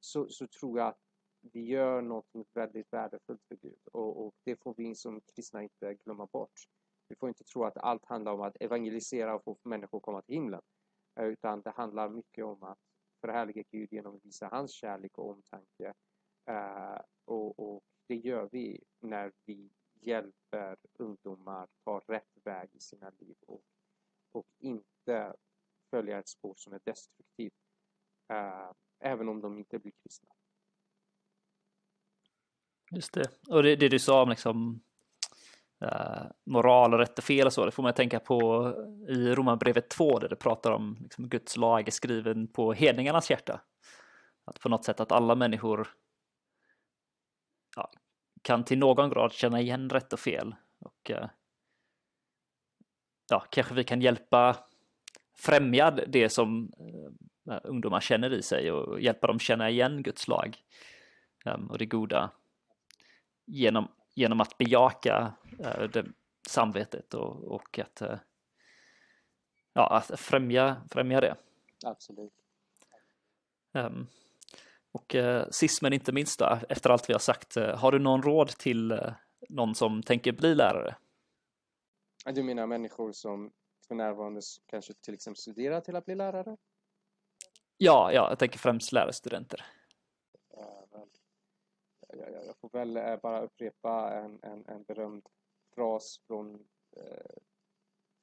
så, 0.00 0.28
så 0.28 0.46
tror 0.46 0.78
jag 0.78 0.88
att 0.88 0.98
vi 1.40 1.64
gör 1.64 2.02
något 2.02 2.26
väldigt 2.54 2.92
värdefullt 2.92 3.42
för 3.48 3.56
Gud. 3.56 3.78
Och, 3.92 4.26
och, 4.26 4.34
det 4.44 4.56
får 4.56 4.74
vi 4.76 4.94
som 4.94 5.20
kristna 5.20 5.62
inte 5.62 5.94
glömma 5.94 6.26
bort. 6.26 6.52
Vi 7.08 7.16
får 7.16 7.28
inte 7.28 7.44
tro 7.44 7.64
att 7.64 7.76
allt 7.76 8.04
handlar 8.04 8.32
om 8.32 8.40
att 8.40 8.56
evangelisera 8.60 9.34
och 9.34 9.44
få 9.44 9.58
människor 9.62 9.98
att 9.98 10.02
komma 10.02 10.22
till 10.22 10.34
himlen. 10.34 10.62
Eh, 11.20 11.26
utan 11.26 11.62
det 11.62 11.70
handlar 11.70 12.08
mycket 12.08 12.44
om 12.44 12.62
att 12.62 12.78
förhärliga 13.20 13.64
Gud 13.70 13.92
genom 13.92 14.16
att 14.16 14.24
visa 14.24 14.48
hans 14.48 14.72
kärlek 14.72 15.18
och 15.18 15.30
omtanke. 15.30 15.94
Eh, 16.46 17.00
och, 17.24 17.58
och 17.58 17.82
det 18.08 18.16
gör 18.16 18.48
vi 18.52 18.84
när 19.00 19.32
vi 19.44 19.70
hjälper 20.00 20.76
ungdomar 20.98 21.68
ta 21.84 22.00
rätt 22.06 22.36
väg 22.44 22.68
i 22.72 22.80
sina 22.80 23.10
liv 23.18 23.36
och, 23.46 23.62
och 24.32 24.46
inte 24.58 25.34
följa 25.90 26.18
ett 26.18 26.28
spår 26.28 26.54
som 26.56 26.72
är 26.72 26.80
destruktivt, 26.84 27.52
eh, 28.32 28.70
även 29.00 29.28
om 29.28 29.40
de 29.40 29.58
inte 29.58 29.78
blir 29.78 29.92
kristna. 30.02 30.28
Just 32.90 33.12
det, 33.12 33.30
och 33.48 33.62
det, 33.62 33.76
det 33.76 33.88
du 33.88 33.98
sa 33.98 34.22
om 34.22 34.28
liksom, 34.28 34.80
uh, 35.84 36.30
moral 36.44 36.94
och 36.94 36.98
rätt 36.98 37.18
och 37.18 37.24
fel 37.24 37.46
och 37.46 37.52
så, 37.52 37.64
det 37.64 37.70
får 37.70 37.82
man 37.82 37.94
tänka 37.94 38.20
på 38.20 38.68
i 39.08 39.34
Romarbrevet 39.34 39.90
2 39.90 40.18
där 40.18 40.28
det 40.28 40.36
pratar 40.36 40.72
om 40.72 40.98
liksom, 41.00 41.28
Guds 41.28 41.56
lag 41.56 41.88
är 41.88 41.90
skriven 41.90 42.48
på 42.48 42.72
hedningarnas 42.72 43.30
hjärta. 43.30 43.60
Att 44.44 44.60
på 44.60 44.68
något 44.68 44.84
sätt 44.84 45.00
att 45.00 45.12
alla 45.12 45.34
människor 45.34 45.88
ja, 47.76 47.90
kan 48.42 48.64
till 48.64 48.78
någon 48.78 49.10
grad 49.10 49.32
känna 49.32 49.60
igen 49.60 49.90
rätt 49.90 50.12
och 50.12 50.20
fel. 50.20 50.54
Och 50.78 51.10
eh, 51.10 51.28
ja, 53.30 53.40
kanske 53.50 53.74
vi 53.74 53.84
kan 53.84 54.00
hjälpa 54.00 54.56
främja 55.34 55.90
det 55.90 56.28
som 56.28 56.72
uh, 57.50 57.58
ungdomar 57.64 58.00
känner 58.00 58.32
i 58.32 58.42
sig 58.42 58.72
och 58.72 59.00
hjälpa 59.00 59.26
dem 59.26 59.38
känna 59.38 59.70
igen 59.70 60.02
Guds 60.02 60.28
lag 60.28 60.56
um, 61.44 61.70
och 61.70 61.78
det 61.78 61.86
goda 61.86 62.30
genom, 63.46 63.88
genom 64.14 64.40
att 64.40 64.58
bejaka 64.58 65.32
uh, 65.60 65.82
det, 65.82 66.06
samvetet 66.48 67.14
och, 67.14 67.44
och 67.44 67.78
att, 67.78 68.02
ja, 69.72 69.96
att 69.96 70.20
främja, 70.20 70.82
främja 70.90 71.20
det. 71.20 71.36
Absolut. 71.86 72.32
Um, 73.72 74.06
och 74.92 75.14
eh, 75.14 75.48
sist 75.50 75.82
men 75.82 75.92
inte 75.92 76.12
minst 76.12 76.38
då, 76.38 76.58
efter 76.68 76.90
allt 76.90 77.08
vi 77.08 77.12
har 77.12 77.20
sagt, 77.20 77.56
eh, 77.56 77.76
har 77.76 77.92
du 77.92 77.98
någon 77.98 78.22
råd 78.22 78.48
till 78.48 78.90
eh, 78.90 79.12
någon 79.48 79.74
som 79.74 80.02
tänker 80.02 80.32
bli 80.32 80.54
lärare? 80.54 80.96
Du 82.24 82.42
menar 82.42 82.66
människor 82.66 83.12
som 83.12 83.52
för 83.88 83.94
närvarande 83.94 84.40
kanske 84.66 84.94
till 84.94 85.14
exempel 85.14 85.40
studerar 85.40 85.80
till 85.80 85.96
att 85.96 86.04
bli 86.04 86.14
lärare? 86.14 86.56
Ja, 87.76 88.12
ja 88.12 88.28
jag 88.30 88.38
tänker 88.38 88.58
främst 88.58 88.92
lärarstudenter. 88.92 89.66
Jag, 92.46 92.56
får 92.60 92.70
väl 92.72 92.96
eh, 92.96 93.16
bara 93.16 93.40
upprepa 93.40 94.12
en, 94.14 94.38
en, 94.42 94.66
en 94.68 94.82
berömd 94.82 95.26
fras 95.74 96.20
från 96.26 96.54
eh, 96.96 97.36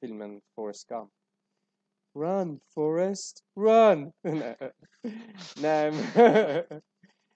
filmen 0.00 0.40
Forrest 0.54 0.88
Gump. 0.88 1.12
Run 2.18 2.60
Forrest, 2.74 3.44
run! 3.56 4.12
nej, 5.62 5.92
men, 5.92 5.94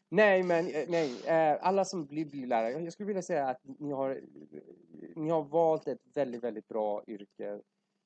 nej, 0.08 0.42
men 0.42 0.66
eh, 0.66 0.88
nej. 0.88 1.26
Eh, 1.26 1.58
alla 1.60 1.84
som 1.84 2.06
blir 2.06 2.24
billärare, 2.24 2.84
jag 2.84 2.92
skulle 2.92 3.06
vilja 3.06 3.22
säga 3.22 3.48
att 3.48 3.60
ni 3.64 3.92
har, 3.92 4.10
eh, 4.10 4.20
ni 5.16 5.30
har 5.30 5.42
valt 5.42 5.88
ett 5.88 6.00
väldigt, 6.14 6.44
väldigt 6.44 6.68
bra 6.68 7.02
yrke 7.06 7.60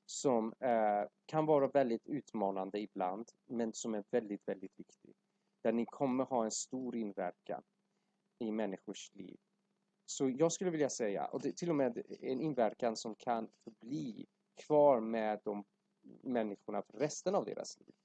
som 0.05 0.53
eh, 0.59 1.09
kan 1.25 1.45
vara 1.45 1.67
väldigt 1.67 2.07
utmanande 2.07 2.79
ibland, 2.79 3.31
men 3.45 3.73
som 3.73 3.95
är 3.95 4.03
väldigt, 4.11 4.47
väldigt 4.47 4.79
viktigt. 4.79 5.17
Där 5.63 5.71
ni 5.71 5.85
kommer 5.85 6.23
ha 6.23 6.45
en 6.45 6.51
stor 6.51 6.95
inverkan 6.95 7.63
i 8.39 8.51
människors 8.51 9.11
liv. 9.13 9.37
Så 10.05 10.29
jag 10.29 10.51
skulle 10.51 10.71
vilja 10.71 10.89
säga, 10.89 11.25
och 11.25 11.41
det, 11.41 11.57
till 11.57 11.69
och 11.69 11.75
med 11.75 12.01
en 12.21 12.41
inverkan 12.41 12.95
som 12.95 13.15
kan 13.15 13.49
förbli 13.63 14.25
kvar 14.55 14.99
med 14.99 15.39
de 15.43 15.63
människorna 16.21 16.81
för 16.81 16.97
resten 16.97 17.35
av 17.35 17.45
deras 17.45 17.79
liv. 17.79 17.95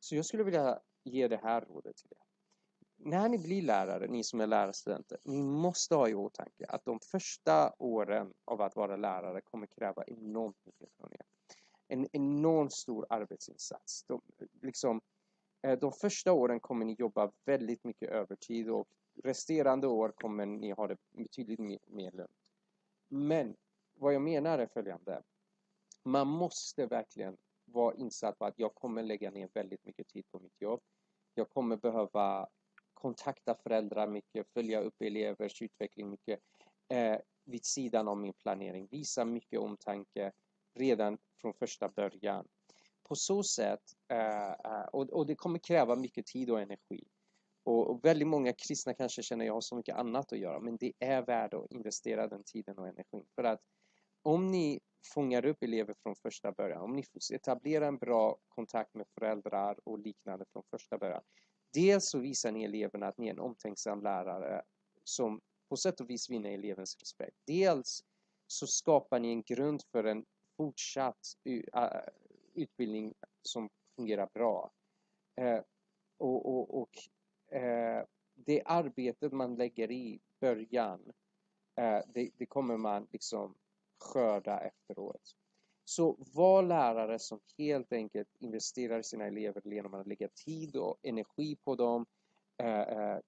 Så 0.00 0.16
jag 0.16 0.26
skulle 0.26 0.42
vilja 0.42 0.80
ge 1.04 1.28
det 1.28 1.36
här 1.36 1.60
rådet 1.60 1.96
till 1.96 2.08
er. 2.10 2.22
När 3.04 3.28
ni 3.28 3.38
blir 3.38 3.62
lärare, 3.62 4.06
ni 4.06 4.24
som 4.24 4.40
är 4.40 4.46
lärarstudenter, 4.46 5.18
ni 5.24 5.42
måste 5.42 5.94
ha 5.94 6.08
i 6.08 6.14
åtanke 6.14 6.66
att 6.68 6.84
de 6.84 7.00
första 7.00 7.74
åren 7.78 8.34
av 8.44 8.60
att 8.62 8.76
vara 8.76 8.96
lärare 8.96 9.40
kommer 9.40 9.66
kräva 9.66 10.04
enormt 10.06 10.56
mycket 10.64 10.88
från 10.96 11.12
er. 11.12 11.22
En 11.88 12.08
enormt 12.12 12.72
stor 12.72 13.06
arbetsinsats. 13.10 14.04
De, 14.04 14.22
liksom, 14.60 15.00
eh, 15.62 15.78
de 15.78 15.92
första 15.92 16.32
åren 16.32 16.60
kommer 16.60 16.84
ni 16.84 16.92
jobba 16.98 17.32
väldigt 17.44 17.84
mycket 17.84 18.08
övertid 18.08 18.70
och 18.70 18.88
resterande 19.24 19.86
år 19.86 20.08
kommer 20.08 20.46
ni 20.46 20.70
ha 20.70 20.86
det 20.86 20.96
betydligt 21.10 21.88
mer 21.88 22.12
lugnt. 22.12 22.30
Men 23.08 23.56
vad 23.94 24.14
jag 24.14 24.22
menar 24.22 24.58
är 24.58 24.66
följande 24.66 25.22
man 26.04 26.28
måste 26.28 26.86
verkligen 26.86 27.36
vara 27.64 27.94
insatt 27.94 28.38
på 28.38 28.44
att 28.44 28.58
jag 28.58 28.74
kommer 28.74 29.02
lägga 29.02 29.30
ner 29.30 29.48
väldigt 29.54 29.84
mycket 29.84 30.08
tid 30.08 30.24
på 30.30 30.40
mitt 30.40 30.60
jobb. 30.60 30.80
Jag 31.34 31.50
kommer 31.50 31.76
behöva 31.76 32.48
kontakta 32.94 33.54
föräldrar 33.54 34.06
mycket, 34.06 34.46
följa 34.54 34.80
upp 34.80 35.02
elevers 35.02 35.62
utveckling 35.62 36.10
mycket 36.10 36.40
eh, 36.88 37.18
vid 37.44 37.64
sidan 37.64 38.08
av 38.08 38.16
min 38.16 38.32
planering. 38.32 38.88
Visa 38.90 39.24
mycket 39.24 39.60
omtanke 39.60 40.32
redan 40.74 41.18
från 41.40 41.54
första 41.54 41.88
början. 41.88 42.48
På 43.02 43.14
så 43.14 43.42
sätt, 43.42 43.82
eh, 44.08 44.50
eh, 44.50 44.84
och, 44.92 45.10
och, 45.10 45.26
det 45.26 45.34
kommer 45.34 45.58
kräva 45.58 45.96
mycket 45.96 46.26
tid 46.26 46.50
och 46.50 46.60
energi. 46.60 47.04
Och, 47.64 47.90
och, 47.90 48.04
väldigt 48.04 48.28
många 48.28 48.52
kristna 48.52 48.94
kanske 48.94 49.22
känner 49.22 49.44
att 49.44 49.46
jag 49.46 49.54
har 49.54 49.60
så 49.60 49.76
mycket 49.76 49.96
annat 49.96 50.32
att 50.32 50.38
göra, 50.38 50.60
men 50.60 50.76
det 50.76 50.92
är 50.98 51.22
värt 51.22 51.54
att 51.54 51.70
investera 51.70 52.28
den 52.28 52.44
tiden 52.44 52.78
och 52.78 52.88
energin. 52.88 53.26
För 53.34 53.44
att 53.44 53.60
om 54.22 54.46
ni 54.46 54.80
fångar 55.04 55.46
upp 55.46 55.62
elever 55.62 55.94
från 56.02 56.16
första 56.16 56.52
början, 56.52 56.82
om 56.82 56.96
ni 56.96 57.04
etablerar 57.34 57.88
en 57.88 57.98
bra 57.98 58.38
kontakt 58.48 58.94
med 58.94 59.06
föräldrar 59.08 59.78
och 59.84 59.98
liknande 59.98 60.44
från 60.52 60.62
första 60.70 60.98
början. 60.98 61.22
Dels 61.72 62.10
så 62.10 62.18
visar 62.18 62.52
ni 62.52 62.64
eleverna 62.64 63.06
att 63.06 63.18
ni 63.18 63.26
är 63.26 63.30
en 63.30 63.38
omtänksam 63.38 64.02
lärare 64.02 64.62
som 65.04 65.40
på 65.68 65.76
sätt 65.76 66.00
och 66.00 66.10
vis 66.10 66.30
vinner 66.30 66.50
elevens 66.50 66.96
respekt. 67.00 67.36
Dels 67.46 68.04
så 68.46 68.66
skapar 68.66 69.20
ni 69.20 69.28
en 69.28 69.42
grund 69.42 69.82
för 69.92 70.04
en 70.04 70.24
fortsatt 70.56 71.36
utbildning 72.54 73.14
som 73.42 73.70
fungerar 73.96 74.28
bra. 74.34 74.72
Eh, 75.36 75.60
och, 76.18 76.46
och, 76.46 76.80
och 76.82 76.90
eh, 77.56 78.04
det 78.34 78.62
arbetet 78.64 79.32
man 79.32 79.54
lägger 79.54 79.90
i 79.90 80.20
början, 80.40 81.12
eh, 81.76 82.00
det, 82.14 82.30
det, 82.36 82.46
kommer 82.46 82.76
man 82.76 83.06
liksom 83.10 83.54
skörda 84.02 84.60
efteråt. 84.60 85.36
Så 85.84 86.16
var 86.34 86.62
lärare 86.62 87.18
som 87.18 87.40
helt 87.58 87.92
enkelt 87.92 88.28
investerar 88.38 88.98
i 88.98 89.02
sina 89.02 89.26
elever 89.26 89.62
genom 89.64 89.94
att 89.94 90.06
lägga 90.06 90.28
tid 90.28 90.76
och 90.76 90.96
energi 91.02 91.56
på 91.64 91.74
dem. 91.74 92.06
Eh, 92.56 92.80
eh, 92.80 93.18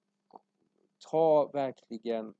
ta 1.11 1.49
verkligen 1.53 2.33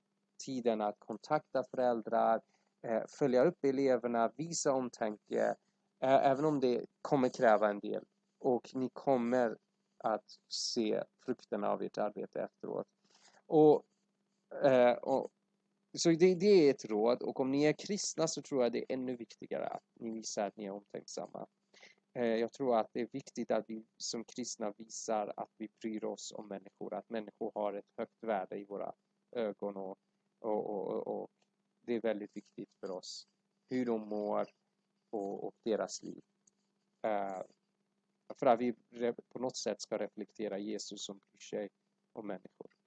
tiden 0.45 0.81
att 0.81 0.99
kontakta 0.99 1.63
föräldrar, 1.63 2.41
eh, 2.81 3.03
följa 3.19 3.43
upp 3.43 3.65
eleverna, 3.65 4.31
visa 4.35 4.73
omtanke, 4.73 5.55
eh, 5.99 6.25
även 6.25 6.45
om 6.45 6.59
det 6.59 6.85
kommer 7.01 7.29
kräva 7.29 7.69
en 7.69 7.79
del. 7.79 8.03
Och 8.39 8.71
ni 8.73 8.89
kommer 8.93 9.57
att 9.97 10.39
se 10.49 11.03
frukterna 11.25 11.69
av 11.69 11.81
ert 11.81 11.97
arbete 11.97 12.41
efteråt. 12.41 12.87
Och, 13.45 13.83
eh, 14.63 14.93
och 14.93 15.29
så 15.95 16.09
det, 16.09 16.35
det, 16.35 16.45
är 16.45 16.71
ett 16.71 16.85
råd 16.85 17.21
och 17.21 17.39
om 17.39 17.51
ni 17.51 17.63
är 17.63 17.73
kristna 17.73 18.27
så 18.27 18.41
tror 18.41 18.63
jag 18.63 18.71
det 18.71 18.79
är 18.79 18.93
ännu 18.93 19.15
viktigare 19.15 19.67
att 19.67 19.83
ni 19.99 20.11
visar 20.11 20.47
att 20.47 20.57
ni 20.57 20.65
är 20.65 20.71
omtänksamma. 20.71 21.47
Eh, 22.13 22.25
jag 22.25 22.51
tror 22.53 22.79
att 22.79 22.89
det 22.93 23.01
är 23.01 23.07
viktigt 23.11 23.51
att 23.51 23.65
vi 23.67 23.85
som 23.97 24.23
kristna 24.23 24.73
visar 24.77 25.33
att 25.37 25.49
vi 25.57 25.69
bryr 25.81 26.03
oss 26.03 26.31
om 26.35 26.47
människor, 26.47 26.93
att 26.93 27.09
människor 27.09 27.51
har 27.55 27.73
ett 27.73 27.91
högt 27.97 28.23
värde 28.23 28.57
i 28.57 28.65
våra 28.65 28.93
ögon 29.35 29.77
och, 29.77 29.97
och, 30.39 30.69
och, 30.69 31.07
och 31.07 31.29
det 31.81 31.93
är 31.93 32.01
väldigt 32.01 32.35
viktigt 32.35 32.69
för 32.79 32.91
oss 32.91 33.27
hur 33.69 33.85
de 33.85 34.07
mår 34.07 34.47
och, 35.09 35.43
och 35.43 35.53
deras 35.63 36.03
liv. 36.03 36.21
Eh, 37.07 37.41
för 38.39 38.45
att 38.45 38.59
vi 38.59 38.73
på 39.33 39.39
något 39.39 39.57
sätt 39.57 39.81
ska 39.81 39.97
reflektera 39.97 40.57
Jesus 40.57 41.05
som 41.05 41.17
bryr 41.17 41.39
sig 41.39 41.69
om 42.13 42.27
människor. 42.27 42.84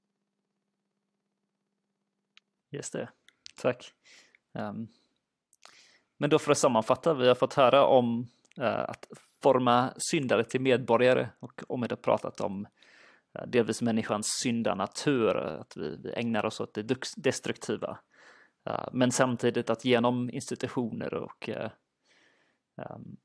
Just 2.71 2.93
det, 2.93 3.09
tack. 3.57 3.93
Um, 4.53 4.89
men 6.19 6.31
då 6.31 6.39
för 6.39 6.53
att 6.53 6.59
sammanfatta, 6.59 7.15
vi 7.15 7.29
har 7.29 7.35
fått 7.35 7.55
höra 7.55 7.87
om 7.87 8.27
uh, 8.59 8.65
att 8.65 9.09
forma 9.43 9.95
syndare 9.97 10.45
till 10.45 10.61
medborgare 10.61 11.29
och 11.41 11.63
om 11.69 11.81
det 11.81 11.97
pratat 11.97 12.41
om 12.41 12.67
uh, 13.39 13.47
delvis 13.47 13.83
människans 13.83 14.27
syndanatur, 14.27 15.37
att 15.37 15.77
vi, 15.77 15.97
vi 16.03 16.13
ägnar 16.13 16.47
oss 16.47 16.61
åt 16.61 16.75
det 16.75 16.97
destruktiva. 17.17 17.99
Uh, 18.71 18.89
men 18.93 19.13
samtidigt 19.13 19.71
att 19.71 19.85
genom 19.85 20.31
institutioner 20.31 21.15
och 21.15 21.51
um, 22.77 23.17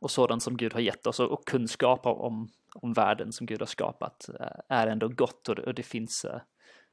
och 0.00 0.10
sådant 0.10 0.42
som 0.42 0.56
Gud 0.56 0.72
har 0.72 0.80
gett 0.80 1.06
oss 1.06 1.20
och, 1.20 1.46
kunskap 1.46 2.06
om, 2.06 2.48
om 2.74 2.92
världen 2.92 3.32
som 3.32 3.46
Gud 3.46 3.60
har 3.60 3.66
skapat 3.66 4.28
är 4.68 4.86
ändå 4.86 5.08
gott 5.08 5.48
och 5.48 5.54
det, 5.54 5.62
och 5.62 5.74
det 5.74 5.82
finns 5.82 6.26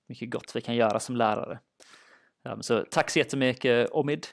mycket 0.07 0.31
gott 0.31 0.55
vi 0.55 0.61
kan 0.61 0.75
göra 0.75 0.99
som 0.99 1.15
lärare. 1.15 1.59
Um, 2.43 2.63
så 2.63 2.85
tack 2.91 3.09
så 3.09 3.19
jättemycket 3.19 3.89
Omid, 3.89 4.27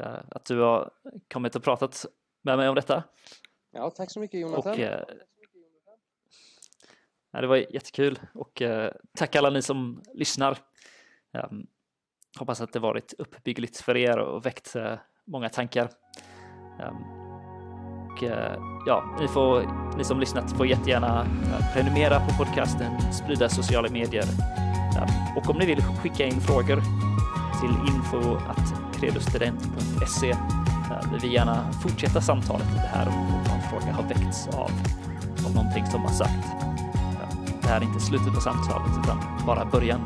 uh, 0.00 0.20
att 0.30 0.44
du 0.44 0.60
har 0.60 0.90
kommit 1.32 1.56
och 1.56 1.62
pratat 1.62 2.06
med 2.42 2.56
mig 2.56 2.68
om 2.68 2.74
detta. 2.74 3.04
Ja, 3.72 3.90
tack 3.90 4.10
så 4.10 4.20
mycket 4.20 4.40
Jonathan. 4.40 4.72
Och, 4.72 4.78
uh, 4.78 4.84
ja, 7.32 7.40
det 7.40 7.46
var 7.46 7.56
jättekul 7.56 8.18
och 8.34 8.60
uh, 8.60 8.88
tack 9.16 9.36
alla 9.36 9.50
ni 9.50 9.62
som 9.62 10.02
lyssnar. 10.14 10.58
Um, 11.50 11.66
hoppas 12.38 12.60
att 12.60 12.72
det 12.72 12.78
varit 12.78 13.14
uppbyggligt 13.18 13.80
för 13.80 13.96
er 13.96 14.18
och 14.18 14.46
väckt 14.46 14.76
många 15.24 15.48
tankar. 15.48 15.90
Um, 16.88 17.22
och, 18.12 18.22
ja, 18.86 19.16
ni, 19.20 19.28
får, 19.28 19.62
ni 19.96 20.04
som 20.04 20.20
lyssnat 20.20 20.56
får 20.56 20.66
jättegärna 20.66 21.26
prenumerera 21.72 22.20
på 22.20 22.44
podcasten, 22.44 23.12
sprida 23.12 23.48
sociala 23.48 23.88
medier 23.90 24.24
och 25.36 25.50
om 25.50 25.58
ni 25.58 25.66
vill 25.66 25.82
skicka 25.82 26.26
in 26.26 26.40
frågor 26.40 26.82
till 27.60 27.70
info.credostudent.se 27.94 30.30
eh, 30.30 30.36
vill 31.12 31.20
vi 31.22 31.34
gärna 31.34 31.72
fortsätta 31.82 32.20
samtalet 32.20 32.66
i 32.70 32.74
det 32.74 32.90
här 32.92 33.08
om 33.08 33.26
någon 33.48 33.60
fråga 33.70 33.92
har 33.92 34.02
väckts 34.02 34.48
av, 34.48 34.70
av 35.46 35.54
någonting 35.54 35.86
som 35.86 36.00
har 36.00 36.10
sagt. 36.10 36.46
Det 37.62 37.68
här 37.68 37.80
är 37.80 37.84
inte 37.84 38.00
slutet 38.00 38.34
på 38.34 38.40
samtalet 38.40 38.90
utan 39.04 39.18
bara 39.46 39.64
början. 39.64 40.00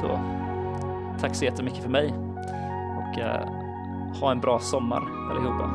Så 0.00 0.20
tack 1.20 1.34
så 1.34 1.44
jättemycket 1.44 1.82
för 1.82 1.90
mig 1.90 2.14
och 2.98 3.18
eh, 3.18 3.48
ha 4.20 4.30
en 4.30 4.40
bra 4.40 4.60
sommar 4.60 5.02
allihopa. 5.30 5.70